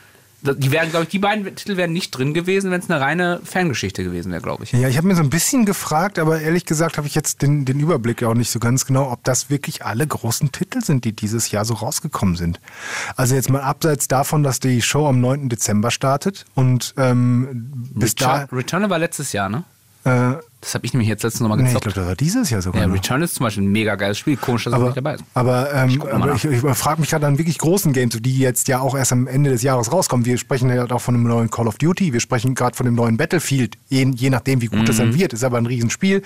[0.53, 3.39] die wären, glaube ich, die beiden Titel wären nicht drin gewesen, wenn es eine reine
[3.43, 4.71] Fangeschichte gewesen wäre, glaube ich.
[4.71, 7.65] Ja, ich habe mir so ein bisschen gefragt, aber ehrlich gesagt habe ich jetzt den,
[7.65, 11.13] den Überblick auch nicht so ganz genau, ob das wirklich alle großen Titel sind, die
[11.13, 12.59] dieses Jahr so rausgekommen sind.
[13.15, 15.49] Also jetzt mal abseits davon, dass die Show am 9.
[15.49, 19.63] Dezember startet und ähm, bis Return, Return war letztes Jahr, ne?
[20.03, 20.31] da...
[20.31, 21.84] Äh, Das habe ich nämlich jetzt letztens nochmal nee, ich gezockt.
[21.84, 22.95] glaube, das war dieses Jahr sogar ja, noch.
[22.95, 24.38] Return ist zum Beispiel ein mega geiles Spiel.
[24.38, 25.24] Komisch, dass es Aber, nicht dabei ist.
[25.36, 28.68] aber, ähm, mal aber ich, ich frage mich gerade an wirklich großen Games, die jetzt
[28.68, 30.26] ja auch erst am Ende des Jahres rauskommen.
[30.26, 32.95] Wir sprechen ja auch von einem neuen Call of Duty, wir sprechen gerade von dem
[32.95, 35.01] neuen Battlefield, je, je nachdem, wie gut das Mhm.
[35.12, 36.24] dann wird, ist aber ein Riesenspiel.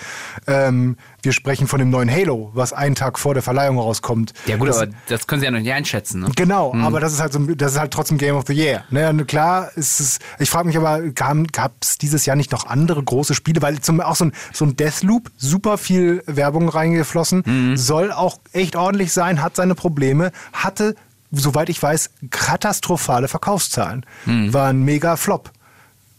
[0.47, 4.33] Ähm, wir sprechen von dem neuen Halo, was einen Tag vor der Verleihung rauskommt.
[4.47, 6.21] Ja gut, das, aber das können sie ja noch nicht einschätzen.
[6.21, 6.29] Ne?
[6.35, 8.83] Genau, aber das ist halt so, das ist halt trotzdem Game of the Year.
[8.89, 13.03] Ne, klar ist es, ich frage mich aber, gab es dieses Jahr nicht noch andere
[13.03, 13.61] große Spiele?
[13.61, 18.75] Weil zum, auch so ein, so ein Deathloop, super viel Werbung reingeflossen, soll auch echt
[18.75, 20.95] ordentlich sein, hat seine Probleme, hatte,
[21.31, 24.05] soweit ich weiß, katastrophale Verkaufszahlen.
[24.25, 25.51] War ein mega Flop.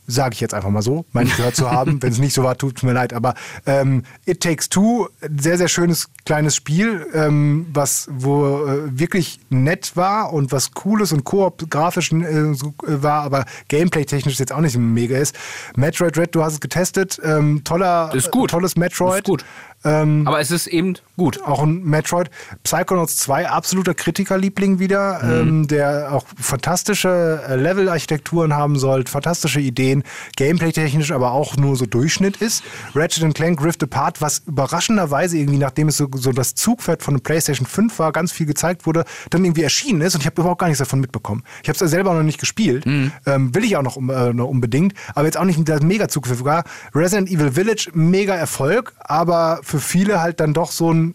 [0.07, 2.03] Sage ich jetzt einfach mal so, meine ich gehört zu haben.
[2.03, 3.13] Wenn es nicht so war, tut es mir leid.
[3.13, 3.35] Aber
[3.67, 9.93] ähm, It Takes Two, sehr, sehr schönes kleines Spiel, ähm, was wo äh, wirklich nett
[9.97, 14.61] war und was cooles und koop grafisch äh, so, äh, war, aber gameplay-technisch jetzt auch
[14.61, 15.37] nicht so mega ist.
[15.77, 17.21] Metroid Red, du hast es getestet.
[17.23, 18.51] Ähm, toller, Ist gut.
[18.51, 19.19] Tolles Metroid.
[19.19, 19.45] Ist gut.
[19.85, 21.43] Ähm, Aber es ist eben gut.
[21.43, 22.31] auch ein Metroid.
[22.63, 30.03] Psychonauts 2, absoluter Kritikerliebling wieder, ähm, der auch fantastische äh, Level-Architekturen haben soll, fantastische Ideen,
[30.37, 32.63] gameplay-technisch aber auch nur so Durchschnitt ist.
[32.95, 37.23] Ratchet Clank Rift Apart, was überraschenderweise irgendwie, nachdem es so, so das Zugpferd von der
[37.23, 40.61] PlayStation 5 war, ganz viel gezeigt wurde, dann irgendwie erschienen ist und ich habe überhaupt
[40.61, 41.43] gar nichts davon mitbekommen.
[41.63, 44.49] Ich habe es ja selber noch nicht gespielt, ähm, will ich auch noch, äh, noch
[44.49, 46.65] unbedingt, aber jetzt auch nicht das mega Zugpferd war.
[46.95, 51.15] Resident Evil Village, mega Erfolg, aber für viele halt dann doch so ein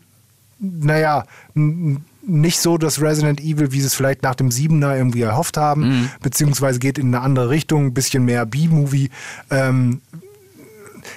[0.60, 5.58] naja, nicht so das Resident Evil, wie sie es vielleicht nach dem Siebener irgendwie erhofft
[5.58, 9.10] haben, beziehungsweise geht in eine andere Richtung, ein bisschen mehr B-Movie.
[9.50, 10.02] Ähm,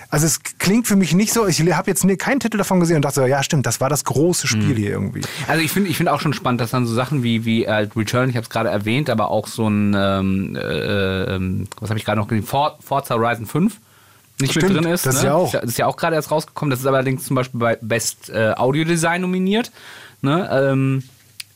[0.09, 3.05] also es klingt für mich nicht so, ich habe jetzt keinen Titel davon gesehen und
[3.05, 5.23] dachte, so, ja stimmt, das war das große Spiel hier irgendwie.
[5.49, 7.89] Also ich finde ich find auch schon spannend, dass dann so Sachen wie, wie äh,
[7.97, 11.99] Return, ich habe es gerade erwähnt, aber auch so ein, ähm, äh, ähm, was habe
[11.99, 13.79] ich gerade noch gesehen, For Forza Horizon 5
[14.41, 15.07] nicht Stimmt, mit drin ist.
[15.07, 15.29] das ist ne?
[15.29, 15.53] ja auch.
[15.53, 16.71] Das ist ja auch gerade erst rausgekommen.
[16.71, 19.71] Das ist allerdings zum Beispiel bei Best äh, Audio Design nominiert.
[20.23, 20.49] Ne?
[20.53, 21.03] Ähm,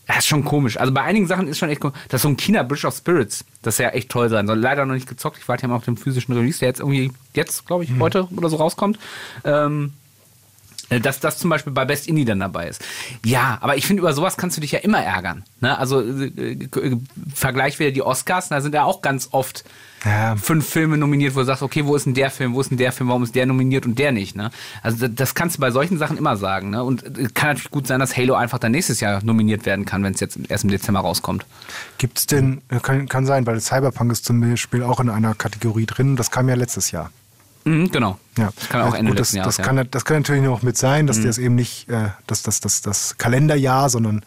[0.07, 0.77] das ist schon komisch.
[0.79, 1.97] Also bei einigen Sachen ist schon echt komisch.
[2.09, 3.45] Das ist so ein China Bridge of Spirits.
[3.63, 4.47] Das soll ja echt toll sein.
[4.47, 5.39] Soll leider noch nicht gezockt.
[5.39, 8.01] Ich warte ja mal auf den physischen Release, der jetzt irgendwie, jetzt, glaube ich, Hm.
[8.01, 8.99] heute oder so rauskommt.
[9.45, 9.93] Ähm,
[10.91, 12.85] Äh, Dass das zum Beispiel bei Best Indie dann dabei ist.
[13.25, 15.43] Ja, aber ich finde, über sowas kannst du dich ja immer ärgern.
[15.61, 15.79] Ne?
[15.79, 16.97] Also äh, äh,
[17.35, 19.65] Vergleich wieder die Oscars, da sind ja auch ganz oft
[20.05, 20.37] Ja.
[20.37, 22.79] fünf Filme nominiert, wo du sagst, okay, wo ist denn der Film, wo ist denn
[22.79, 24.37] der Film, warum ist der nominiert und der nicht.
[24.37, 24.51] Ne?
[24.83, 26.71] Also das- kannst du bei solchen Sachen immer sagen.
[26.71, 26.85] Ne?
[26.85, 30.03] Und äh, kann natürlich gut sein, dass Halo einfach dann nächstes Jahr nominiert werden kann,
[30.03, 31.47] wenn es jetzt erst im Dezember rauskommt.
[31.99, 35.35] Gibt es denn, äh, kann, kann sein, weil Cyberpunk ist zum Beispiel auch in einer
[35.35, 37.11] Kategorie drin, das kam ja letztes Jahr.
[37.65, 38.19] Mhm, genau.
[38.37, 38.51] Ja.
[38.57, 39.85] Das kann auch Also Ende gut, das, letzten das, kann, ja.
[39.85, 39.91] Mhm.
[39.91, 43.17] das kann natürlich noch mit sein, dass das eben nicht äh, das, das, das, das
[43.17, 44.23] Kalenderjahr, sondern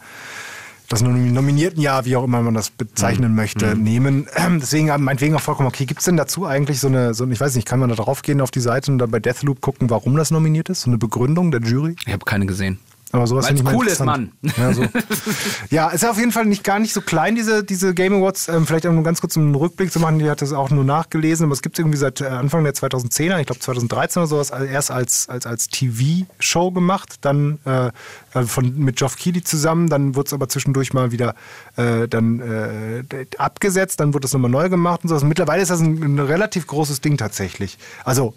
[0.88, 2.74] das nom- nominierten Jahr, wie auch immer man das Mhm.
[2.78, 4.26] bezeichnen möchte, nehmen.
[4.60, 5.84] Deswegen haben meinetwegen auch vollkommen okay.
[5.84, 8.22] Gibt es denn dazu eigentlich so eine, so, ich weiß nicht, kann man da drauf
[8.22, 10.82] gehen auf die Seite und dann bei Deathloop gucken, warum das nominiert ist?
[10.82, 11.96] So eine Begründung der Jury?
[12.06, 12.78] Ich habe keine gesehen.
[13.10, 14.04] Aber sowas Weil's finde ich mal cool ist.
[14.04, 14.32] Mann.
[14.56, 14.84] Ja, so.
[15.70, 18.48] ja, ist auf jeden Fall nicht gar nicht so klein, diese, diese Game Awards.
[18.48, 20.18] Ähm, vielleicht auch nur ganz kurz einen Rückblick zu machen.
[20.18, 23.40] Die hat das auch nur nachgelesen, aber es gibt irgendwie seit äh, Anfang der 2010er,
[23.40, 27.90] ich glaube 2013 oder sowas, also erst als, als, als TV-Show gemacht, dann äh,
[28.34, 31.34] äh, von, mit Geoff Keighley zusammen, dann wurde es aber zwischendurch mal wieder
[31.76, 35.24] äh, dann äh, abgesetzt, dann wurde es nochmal neu gemacht und sowas.
[35.24, 37.78] Mittlerweile ist das ein, ein relativ großes Ding tatsächlich.
[38.04, 38.34] Also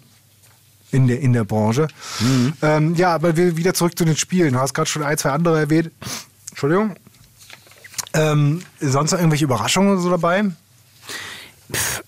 [0.92, 1.88] in der, in der Branche.
[2.62, 4.52] Ähm, ja, aber wir wieder zurück zu den Spielen.
[4.52, 5.90] Du hast gerade schon ein, zwei andere erwähnt.
[6.50, 6.94] Entschuldigung.
[8.14, 10.44] Ähm, sonst noch irgendwelche Überraschungen oder so dabei?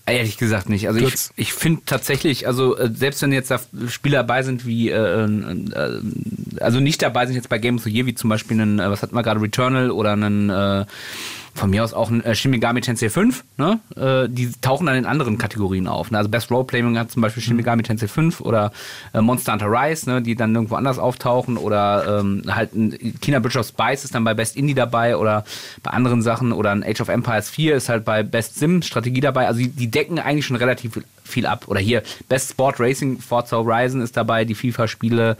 [0.05, 0.87] Ehrlich gesagt nicht.
[0.87, 1.33] Also ich, Kurz.
[1.37, 3.59] ich finde tatsächlich, also äh, selbst wenn jetzt da
[3.89, 6.01] Spiele dabei sind wie, äh, äh,
[6.61, 8.91] also nicht dabei sind jetzt bei Game of the Year, wie zum Beispiel einen, äh,
[8.91, 10.85] was hatten wir gerade, Returnal oder einen, äh,
[11.55, 13.79] von mir aus auch ein äh, Shin Megami Tensei 5, ne?
[13.97, 16.11] Äh, die tauchen dann in anderen Kategorien auf.
[16.11, 16.19] Ne?
[16.19, 17.43] Also Best Roleplaying hat zum Beispiel.
[17.43, 18.73] Shin Megami Tensei 5 oder
[19.13, 20.23] äh, Monster Hunter Rise, ne?
[20.23, 24.25] die dann irgendwo anders auftauchen oder ähm, halt ein China Bridge of Spice ist dann
[24.25, 25.45] bei Best Indie dabei oder
[25.83, 29.21] bei anderen Sachen oder ein Age of Empires 4 ist halt bei Best Sim Strategie
[29.21, 29.47] dabei.
[29.47, 31.01] Also die, die decken eigentlich schon relativ
[31.35, 31.65] viel ab.
[31.69, 35.37] Oder hier Best Sport Racing, Forza Horizon ist dabei, die FIFA-Spiele,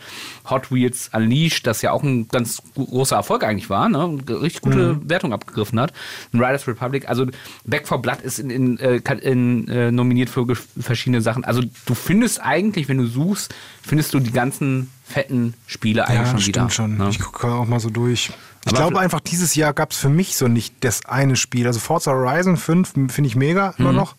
[0.51, 4.19] Hot Wheels Unleashed, das ja auch ein ganz großer Erfolg eigentlich war, ne?
[4.29, 5.93] richtig gute Wertung abgegriffen hat.
[6.33, 7.27] Und Riders Republic, also
[7.65, 10.45] Back for Blood ist in, in, äh, in, äh, nominiert für
[10.79, 11.45] verschiedene Sachen.
[11.45, 16.47] Also du findest eigentlich, wenn du suchst, findest du die ganzen fetten Spiele eigentlich schon
[16.47, 16.69] wieder.
[16.71, 16.97] stimmt schon.
[16.99, 17.09] ne?
[17.11, 18.31] Ich gucke auch mal so durch.
[18.67, 21.67] Ich Aber glaube einfach, dieses Jahr gab es für mich so nicht das eine Spiel.
[21.67, 23.97] Also Forza Horizon 5 finde ich mega immer Mhm.
[23.99, 24.17] noch.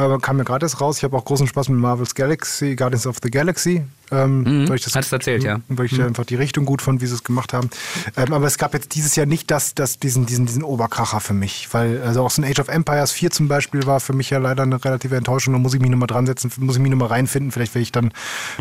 [0.00, 0.96] Aber kam mir gerade erst raus.
[0.96, 3.84] Ich habe auch großen Spaß mit Marvel's Galaxy, Guardians of the Galaxy.
[4.10, 5.60] Ähm, weil ich das, du erzählt, ja.
[5.68, 7.70] Weil ich da einfach die Richtung gut fand, wie sie es gemacht haben.
[8.16, 11.34] Ähm, aber es gab jetzt dieses Jahr nicht das, das, diesen, diesen, diesen Oberkracher für
[11.34, 11.68] mich.
[11.72, 14.38] Weil also auch so ein Age of Empires 4 zum Beispiel war für mich ja
[14.38, 15.54] leider eine relative Enttäuschung.
[15.54, 17.52] Da muss ich mich nochmal dran setzen, muss ich mich nochmal reinfinden.
[17.52, 18.12] Vielleicht werde ich dann,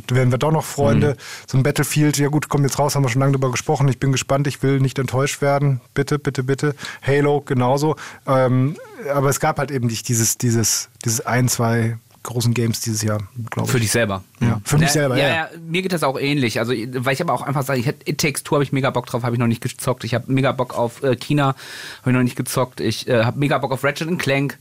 [0.07, 1.17] werden wir doch noch Freunde.
[1.47, 3.87] So ein Battlefield, ja gut, kommt jetzt raus, haben wir schon lange drüber gesprochen.
[3.87, 5.81] Ich bin gespannt, ich will nicht enttäuscht werden.
[5.93, 6.75] Bitte, bitte, bitte.
[7.05, 7.95] Halo genauso.
[8.27, 8.75] Ähm,
[9.13, 13.19] aber es gab halt eben nicht dieses, dieses, dieses ein, zwei großen Games dieses Jahr,
[13.49, 13.71] glaube ich.
[13.71, 14.23] Für dich selber.
[14.39, 15.49] Ja, für mich ja, selber, ja, ja.
[15.61, 16.59] Mir geht das auch ähnlich.
[16.59, 18.89] Also, weil ich aber auch einfach sage, ich hätte It Takes Two habe ich mega
[18.89, 20.03] Bock drauf, habe ich noch nicht gezockt.
[20.03, 21.55] Ich habe mega Bock auf äh, China,
[22.01, 22.79] habe ich noch nicht gezockt.
[22.81, 24.57] Ich äh, habe mega Bock auf Ratchet Clank.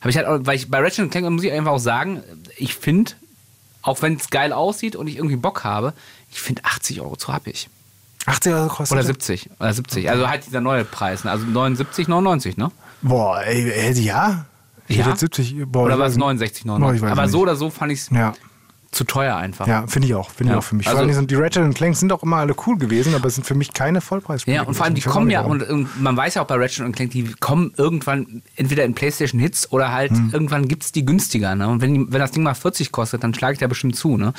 [0.00, 2.22] Habe ich halt, auch, weil ich bei Ratchet Clank muss ich einfach auch sagen,
[2.56, 3.12] ich finde,
[3.82, 5.92] auch wenn es geil aussieht und ich irgendwie Bock habe,
[6.30, 7.68] ich finde 80 Euro zu happig.
[8.26, 9.06] 80 Euro kostet Oder das?
[9.08, 9.50] 70.
[9.58, 10.10] Oder 70.
[10.10, 11.24] Also halt dieser neue Preis.
[11.24, 11.30] Ne?
[11.30, 12.70] Also 79, 99, ne?
[13.02, 14.46] Boah, ey, ey, ja?
[14.88, 15.02] Ich Ja?
[15.02, 15.56] hätte jetzt 70.
[15.66, 16.20] Boah, Oder war es nicht.
[16.20, 16.96] 69, Boah, 99?
[16.96, 17.32] ich weiß Aber nicht.
[17.32, 18.32] so oder so fand ich es Ja,
[18.90, 19.66] zu teuer einfach.
[19.66, 20.28] ja finde ich auch.
[20.30, 20.58] Finde Ja.
[20.58, 20.86] ich auch für mich.
[20.86, 23.36] Also- vor allem sind die Ratchet Clank sind auch immer alle cool gewesen, aber es
[23.36, 24.56] sind für mich keine Vollpreisspiele.
[24.56, 26.92] Ja, und vor allem, die kommen ja, und, und man weiß ja auch bei Ratchet
[26.94, 30.30] Clank, die kommen irgendwann entweder in PlayStation Hits oder halt Hm.
[30.34, 31.54] irgendwann gibt es die günstiger.
[31.54, 31.68] Ne?
[31.68, 34.18] Und wenn, wenn das Ding mal 40 kostet, dann schlage ich da bestimmt zu.
[34.18, 34.34] Ne?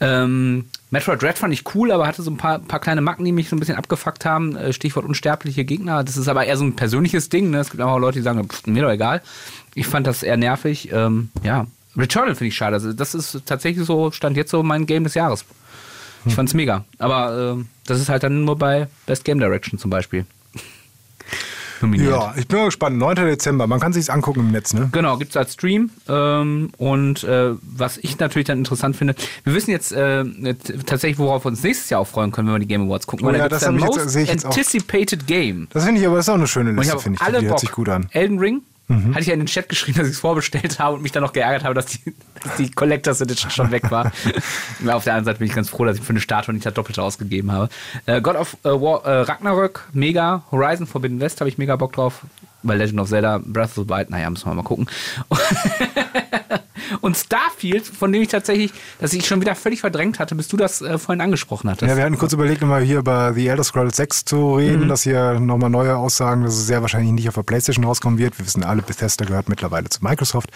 [0.00, 3.30] Ähm, Metroid Dread fand ich cool, aber hatte so ein paar, paar kleine Macken, die
[3.32, 4.56] mich so ein bisschen abgefuckt haben.
[4.56, 6.02] Äh, Stichwort unsterbliche Gegner.
[6.04, 7.50] Das ist aber eher so ein persönliches Ding.
[7.50, 7.58] Ne?
[7.58, 9.22] Es gibt auch Leute, die sagen, pff, mir doch egal.
[9.74, 10.90] Ich fand das eher nervig.
[10.92, 11.66] Ähm, ja,
[11.96, 12.74] Returnal finde ich schade.
[12.74, 15.44] Also das ist tatsächlich so, stand jetzt so mein Game des Jahres.
[16.26, 16.84] Ich fand's mega.
[16.98, 20.26] Aber äh, das ist halt dann nur bei Best Game Direction zum Beispiel.
[21.80, 22.10] Nominiert.
[22.10, 22.98] Ja, ich bin mal gespannt.
[22.98, 23.14] 9.
[23.16, 23.66] Dezember.
[23.66, 24.90] Man kann sich's angucken im Netz, ne?
[24.92, 25.90] Genau, gibt's als Stream.
[26.08, 29.14] Ähm, und äh, was ich natürlich dann interessant finde,
[29.44, 30.24] wir wissen jetzt äh,
[30.84, 33.24] tatsächlich, worauf wir uns nächstes Jahr auch freuen können, wenn wir die Game Awards gucken.
[33.24, 34.50] Oh Weil ja, da gibt's das dann Most sehe ich jetzt auch.
[34.50, 35.68] Anticipated Game.
[35.72, 37.26] Das finde ich aber das ist auch eine schöne Liste, finde ich.
[37.26, 37.52] alle Die Bock.
[37.52, 38.08] hört sich gut an.
[38.12, 38.60] Elden Ring.
[38.90, 41.22] Hatte ich ja in den Chat geschrieben, dass ich es vorbestellt habe und mich dann
[41.22, 44.10] noch geärgert habe, dass die, dass die Collectors Edition schon weg war.
[44.88, 46.74] Auf der anderen Seite bin ich ganz froh, dass ich für eine Statue nicht das
[46.74, 47.68] Doppelte ausgegeben habe.
[48.06, 50.42] Äh, God of äh, War, äh, Ragnarök, mega.
[50.50, 52.22] Horizon Forbidden West habe ich mega Bock drauf.
[52.62, 54.88] Weil Legend of Zelda, Breath of the Wild, naja, müssen wir mal gucken.
[57.00, 60.56] Und Starfield, von dem ich tatsächlich, dass ich schon wieder völlig verdrängt hatte, bis du
[60.56, 61.88] das äh, vorhin angesprochen hattest.
[61.90, 64.88] Ja, wir hatten kurz überlegt, nochmal hier über The Elder Scrolls 6 zu reden, Mhm.
[64.88, 68.38] dass hier nochmal neue Aussagen, dass es sehr wahrscheinlich nicht auf der Playstation rauskommen wird.
[68.38, 70.50] Wir wissen alle, Bethesda gehört mittlerweile zu Microsoft.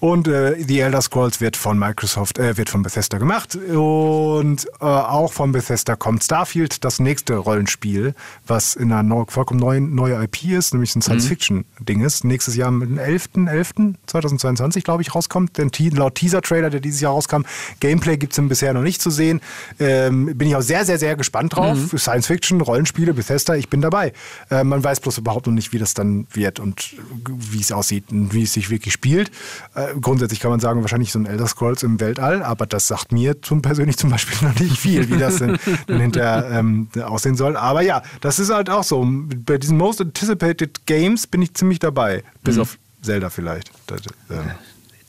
[0.00, 3.56] Und äh, The Elder Scrolls wird von Microsoft, äh, wird von Bethesda gemacht.
[3.56, 8.14] Und äh, auch von Bethesda kommt Starfield, das nächste Rollenspiel,
[8.46, 12.24] was in einer neu, vollkommen neuen neue IP ist, nämlich ein Science-Fiction-Ding ist.
[12.24, 15.58] Nächstes Jahr am 11.11.2022, glaube ich, rauskommt.
[15.58, 17.42] Denn Te- laut Teaser-Trailer, der dieses Jahr rauskam,
[17.80, 19.40] Gameplay gibt es bisher noch nicht zu sehen.
[19.78, 21.78] Ähm, bin ich auch sehr, sehr, sehr gespannt drauf.
[21.90, 24.12] Für Science-Fiction, Rollenspiele, Bethesda, ich bin dabei.
[24.50, 26.94] Äh, man weiß bloß überhaupt noch nicht, wie das dann wird und
[27.26, 29.30] wie es aussieht und wie es sich wirklich spielt.
[29.74, 33.12] Äh, grundsätzlich kann man sagen, wahrscheinlich so ein Elder Scrolls im Weltall, aber das sagt
[33.12, 37.34] mir zum, persönlich zum Beispiel noch nicht viel, wie das denn, dann hinterher ähm, aussehen
[37.36, 37.56] soll.
[37.56, 39.06] Aber ja, das ist halt auch so.
[39.46, 42.22] Bei diesen Most Anticipated Games bin ich ziemlich dabei.
[42.42, 43.70] Bis auf Zelda vielleicht.
[43.86, 44.00] Das,
[44.30, 44.50] ähm,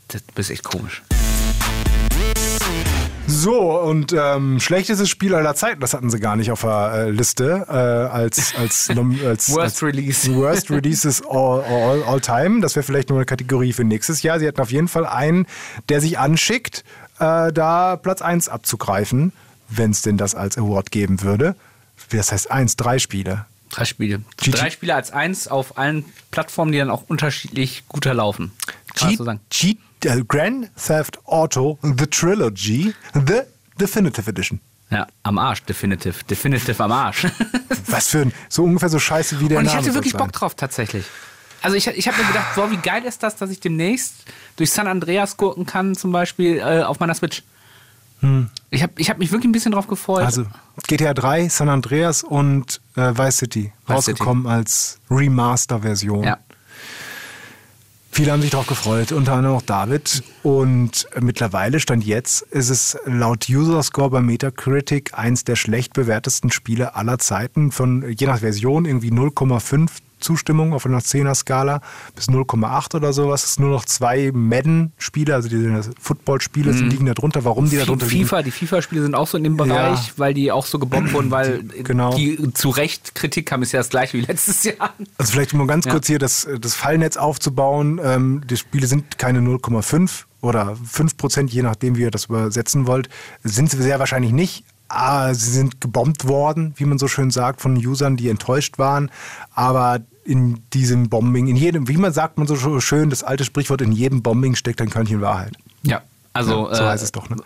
[0.09, 1.03] Das bist echt komisch.
[3.27, 7.09] So, und ähm, schlechtestes Spiel aller Zeiten, das hatten sie gar nicht auf der äh,
[7.11, 8.89] Liste, äh, als, als,
[9.23, 10.33] als, Worst als Release.
[10.33, 12.61] Worst Releases all, all, all Time.
[12.61, 14.39] Das wäre vielleicht nur eine Kategorie für nächstes Jahr.
[14.39, 15.45] Sie hatten auf jeden Fall einen,
[15.89, 16.83] der sich anschickt,
[17.19, 19.31] äh, da Platz 1 abzugreifen,
[19.69, 21.55] wenn es denn das als Award geben würde.
[22.09, 23.45] Das heißt eins, drei Spiele.
[23.69, 24.21] Drei Spiele.
[24.37, 28.51] GT Drei Spiele als eins auf allen Plattformen, die dann auch unterschiedlich guter laufen.
[28.95, 29.39] Kann G so sagen.
[29.51, 33.41] G äh, Grand Theft Auto The Trilogy The
[33.79, 34.59] Definitive Edition.
[34.91, 36.23] Ja, am Arsch, definitiv.
[36.23, 37.27] Definitiv am Arsch.
[37.87, 40.19] Was für ein, so ungefähr so scheiße wie der Und ich Name hatte wirklich sein.
[40.19, 41.05] Bock drauf, tatsächlich.
[41.61, 44.15] Also ich, ich habe mir gedacht, boah, wie geil ist das, dass ich demnächst
[44.55, 47.43] durch San Andreas gurken kann, zum Beispiel äh, auf meiner Switch.
[48.69, 50.19] Ich habe ich hab mich wirklich ein bisschen drauf gefreut.
[50.19, 50.25] Hm.
[50.25, 50.45] Also
[50.87, 56.23] GTA 3, San Andreas und äh, Vice City Vice rausgekommen als Remaster-Version.
[56.23, 56.37] ja.
[58.11, 60.23] Viele haben sich darauf gefreut, unter anderem auch David.
[60.43, 66.51] Und mittlerweile, stand jetzt, ist es laut User Score bei Metacritic eins der schlecht bewertesten
[66.51, 67.71] Spiele aller Zeiten.
[67.71, 69.89] Von je nach Version irgendwie 0,5
[70.19, 71.81] Zustimmung auf einer 10er Skala
[72.15, 73.43] bis 0,8 oder sowas.
[73.43, 77.43] Es sind nur noch zwei Madden-Spiele, also diese Football-Spiele die liegen da drunter.
[77.45, 78.25] Warum die da drunter liegen?
[78.25, 81.31] FIFA, die FIFA-Spiele sind auch so in dem Bereich, weil die auch so gebombt wurden,
[81.31, 82.13] weil Genau.
[82.15, 84.93] die zu Recht Kritik haben, ist ja das gleiche wie letztes Jahr.
[85.17, 85.91] Also vielleicht mal ganz Ja.
[85.91, 87.99] kurz hier das, das Fallnetz aufzubauen.
[88.03, 92.87] Ähm, die Spiele sind keine 0,5 oder 5 Prozent, je nachdem, wie ihr das übersetzen
[92.87, 93.09] wollt.
[93.43, 94.63] Sind sie sehr wahrscheinlich nicht.
[94.89, 99.11] Ah, sie sind gebombt worden, wie man so schön sagt, von Usern, die enttäuscht waren.
[99.53, 103.81] Aber in diesem Bombing, in jedem, wie man sagt man so schön, das alte Sprichwort,
[103.81, 105.53] in jedem Bombing steckt ein Körnchen Wahrheit.
[105.83, 106.01] Ja.
[106.31, 107.37] Also, Ja, so äh, heißt es doch, ne?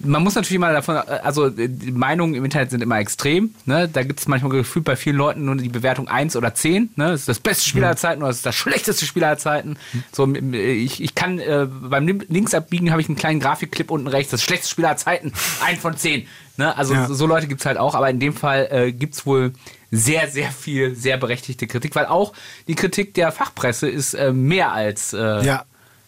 [0.00, 3.50] Man muss natürlich mal davon, also äh, die Meinungen im Internet sind immer extrem.
[3.66, 3.88] Ne?
[3.88, 6.90] Da gibt es manchmal gefühlt bei vielen Leuten nur die Bewertung 1 oder 10.
[6.96, 7.10] Ne?
[7.12, 9.76] Das ist das beste Spiel aller Zeiten oder das ist das schlechteste Spiel aller Zeiten.
[10.12, 14.32] So, m- ich, ich kann äh, beim Linksabbiegen habe ich einen kleinen Grafikclip unten rechts,
[14.32, 15.32] das schlechteste Spiel aller Zeiten,
[15.64, 16.26] ein von 10.
[16.58, 16.76] Ne?
[16.76, 17.06] Also Ja.
[17.08, 19.52] so Leute gibt es halt auch, aber in dem Fall äh, gibt es wohl
[19.90, 22.32] sehr, sehr viel, sehr berechtigte Kritik, weil auch
[22.68, 25.64] die Kritik der Fachpresse ist äh, mehr als äh, Ja.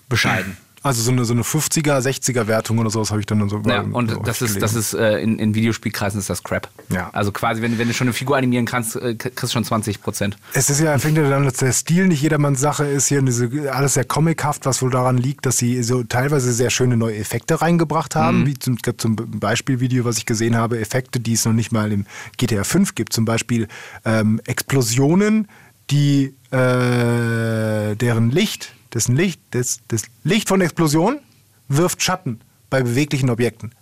[0.09, 0.57] bescheiden.
[0.83, 3.85] Also so eine, so eine 50er, 60er Wertung oder sowas habe ich dann so Ja,
[3.85, 6.69] so und das ist, das ist äh, in, in Videospielkreisen ist das Crap.
[6.89, 7.11] Ja.
[7.13, 10.01] Also quasi, wenn, wenn du schon eine Figur animieren kannst, äh, kriegst du schon 20
[10.03, 10.37] Prozent.
[10.53, 13.51] Es ist ja, fängt ja dann, dass der Stil nicht jedermanns Sache ist hier, diese,
[13.73, 17.61] alles sehr comichaft, was wohl daran liegt, dass sie so teilweise sehr schöne neue Effekte
[17.61, 21.73] reingebracht haben, wie zum, zum Beispielvideo, was ich gesehen habe, Effekte, die es noch nicht
[21.73, 22.07] mal im
[22.37, 23.69] GTA 5 gibt, zum Beispiel
[24.05, 25.49] ähm, Explosionen,
[25.91, 31.21] die äh, deren Licht, dessen Licht, das, das Licht von Explosionen
[31.69, 33.75] wirft Schatten bei beweglichen Objekten.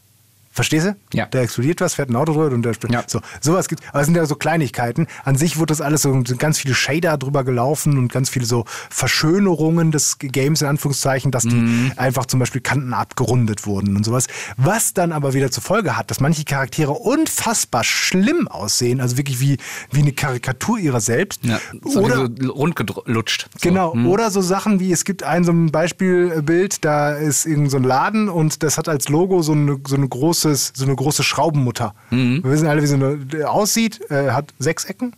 [0.57, 0.97] Verstehst du?
[1.13, 1.27] Ja.
[1.27, 3.05] Da explodiert was, fährt ein Auto drüber und da Ja.
[3.07, 5.07] so, sowas gibt Aber es sind ja so Kleinigkeiten.
[5.23, 8.47] An sich wurde das alles so, sind ganz viele Shader drüber gelaufen und ganz viele
[8.47, 11.91] so Verschönerungen des Games in Anführungszeichen, dass Mhm.
[11.95, 14.27] die einfach zum Beispiel Kanten abgerundet wurden und sowas.
[14.57, 19.39] Was dann aber wieder zur Folge hat, dass manche Charaktere unfassbar schlimm aussehen, also wirklich
[19.41, 19.59] wie,
[19.93, 21.45] wie eine Karikatur ihrer selbst.
[21.45, 23.49] Ja, so Oder so rundgelutscht.
[23.59, 23.69] So.
[23.69, 27.77] Genau, oder so Sachen wie, es gibt ein so ein Beispielbild, da ist irgend so
[27.77, 30.09] ein Laden und das hat als Logo so eine, so eine,
[30.47, 31.95] großes, so eine große Schraubenmutter.
[32.43, 35.15] Wir wissen alle, wie so eine aussieht, äh, hat sechs Ecken,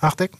[0.00, 0.38] acht Ecken.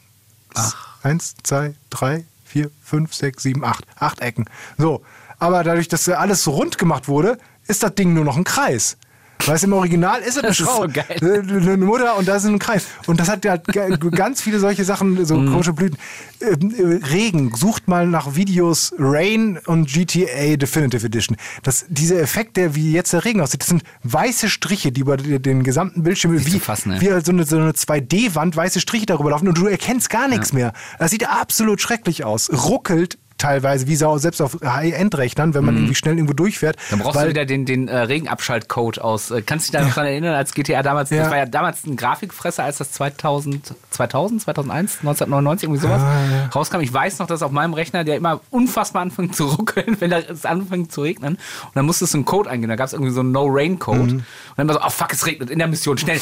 [1.03, 3.85] Eins, zwei, drei, vier, fünf, sechs, sieben, acht.
[3.97, 4.45] Acht Ecken.
[4.77, 5.01] So,
[5.37, 7.37] aber dadurch, dass alles so rund gemacht wurde,
[7.67, 8.97] ist das Ding nur noch ein Kreis.
[9.45, 10.83] Weißt du, im Original ist es eine Das ist so.
[10.83, 12.85] Eine Mutter und da ist ein Kreis.
[13.07, 15.51] Und das hat ja ganz viele solche Sachen, so Mhm.
[15.51, 15.97] komische Blüten.
[16.41, 21.37] Ähm, äh, Regen, sucht mal nach Videos Rain und GTA Definitive Edition.
[21.63, 25.63] Das, diese Effekte, wie jetzt der Regen aussieht, das sind weiße Striche, die über den
[25.63, 29.29] gesamten Bildschirm, Nicht wie, fassen, wie halt so eine, so eine 2D-Wand, weiße Striche darüber
[29.31, 30.73] laufen und du erkennst gar nichts mehr.
[30.99, 32.49] Das sieht absolut schrecklich aus.
[32.51, 36.75] Ruckelt teilweise, wie sau- selbst auf High-End-Rechnern, wenn man irgendwie schnell irgendwo durchfährt.
[36.75, 36.81] Mhm.
[36.91, 39.31] Dann brauchst weil, du wieder den, den äh, Regenabschaltcode aus.
[39.31, 41.23] Äh, kannst du dich da noch dran erinnern, als GTA damals, Ja.
[41.23, 46.49] das war ja damals ein Grafikfresser, als das 2000, 2000 2001, 1999, irgendwie sowas Ah,
[46.53, 46.81] rauskam.
[46.81, 50.19] Ich weiß noch, dass auf meinem Rechner der immer unfassbar anfängt zu ruckeln, wenn da-
[50.19, 51.35] es anfängt zu regnen.
[51.35, 52.69] Und dann musstest du einen Code eingeben.
[52.69, 53.97] Da gab es irgendwie so einen No-Rain-Code.
[53.97, 54.03] Mhm.
[54.03, 54.23] Und
[54.57, 56.19] dann immer so, oh fuck, es regnet in der Mission, schnell.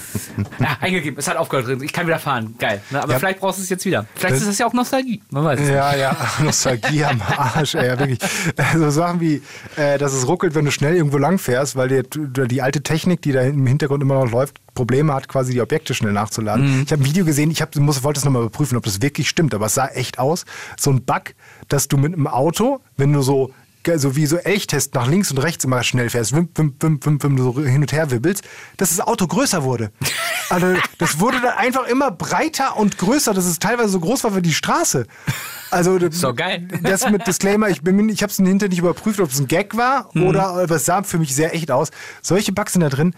[0.58, 2.54] ja, eingegeben, es hat aufgehört, ich kann wieder fahren.
[2.58, 2.80] Geil.
[2.90, 3.02] Ne?
[3.02, 3.18] Aber Ja.
[3.18, 4.06] vielleicht brauchst du es jetzt wieder.
[4.14, 5.22] Vielleicht Das- ist das ja auch Nostalgie.
[5.30, 5.74] Man weiß es nicht.
[5.74, 6.16] Ja, ja,
[6.54, 8.18] Nostalgie am Arsch, ey, ja, wirklich.
[8.74, 9.42] So Sachen wie,
[9.76, 13.22] äh, dass es ruckelt, wenn du schnell irgendwo lang fährst, weil die, die alte Technik,
[13.22, 16.82] die da im Hintergrund immer noch läuft, Probleme hat, quasi die Objekte schnell nachzuladen.
[16.84, 19.28] Ich habe ein Video gesehen, ich hab, muss, wollte es nochmal überprüfen, ob das wirklich
[19.28, 20.44] stimmt, aber es sah echt aus.
[20.78, 21.34] So ein Bug,
[21.68, 23.52] dass du mit einem Auto, wenn du so
[23.96, 27.22] so wie so Elchtest nach links und rechts immer schnell fährst, wim, wim, wim, wim,
[27.22, 28.44] wim, so hin und her wibbelst,
[28.76, 29.90] dass das Auto größer wurde.
[30.50, 34.36] Also das wurde dann einfach immer breiter und größer, dass es teilweise so groß war
[34.36, 35.06] wie die Straße.
[35.70, 36.68] Also So geil.
[36.82, 39.74] das mit Disclaimer, ich, bin ich habe es hinterher nicht überprüft, ob es ein Gag
[39.74, 40.26] war Mhm.
[40.26, 41.88] oder aber es sah für mich sehr echt aus.
[42.20, 43.14] Solche Bugs sind da drin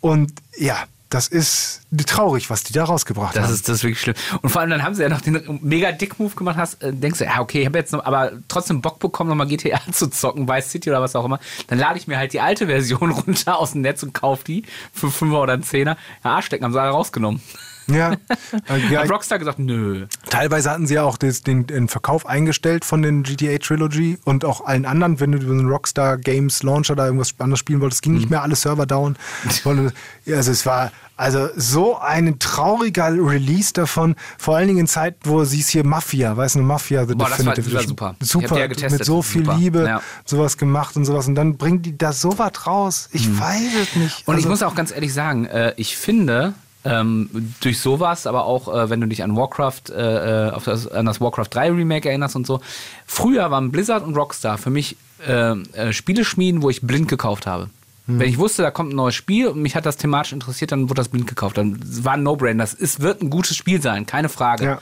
[0.00, 0.76] und ja,
[1.10, 3.54] das ist traurig, was die da rausgebracht Das haben.
[3.54, 4.14] ist, das ist wirklich schlimm.
[4.42, 7.18] Und vor allem dann haben sie ja noch den mega Dick-Move gemacht, hast, äh, denkst
[7.20, 10.48] du, ja, okay, ich habe jetzt noch, aber trotzdem Bock bekommen, nochmal GTA zu zocken,
[10.48, 11.40] Vice City oder was auch immer.
[11.68, 14.64] Dann lade ich mir halt die alte Version runter aus dem Netz und kaufe die
[14.92, 15.96] für 5 oder einen Zehner.
[16.24, 17.40] Ja, Arschstecken haben sie alle rausgenommen.
[17.90, 18.12] Ja.
[18.68, 20.06] Äh, ja, Hat Rockstar gesagt, nö.
[20.30, 24.44] Teilweise hatten sie ja auch das, den, den Verkauf eingestellt von den GTA Trilogy und
[24.44, 28.02] auch allen anderen, wenn du über den Rockstar Games Launcher da irgendwas anderes spielen wolltest,
[28.02, 28.18] ging Mhm.
[28.18, 29.16] nicht mehr alle Server down.
[29.64, 35.44] Also es war also so ein trauriger Release davon, vor allen Dingen in Zeiten, wo
[35.44, 38.16] sie es hier Mafia, weißt du, Mafia The Boah, das war- Definitive das war super.
[38.20, 39.00] Ich Super, die ja getestet.
[39.00, 39.56] mit so viel Super.
[39.58, 40.02] Liebe Ja.
[40.24, 43.08] sowas gemacht und sowas und dann bringen die da sowas raus.
[43.12, 44.28] Ich weiß es nicht.
[44.28, 46.54] Und ich Also- muss auch ganz ehrlich sagen, äh, ich finde,
[46.84, 47.28] ähm,
[47.60, 51.20] durch sowas, aber auch äh, wenn du dich an Warcraft, äh, äh, das, an das
[51.20, 52.60] Warcraft 3 Remake erinnerst und so,
[53.06, 57.68] früher waren Blizzard und Rockstar für mich äh, äh, Spieleschmieden, wo ich blind gekauft habe.
[58.06, 58.20] Hm.
[58.20, 60.88] Wenn ich wusste, da kommt ein neues Spiel und mich hat das thematisch interessiert, dann
[60.88, 61.58] wurde das blind gekauft.
[61.58, 62.62] Dann war ein No-Brainer.
[62.62, 64.64] Das ist, wird ein gutes Spiel sein, keine Frage.
[64.64, 64.78] Ja.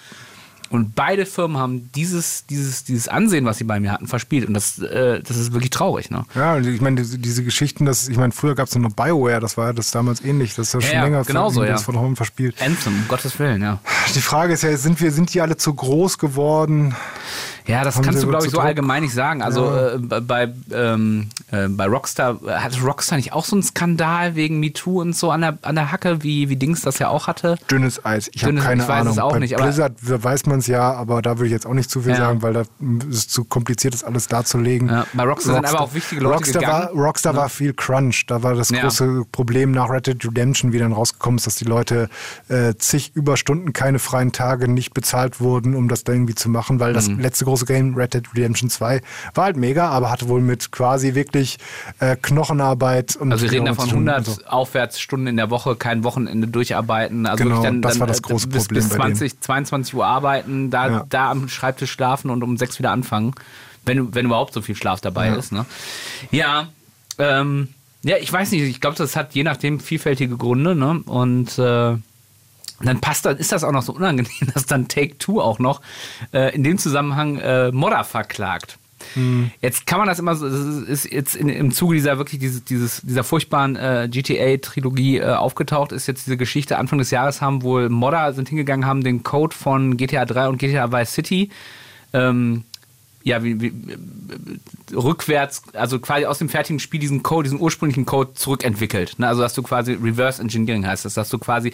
[0.71, 4.47] Und beide Firmen haben dieses, dieses, dieses Ansehen, was sie bei mir hatten, verspielt.
[4.49, 6.11] Und das, äh, das ist wirklich traurig.
[6.11, 6.25] Ne?
[6.35, 8.93] Ja, und ich meine, diese, diese Geschichten, das, ich meine, früher gab es ja noch
[8.93, 11.73] BioWare, das war das damals ähnlich, das ist ja schon Ja, länger genauso, ver- ja.
[11.75, 12.61] das von Home verspielt.
[12.61, 13.79] Anthem, um Gottes Willen, ja.
[14.15, 16.95] Die Frage ist ja, sind wir, sind die alle zu groß geworden?
[17.67, 18.67] Ja, das kannst du, glaube ich, so Druck?
[18.67, 19.43] allgemein nicht sagen.
[19.43, 24.35] Also äh, bei, ähm, äh, bei Rockstar, äh, hatte Rockstar nicht auch so einen Skandal
[24.37, 27.27] wegen MeToo und so an der, an der Hacke, wie, wie Dings das ja auch
[27.27, 27.57] hatte?
[27.71, 28.31] Dünnes Eis.
[28.35, 29.13] Ich habe keine ich weiß Ahnung.
[29.15, 31.75] es auch Bei nicht, Blizzard weiß man es ja, aber da würde ich jetzt auch
[31.75, 32.17] nicht zu viel Ja.
[32.19, 32.69] sagen, weil da ist
[33.17, 34.89] es zu kompliziert, das alles darzulegen.
[34.89, 36.97] Ja, bei Rockstar sind aber auch wichtige Leute Rockstar gegangen.
[36.97, 38.27] War, Rockstar war viel Crunch.
[38.27, 38.83] Da war das Ja.
[38.83, 42.09] große Problem nach Red Dead Redemption, wie dann rausgekommen ist, dass die Leute
[42.49, 46.79] äh, zig Überstunden, keine freien Tage nicht bezahlt wurden, um das da irgendwie zu machen,
[46.81, 46.95] weil Mhm.
[46.95, 49.01] das letzte große Game, Red Dead Redemption 2,
[49.35, 51.57] war halt mega, aber hatte wohl mit quasi wirklich
[52.01, 54.47] äh, Knochenarbeit und Also wir reden da von Stunden 100 und so.
[54.47, 57.25] Aufwärtsstunden in der Woche, kein Wochenende durcharbeiten.
[57.27, 59.17] Also Genau, dann, das dann, war das äh, große bis, Problem bis bei denen.
[59.17, 61.07] 20, 22 Uhr arbeiten, da, Ja.
[61.09, 63.33] da am Schreibtisch schlafen und um 6 wieder anfangen,
[63.85, 65.37] wenn, wenn überhaupt so viel Schlaf dabei Ja.
[65.37, 65.53] ist.
[65.53, 65.65] Ne?
[66.33, 66.69] Ja,
[67.19, 67.69] ähm,
[68.03, 70.75] ja, ich weiß nicht, ich glaube, das hat je nachdem vielfältige Gründe.
[70.75, 71.01] Ne?
[71.07, 71.97] Und äh,
[72.81, 75.81] dann passt dann, ist das auch noch so unangenehm, dass dann Take Two auch noch
[76.33, 78.79] äh, in dem Zusammenhang äh, Modder verklagt.
[79.61, 82.65] Jetzt kann man das immer so, das ist jetzt in, im Zuge dieser wirklich dieses,
[82.65, 87.63] dieses, dieser furchtbaren äh, GTA-Trilogie äh, aufgetaucht, ist jetzt diese Geschichte Anfang des Jahres haben
[87.63, 91.51] wohl Modder sind hingegangen, haben den Code von GTA 3 und GTA Vice City
[92.13, 92.65] ähm,
[93.23, 98.07] ja, wie, wie, äh, rückwärts, also quasi aus dem fertigen Spiel diesen Code, diesen ursprünglichen
[98.07, 99.19] Code zurückentwickelt.
[99.19, 99.27] Ne?
[99.27, 101.73] Also dass du quasi Reverse Engineering heißt das, dass du quasi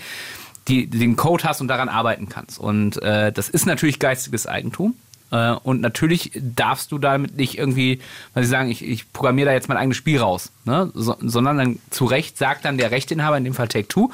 [0.68, 2.58] die, den Code hast und daran arbeiten kannst.
[2.58, 4.94] Und äh, das ist natürlich geistiges Eigentum.
[5.32, 8.00] Äh, und natürlich darfst du damit nicht irgendwie,
[8.34, 10.90] weil sie sagen, ich, ich programmiere da jetzt mein eigenes Spiel raus, ne?
[10.94, 14.10] so, sondern dann zu Recht sagt dann der Rechteinhaber, in dem Fall Take Two,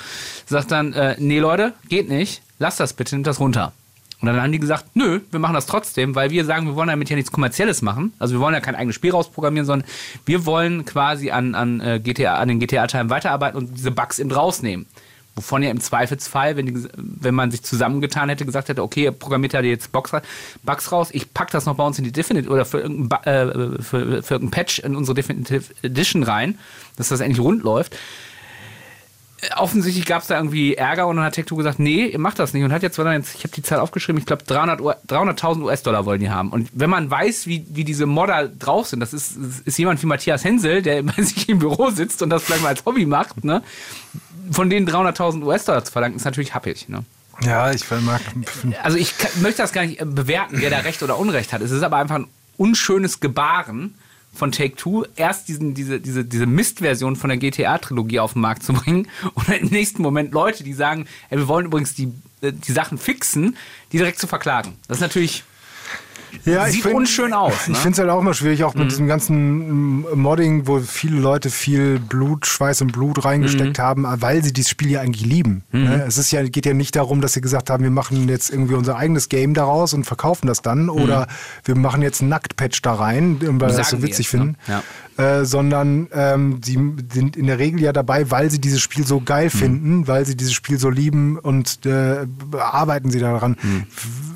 [0.47, 3.73] sagt dann, äh, nee Leute, geht nicht, lass das bitte, nimmt das runter.
[4.21, 6.89] Und dann haben die gesagt, nö, wir machen das trotzdem, weil wir sagen, wir wollen
[6.89, 8.13] damit ja nichts Kommerzielles machen.
[8.19, 9.89] Also wir wollen ja kein eigenes Spiel rausprogrammieren, sondern
[10.27, 14.33] wir wollen quasi an, an, äh, GTA, an den GTA-Teilen weiterarbeiten und diese Bugs eben
[14.33, 14.87] rausnehmen.
[15.39, 19.53] Wovon ja im Zweifelsfall, wenn, die, wenn man sich zusammengetan hätte, gesagt hätte, okay, programmiert
[19.53, 20.11] ja jetzt Bugs,
[20.65, 23.31] Bugs raus, ich pack das noch bei uns in die Definitive oder für irgendein, Bu-
[23.31, 26.59] äh, für, für irgendein Patch in unsere Definitive Edition rein,
[26.97, 27.95] dass das endlich rund läuft
[29.57, 32.55] offensichtlich gab es da irgendwie Ärger und dann hat Tech2 gesagt, nee, ihr macht das
[32.55, 32.65] nicht.
[32.65, 36.19] Und hat jetzt, ich habe die Zahl aufgeschrieben, ich glaube 300 U- 300.000 US-Dollar wollen
[36.19, 36.51] die haben.
[36.51, 40.07] Und wenn man weiß, wie, wie diese Modder drauf sind, das ist, ist jemand wie
[40.07, 43.45] Matthias Hensel, der bei sich im Büro sitzt und das vielleicht mal als Hobby macht,
[43.45, 43.63] ne?
[44.51, 46.89] Von denen 300.000 US-Dollar zu verlangen, ist natürlich happig.
[46.89, 47.05] Ne?
[47.43, 48.21] Ja, ich mag.
[48.83, 51.63] Also ich möchte das gar nicht äh, bewerten, wer da Recht oder Unrecht hat.
[51.63, 52.27] Es ist aber einfach ein
[52.57, 53.95] unschönes Gebaren
[54.35, 58.63] von Take Two, erst diesen, diese, diese, diese Mistversion von der GTA-Trilogie auf den Markt
[58.63, 62.53] zu bringen und im nächsten Moment Leute, die sagen, ey, wir wollen übrigens die, äh,
[62.53, 63.57] die Sachen fixen,
[63.93, 64.77] die direkt zu verklagen.
[64.87, 65.45] Das ist natürlich
[66.45, 67.75] Ja, Sieht unschön aus, Ich ne?
[67.77, 71.99] finde es halt auch immer schwierig, auch mit diesem ganzen Modding, wo viele Leute viel
[71.99, 75.63] Blut, Schweiß und Blut reingesteckt haben, weil sie dieses Spiel ja eigentlich lieben.
[75.73, 76.05] Ne?
[76.07, 78.75] Es ist ja, geht ja nicht darum, dass sie gesagt haben, wir machen jetzt irgendwie
[78.75, 81.27] unser eigenes Game daraus und verkaufen das dann oder
[81.65, 84.41] wir machen jetzt einen Nacktpatch da rein, weil wir das so witzig jetzt, ne?
[84.41, 84.57] finden.
[85.19, 86.79] Äh, sondern ähm, sie
[87.13, 90.37] sind in der Regel ja dabei, weil sie dieses Spiel so geil finden, weil sie
[90.37, 92.25] dieses Spiel so lieben und äh,
[92.57, 93.57] arbeiten sie daran.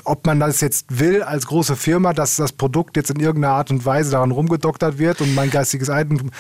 [0.02, 3.70] Ob man das jetzt will als große Firma, dass das Produkt jetzt in irgendeiner Art
[3.70, 6.30] und Weise daran rumgedoktert wird und mein geistiges Eigentum.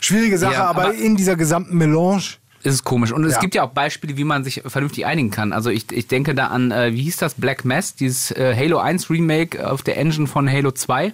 [0.00, 2.22] Schwierige Sache, Ja, aber, aber- in dieser gesamten Melange.
[2.62, 3.12] ist es komisch.
[3.12, 3.40] Und es Ja.
[3.40, 5.52] gibt ja auch Beispiele, wie man sich vernünftig einigen kann.
[5.52, 8.78] Also ich, ich denke da an, äh, wie hieß das, Black Mass, dieses äh, Halo
[8.78, 11.12] 1 Remake auf der Engine von Halo 2.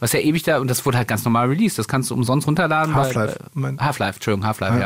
[0.00, 1.78] Was ja ewig da, und das wurde halt ganz normal released.
[1.78, 2.94] Das kannst du umsonst runterladen.
[2.94, 4.78] Half-Life, äh, Half-Life, Entschuldigung, Half-Life,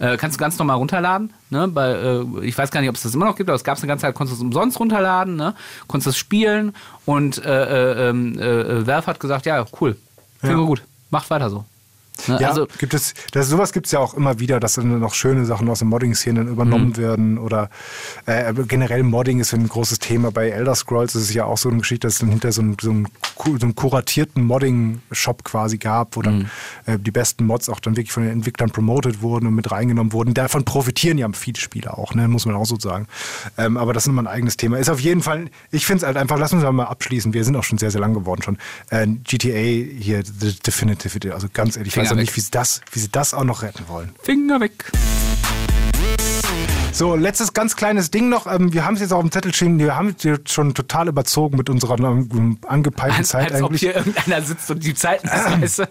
[0.00, 0.12] ja.
[0.12, 1.32] Äh, kannst du ganz normal runterladen.
[1.50, 1.68] Ne?
[1.68, 3.76] Bei, äh, ich weiß gar nicht, ob es das immer noch gibt, aber es gab
[3.76, 5.54] es eine ganze Zeit, konntest du es umsonst runterladen, ne?
[5.86, 6.74] konntest es spielen.
[7.06, 7.48] Und äh,
[8.04, 9.96] äh, ähm, äh, Valve hat gesagt, ja, cool,
[10.40, 10.62] finden Ja.
[10.62, 11.64] wir gut, macht weiter so.
[12.26, 12.38] Ne?
[12.40, 15.14] Ja, Also, gibt es, das, sowas gibt es ja auch immer wieder, dass dann noch
[15.14, 16.96] schöne Sachen aus der Modding-Szene übernommen Mhm.
[16.96, 17.70] werden oder
[18.26, 20.30] äh, generell Modding ist ein großes Thema.
[20.32, 22.62] Bei Elder Scrolls ist es ja auch so eine Geschichte, dass es dann hinter so,
[22.62, 23.06] ein, so, einen,
[23.44, 26.46] so einen kuratierten Modding-Shop quasi gab, wo dann Mhm.
[26.86, 30.12] äh, die besten Mods auch dann wirklich von den Entwicklern promoted wurden und mit reingenommen
[30.12, 30.34] wurden.
[30.34, 32.26] Davon profitieren ja viele Spieler auch, ne?
[32.28, 33.06] muss man auch so sagen.
[33.56, 34.78] Ähm, aber das ist immer ein eigenes Thema.
[34.78, 37.56] Ist auf jeden Fall, ich finde es halt einfach, lass uns mal abschließen, wir sind
[37.56, 38.58] auch schon sehr, sehr lang geworden schon.
[38.90, 39.50] Äh, GTA
[39.98, 42.98] hier, The Definitive, also ganz ehrlich, ich weiß Finger auch nicht, wie sie das, wie
[42.98, 44.14] sie das auch noch retten wollen.
[44.22, 44.90] Finger weg.
[46.92, 48.46] So, letztes ganz kleines Ding noch.
[48.52, 49.78] Ähm, wir haben es jetzt auf dem Zettel stehen.
[49.78, 53.68] Wir haben es jetzt schon total überzogen mit unserer ähm, angepeilten Als, Zeit als ob
[53.68, 53.82] eigentlich.
[53.82, 55.32] hier irgendeiner sitzt und die Zeit nicht
[55.62, 55.82] weiß.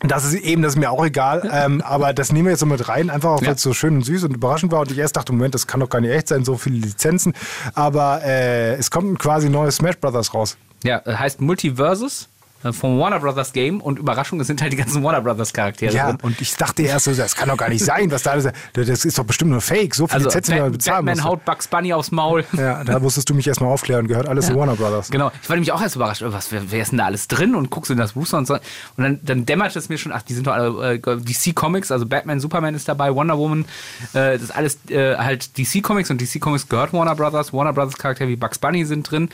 [0.00, 1.48] Das ist eben, das ist mir auch egal.
[1.50, 3.54] ähm, aber das nehmen wir jetzt so mit rein, einfach auch weil Ja.
[3.54, 4.80] es so schön und süß und überraschend war.
[4.80, 7.32] Und ich erst dachte, Moment, das kann doch gar nicht echt sein, so viele Lizenzen.
[7.74, 10.58] Aber äh, es kommt quasi neues Smash Brothers raus.
[10.84, 12.31] Ja, heißt Multiversus äh,
[12.70, 16.08] vom Warner Brothers Game und Überraschung, es sind halt die ganzen Warner Brothers Charaktere Ja,
[16.12, 16.18] drin.
[16.22, 18.50] und ich dachte erst so, das kann doch gar nicht sein, was da ist.
[18.74, 19.94] Das ist doch bestimmt nur Fake.
[19.94, 21.24] So viele Also man Bat bezahlen Batman musste.
[21.28, 22.44] haut Bugs Bunny aufs Maul.
[22.52, 24.06] Ja, da musstest du mich erstmal aufklären.
[24.06, 25.10] Gehört alles zu Warner Brothers.
[25.10, 27.54] Genau, ich war nämlich auch erst überrascht, was, wer, wer ist denn da alles drin
[27.54, 28.54] und guckst du in das Booster und so.
[28.54, 28.60] Und
[29.04, 32.06] dann, dann dämmert es mir schon, ach, die sind doch alle äh, DC Comics, also
[32.06, 33.64] Batman, Superman ist dabei, Wonder Woman,
[34.12, 37.52] äh, das ist alles äh, halt DC Comics und DC Comics gehört Warner Brothers.
[37.52, 39.28] Warner Brothers Charaktere wie Bugs Bunny sind drin.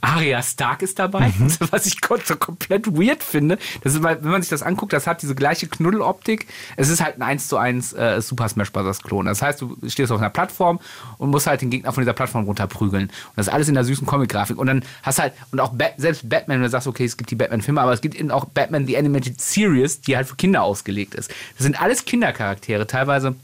[0.00, 1.50] Arya Stark ist dabei, Mhm.
[1.70, 3.58] was ich ko- so komplett weird finde.
[3.82, 6.46] Das ist, wenn man sich das anguckt, das hat diese gleiche Knuddeloptik.
[6.76, 9.02] Es ist halt ein 1 zu 1 äh, Super Smash Bros.
[9.02, 9.26] Klon.
[9.26, 10.80] Das heißt, du stehst auf einer Plattform
[11.18, 13.04] und musst halt den Gegner von dieser Plattform runterprügeln.
[13.04, 14.58] Und das ist alles in der süßen Comic-Grafik.
[14.58, 17.30] Und dann hast halt, und auch Bat selbst Batman, wenn du sagst, okay, es gibt
[17.30, 20.62] die Batman-Filme, aber es gibt eben auch Batman The Animated Series, die halt für Kinder
[20.62, 21.30] ausgelegt ist.
[21.56, 23.34] Das sind alles Kindercharaktere, teilweise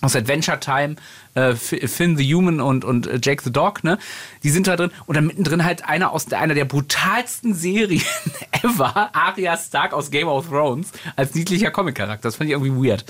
[0.00, 0.96] aus Adventure Time,
[1.34, 3.98] äh, Finn the Human und, und äh, Jake the Dog, ne?
[4.42, 4.90] Die sind da drin.
[5.06, 8.04] Und dann mittendrin halt einer aus einer der brutalsten Serien
[8.62, 12.28] ever, Arya Stark aus Game of Thrones, als niedlicher Comic-Charakter.
[12.28, 13.04] Das fand ich irgendwie weird.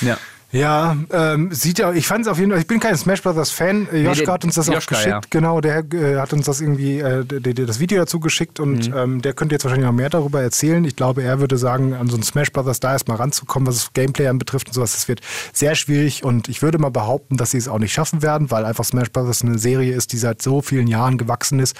[0.00, 0.16] Ja.
[0.50, 3.50] Ja, ähm, sieht ja, ich fand es auf jeden Fall, ich bin kein Smash Brothers
[3.50, 3.86] Fan.
[3.92, 5.20] Joschka hat uns das Joschka, auch geschickt, ja.
[5.28, 8.88] genau, der äh, hat uns das irgendwie, äh, der, der, das Video dazu geschickt und
[8.88, 8.96] Mhm.
[8.96, 10.82] ähm, der könnte jetzt wahrscheinlich noch mehr darüber erzählen.
[10.84, 13.92] Ich glaube, er würde sagen, an so ein Smash Brothers da erstmal ranzukommen, was das
[13.92, 15.20] Gameplay anbetrifft und sowas, das wird
[15.52, 18.64] sehr schwierig und ich würde mal behaupten, dass sie es auch nicht schaffen werden, weil
[18.64, 21.76] einfach Smash Brothers eine Serie ist, die seit so vielen Jahren gewachsen ist,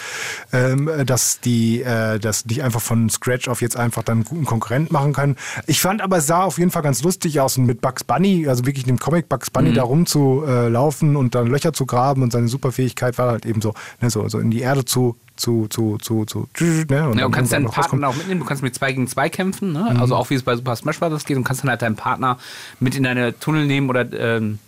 [0.52, 4.44] ähm, dass die äh, das nicht einfach von Scratch auf jetzt einfach dann einen guten
[4.44, 5.36] Konkurrent machen können.
[5.66, 8.46] Ich fand aber, es sah auf jeden Fall ganz lustig aus und mit Bugs Bunny,
[8.46, 9.52] also wirklich dem Comic Bugs Mhm.
[9.52, 13.74] Bunny da rumzulaufen und dann Löcher zu graben und seine Superfähigkeit war halt eben so,
[14.00, 17.30] ne, so, so in die Erde zu zu, zu, zu, zu, ne, und Ja, du
[17.30, 17.66] kannst deinen.
[17.66, 19.90] Partner auch mitnehmen, du kannst mit 2 gegen 2 kämpfen, ne?
[19.92, 20.00] Mhm.
[20.00, 21.24] also auch wie es bei Super Smash Bros.
[21.24, 22.38] geht und kannst dann halt deinen Partner
[22.80, 24.58] mit in deine Tunnel nehmen oder ähm,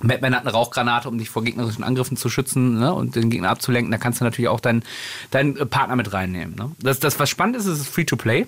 [0.00, 2.94] Batman hat eine Rauchgranate, um dich vor gegnerischen Angriffen zu schützen ne?
[2.94, 3.90] und den Gegner abzulenken.
[3.90, 4.84] Da kannst du natürlich auch deinen,
[5.32, 6.54] deinen äh, Partner mit reinnehmen.
[6.54, 6.70] Ne?
[6.80, 8.46] Das, das, was spannend ist, ist es ist Free-to-Play.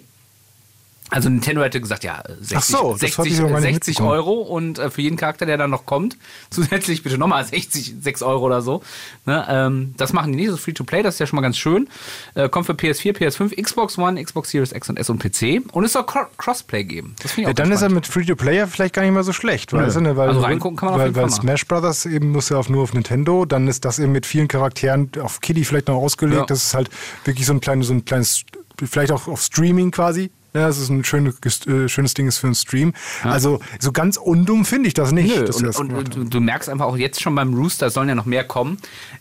[1.10, 3.74] Also Nintendo hätte gesagt, ja, 60, Ach so, das hatte ich 60, noch gar nicht
[3.74, 4.10] 60 mitbekommen.
[4.10, 6.16] Euro und äh, für jeden Charakter, der dann noch kommt,
[6.50, 8.82] zusätzlich bitte nochmal 60, 6 Euro oder so.
[9.26, 9.44] Ne?
[9.48, 11.88] Ähm, das machen die nicht, das ist Free-to-Play, das ist ja schon mal ganz schön.
[12.34, 15.62] Äh, kommt für PS4, PS5, Xbox One, Xbox Series X und S und PC.
[15.72, 17.14] Und es soll Cro- Crossplay geben.
[17.22, 19.72] Das ich Ja, auch dann ist er mit Free-to-Player vielleicht gar nicht mal so schlecht.
[19.72, 19.82] Du, ne?
[20.16, 21.42] weil, Also reingucken kann man auf weil, jeden weil Fall mal.
[21.42, 24.48] Smash Brothers eben muss ja auf, nur auf Nintendo, dann ist das eben mit vielen
[24.48, 26.40] Charakteren auf Kiddie vielleicht noch ausgelegt.
[26.40, 26.46] Ja.
[26.46, 26.90] Das ist halt
[27.24, 28.44] wirklich so ein kleines, so ein kleines,
[28.84, 30.30] vielleicht auch auf Streaming quasi.
[30.52, 31.36] Ja, es ein schönes,
[31.66, 32.92] äh, schönes Ding ist für einen Stream.
[33.22, 35.28] Also so ganz undumm finde ich das nicht.
[35.28, 38.16] Nö, und, das und du, du merkst einfach auch jetzt schon beim Rooster, sollen ja
[38.16, 38.78] noch mehr kommen,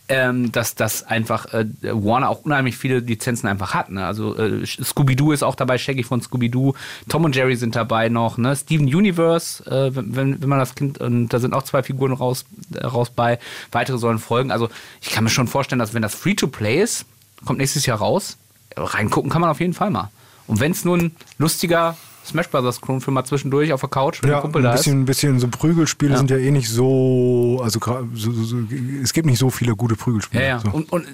[0.08, 3.90] ähm, dass das einfach äh, Warner auch unheimlich viele Lizenzen einfach hat.
[3.90, 4.04] Ne?
[4.04, 6.74] Also äh, Scooby-Doo ist auch dabei, Shaggy von Scooby-Doo,
[7.08, 8.56] Tom und Jerry sind dabei noch, ne?
[8.56, 12.12] Steven Universe, äh, wenn- wenn, wenn man das Kind, und da sind auch zwei Figuren
[12.12, 12.44] raus,
[12.74, 13.38] äh, raus bei,
[13.70, 14.50] weitere sollen folgen.
[14.50, 14.68] Also
[15.00, 17.04] ich kann mir schon vorstellen, dass wenn das Free-to-Play ist,
[17.44, 18.36] kommt nächstes Jahr raus,
[18.76, 20.10] reingucken kann man auf jeden Fall mal.
[20.50, 21.96] Und wenn es nur ein lustiger
[22.26, 24.74] Smash Brothers Klon für mal zwischendurch auf der Couch, wenn Ja, ein Kumpel ein da
[24.74, 24.80] ist.
[24.80, 26.18] bisschen, ein bisschen so Prügelspiele Ja.
[26.18, 27.80] sind ja eh nicht so, also
[28.14, 28.56] so, so, so,
[29.02, 30.42] es gibt nicht so viele gute Prügelspiele.
[30.42, 30.58] Ja, ja.
[30.60, 30.68] So.
[30.70, 31.06] Und, und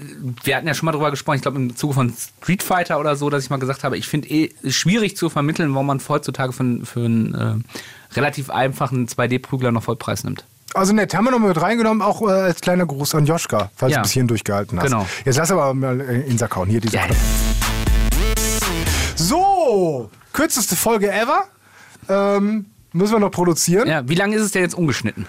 [0.45, 3.15] wir hatten ja schon mal drüber gesprochen, ich glaube im Zuge von Street Fighter oder
[3.15, 6.53] so, dass ich mal gesagt habe, ich finde eh schwierig zu vermitteln, warum man heutzutage
[6.53, 7.55] für, einen- für einen äh,
[8.17, 10.45] relativ einfachen 2D-Prügler noch Vollpreis nimmt.
[10.75, 13.93] Also nett, haben wir noch mit reingenommen, auch äh, als kleiner Gruß an Joschka, falls
[13.93, 13.99] Ja.
[13.99, 14.87] du bis hierhin durchgehalten hast.
[14.87, 15.07] Genau.
[15.25, 16.69] Jetzt lass aber mal äh, in den Sack hauen.
[16.69, 17.19] Hier diese Ja, Knopf.
[19.29, 21.45] So, kürzeste Folge ever.
[22.09, 23.89] Ähm, müssen wir noch produzieren.
[23.89, 25.27] ja, wie lange ist es denn jetzt ungeschnitten?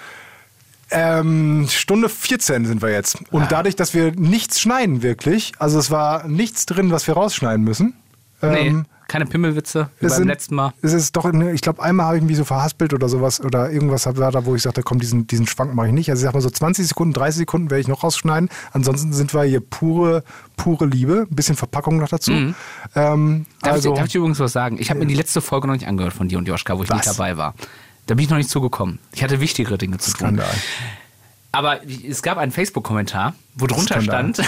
[0.92, 3.18] Ähm, Stunde 14 sind wir jetzt.
[3.32, 3.48] Und Ah.
[3.50, 7.94] dadurch, dass wir nichts schneiden wirklich, also es war nichts drin, was wir rausschneiden müssen.
[8.42, 10.74] Nee, Ähm, keine Pimmelwitze, wie beim sind- letzten Mal.
[10.82, 13.72] Es ist doch, ne, ich glaube, einmal habe ich mich so verhaspelt oder sowas oder
[13.72, 16.10] irgendwas war da, wo ich sagte, komm, diesen, diesen Schwank mache ich nicht.
[16.10, 18.50] Also ich sag mal so 20 Sekunden, 30 Sekunden werde ich noch rausschneiden.
[18.74, 20.24] Ansonsten sind wir hier pure,
[20.58, 21.26] pure Liebe.
[21.32, 22.32] Ein bisschen Verpackung noch dazu.
[22.32, 22.56] Ähm,
[22.96, 23.46] Mhm.
[23.62, 24.78] Darf, also, ich, darf ich übrigens was sagen?
[24.80, 26.90] Ich habe mir die letzte Folge noch nicht angehört von dir und Joschka, wo ich
[26.90, 26.98] Was?
[26.98, 27.54] nicht dabei war.
[28.08, 29.00] Da bin ich noch nicht zugekommen.
[29.14, 30.18] Ich hatte wichtigere Dinge zu tun.
[30.20, 30.48] Skandal.
[31.58, 34.40] Aber es gab einen Facebook-Kommentar, wo drunter stand,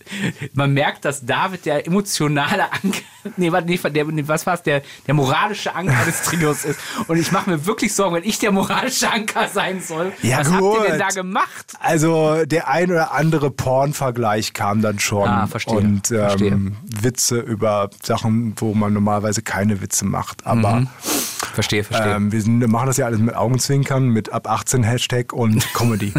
[0.52, 3.00] man merkt, dass David der emotionale Anker,
[3.38, 6.78] nee, warte, nee, der, nee, was war es, der, der moralische Anker des Trios ist.
[7.08, 10.12] Und ich mache mir wirklich Sorgen, wenn ich der moralische Anker sein soll.
[10.20, 11.00] Ja, was habt ihr denn gut.
[11.00, 11.72] da gemacht?
[11.80, 15.30] Also der ein oder andere Porn-Vergleich kam dann schon.
[15.30, 16.48] Ah, verstehe, Und verstehe.
[16.48, 20.46] ähm, Witze über Sachen, wo man normalerweise keine Witze macht.
[20.46, 20.86] Aber
[21.54, 22.14] Verstehe, verstehe.
[22.14, 26.12] ähm, wir sind, machen das ja alles mit Augenzwinkern, mit ab 18 Hashtag und Comedy.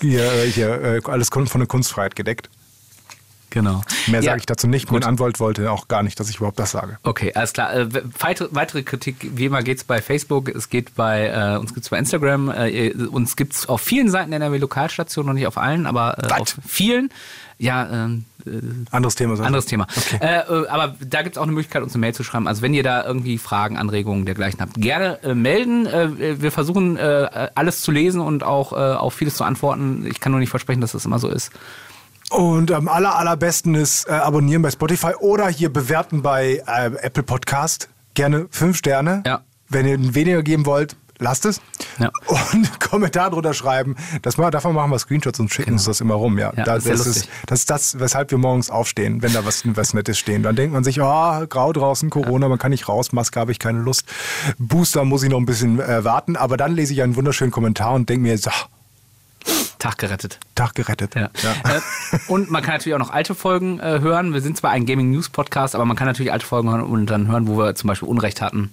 [0.00, 2.48] hier, äh, hier, äh, alles von der Kunstfreiheit gedeckt.
[3.50, 3.82] genau.
[4.06, 4.88] Mehr Ja, sage ich dazu nicht.
[4.88, 5.00] gut.
[5.00, 6.98] Mein Anwalt wollte auch gar nicht, dass ich überhaupt das sage.
[7.02, 7.72] Okay, alles klar.
[7.74, 7.88] Äh,
[8.18, 12.50] weitere, Kritik, wie immer, geht's bei Facebook, es geht bei, äh, uns gibt's bei Instagram,
[12.50, 16.56] äh, uns gibt's auf vielen Seiten der NRW Lokalstation, noch nicht auf allen, aber auf
[16.66, 17.10] vielen.
[17.58, 18.24] Ja, ähm,
[18.90, 19.36] Anderes Thema.
[19.36, 19.46] sonst.
[19.46, 19.86] Anderes Thema.
[19.96, 20.18] Okay.
[20.20, 22.46] Äh, äh, aber da gibt es auch eine Möglichkeit, uns eine Mail zu schreiben.
[22.48, 25.86] Also wenn ihr da irgendwie Fragen, Anregungen dergleichen habt, gerne äh, melden.
[25.86, 30.06] Äh, wir versuchen äh, alles zu lesen und auch äh, auf vieles zu antworten.
[30.06, 31.50] Ich kann nur nicht versprechen, dass das immer so ist.
[32.30, 37.22] Und am aller, allerbesten ist äh, abonnieren bei Spotify oder hier bewerten bei äh, Apple
[37.22, 37.90] Podcast.
[38.14, 39.22] Gerne fünf Sterne.
[39.26, 39.42] Ja.
[39.68, 41.60] Wenn ihr weniger geben wollt, lasst es.
[41.98, 42.10] Ja.
[42.52, 43.96] Und Kommentar drunter schreiben.
[44.22, 46.38] Das mal, davon machen wir Screenshots und schicken uns das immer rum.
[46.38, 47.24] Ja, Ja, da, ist das, lustig.
[47.24, 50.42] ist, das ist das, weshalb wir morgens aufstehen, wenn da was, was Nettes stehen.
[50.42, 53.58] Dann denkt man sich, oh, grau draußen, Corona, man kann nicht raus, Maske habe ich
[53.58, 54.06] keine Lust.
[54.58, 56.36] Booster muss ich noch ein bisschen äh, warten.
[56.36, 58.50] Aber dann lese ich einen wunderschönen Kommentar und denke mir, so,
[59.78, 60.38] Tag gerettet.
[60.54, 61.16] Tag gerettet.
[61.16, 61.24] Ja.
[61.24, 61.80] Äh,
[62.28, 64.32] und man kann natürlich auch noch alte Folgen äh, hören.
[64.32, 67.06] Wir sind zwar ein Gaming News Podcast, aber man kann natürlich alte Folgen hören und
[67.06, 68.72] dann hören, wo wir zum Beispiel Unrecht hatten.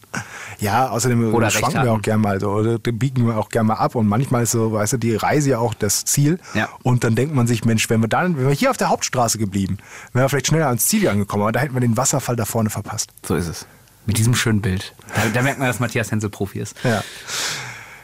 [0.60, 1.90] Ja, außerdem Oder recht schwanken wir hatten.
[1.90, 4.72] auch gerne mal so, oder biegen wir auch gerne mal ab und manchmal ist so,
[4.72, 6.40] weißt du, die Reise ja auch das Ziel.
[6.54, 6.70] Ja.
[6.84, 9.40] Und dann denkt man sich, Mensch, wenn wir dann, wenn wir hier auf der Hauptstraße
[9.40, 9.78] geblieben,
[10.14, 12.70] wären wir vielleicht schneller ans Ziel angekommen, aber da hätten wir den Wasserfall da vorne
[12.70, 13.12] verpasst.
[13.26, 13.66] So ist es.
[14.06, 14.94] Mit diesem schönen Bild.
[15.16, 16.76] Da, da merkt man, dass Matthias Hensel Profi ist.
[16.84, 17.04] Ja.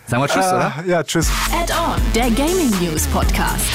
[0.07, 0.73] Sagen wir Tschüss, oder?
[0.77, 1.29] Ah, ja, tschüss.
[1.51, 3.65] Add-on, der Gaming News Podcast.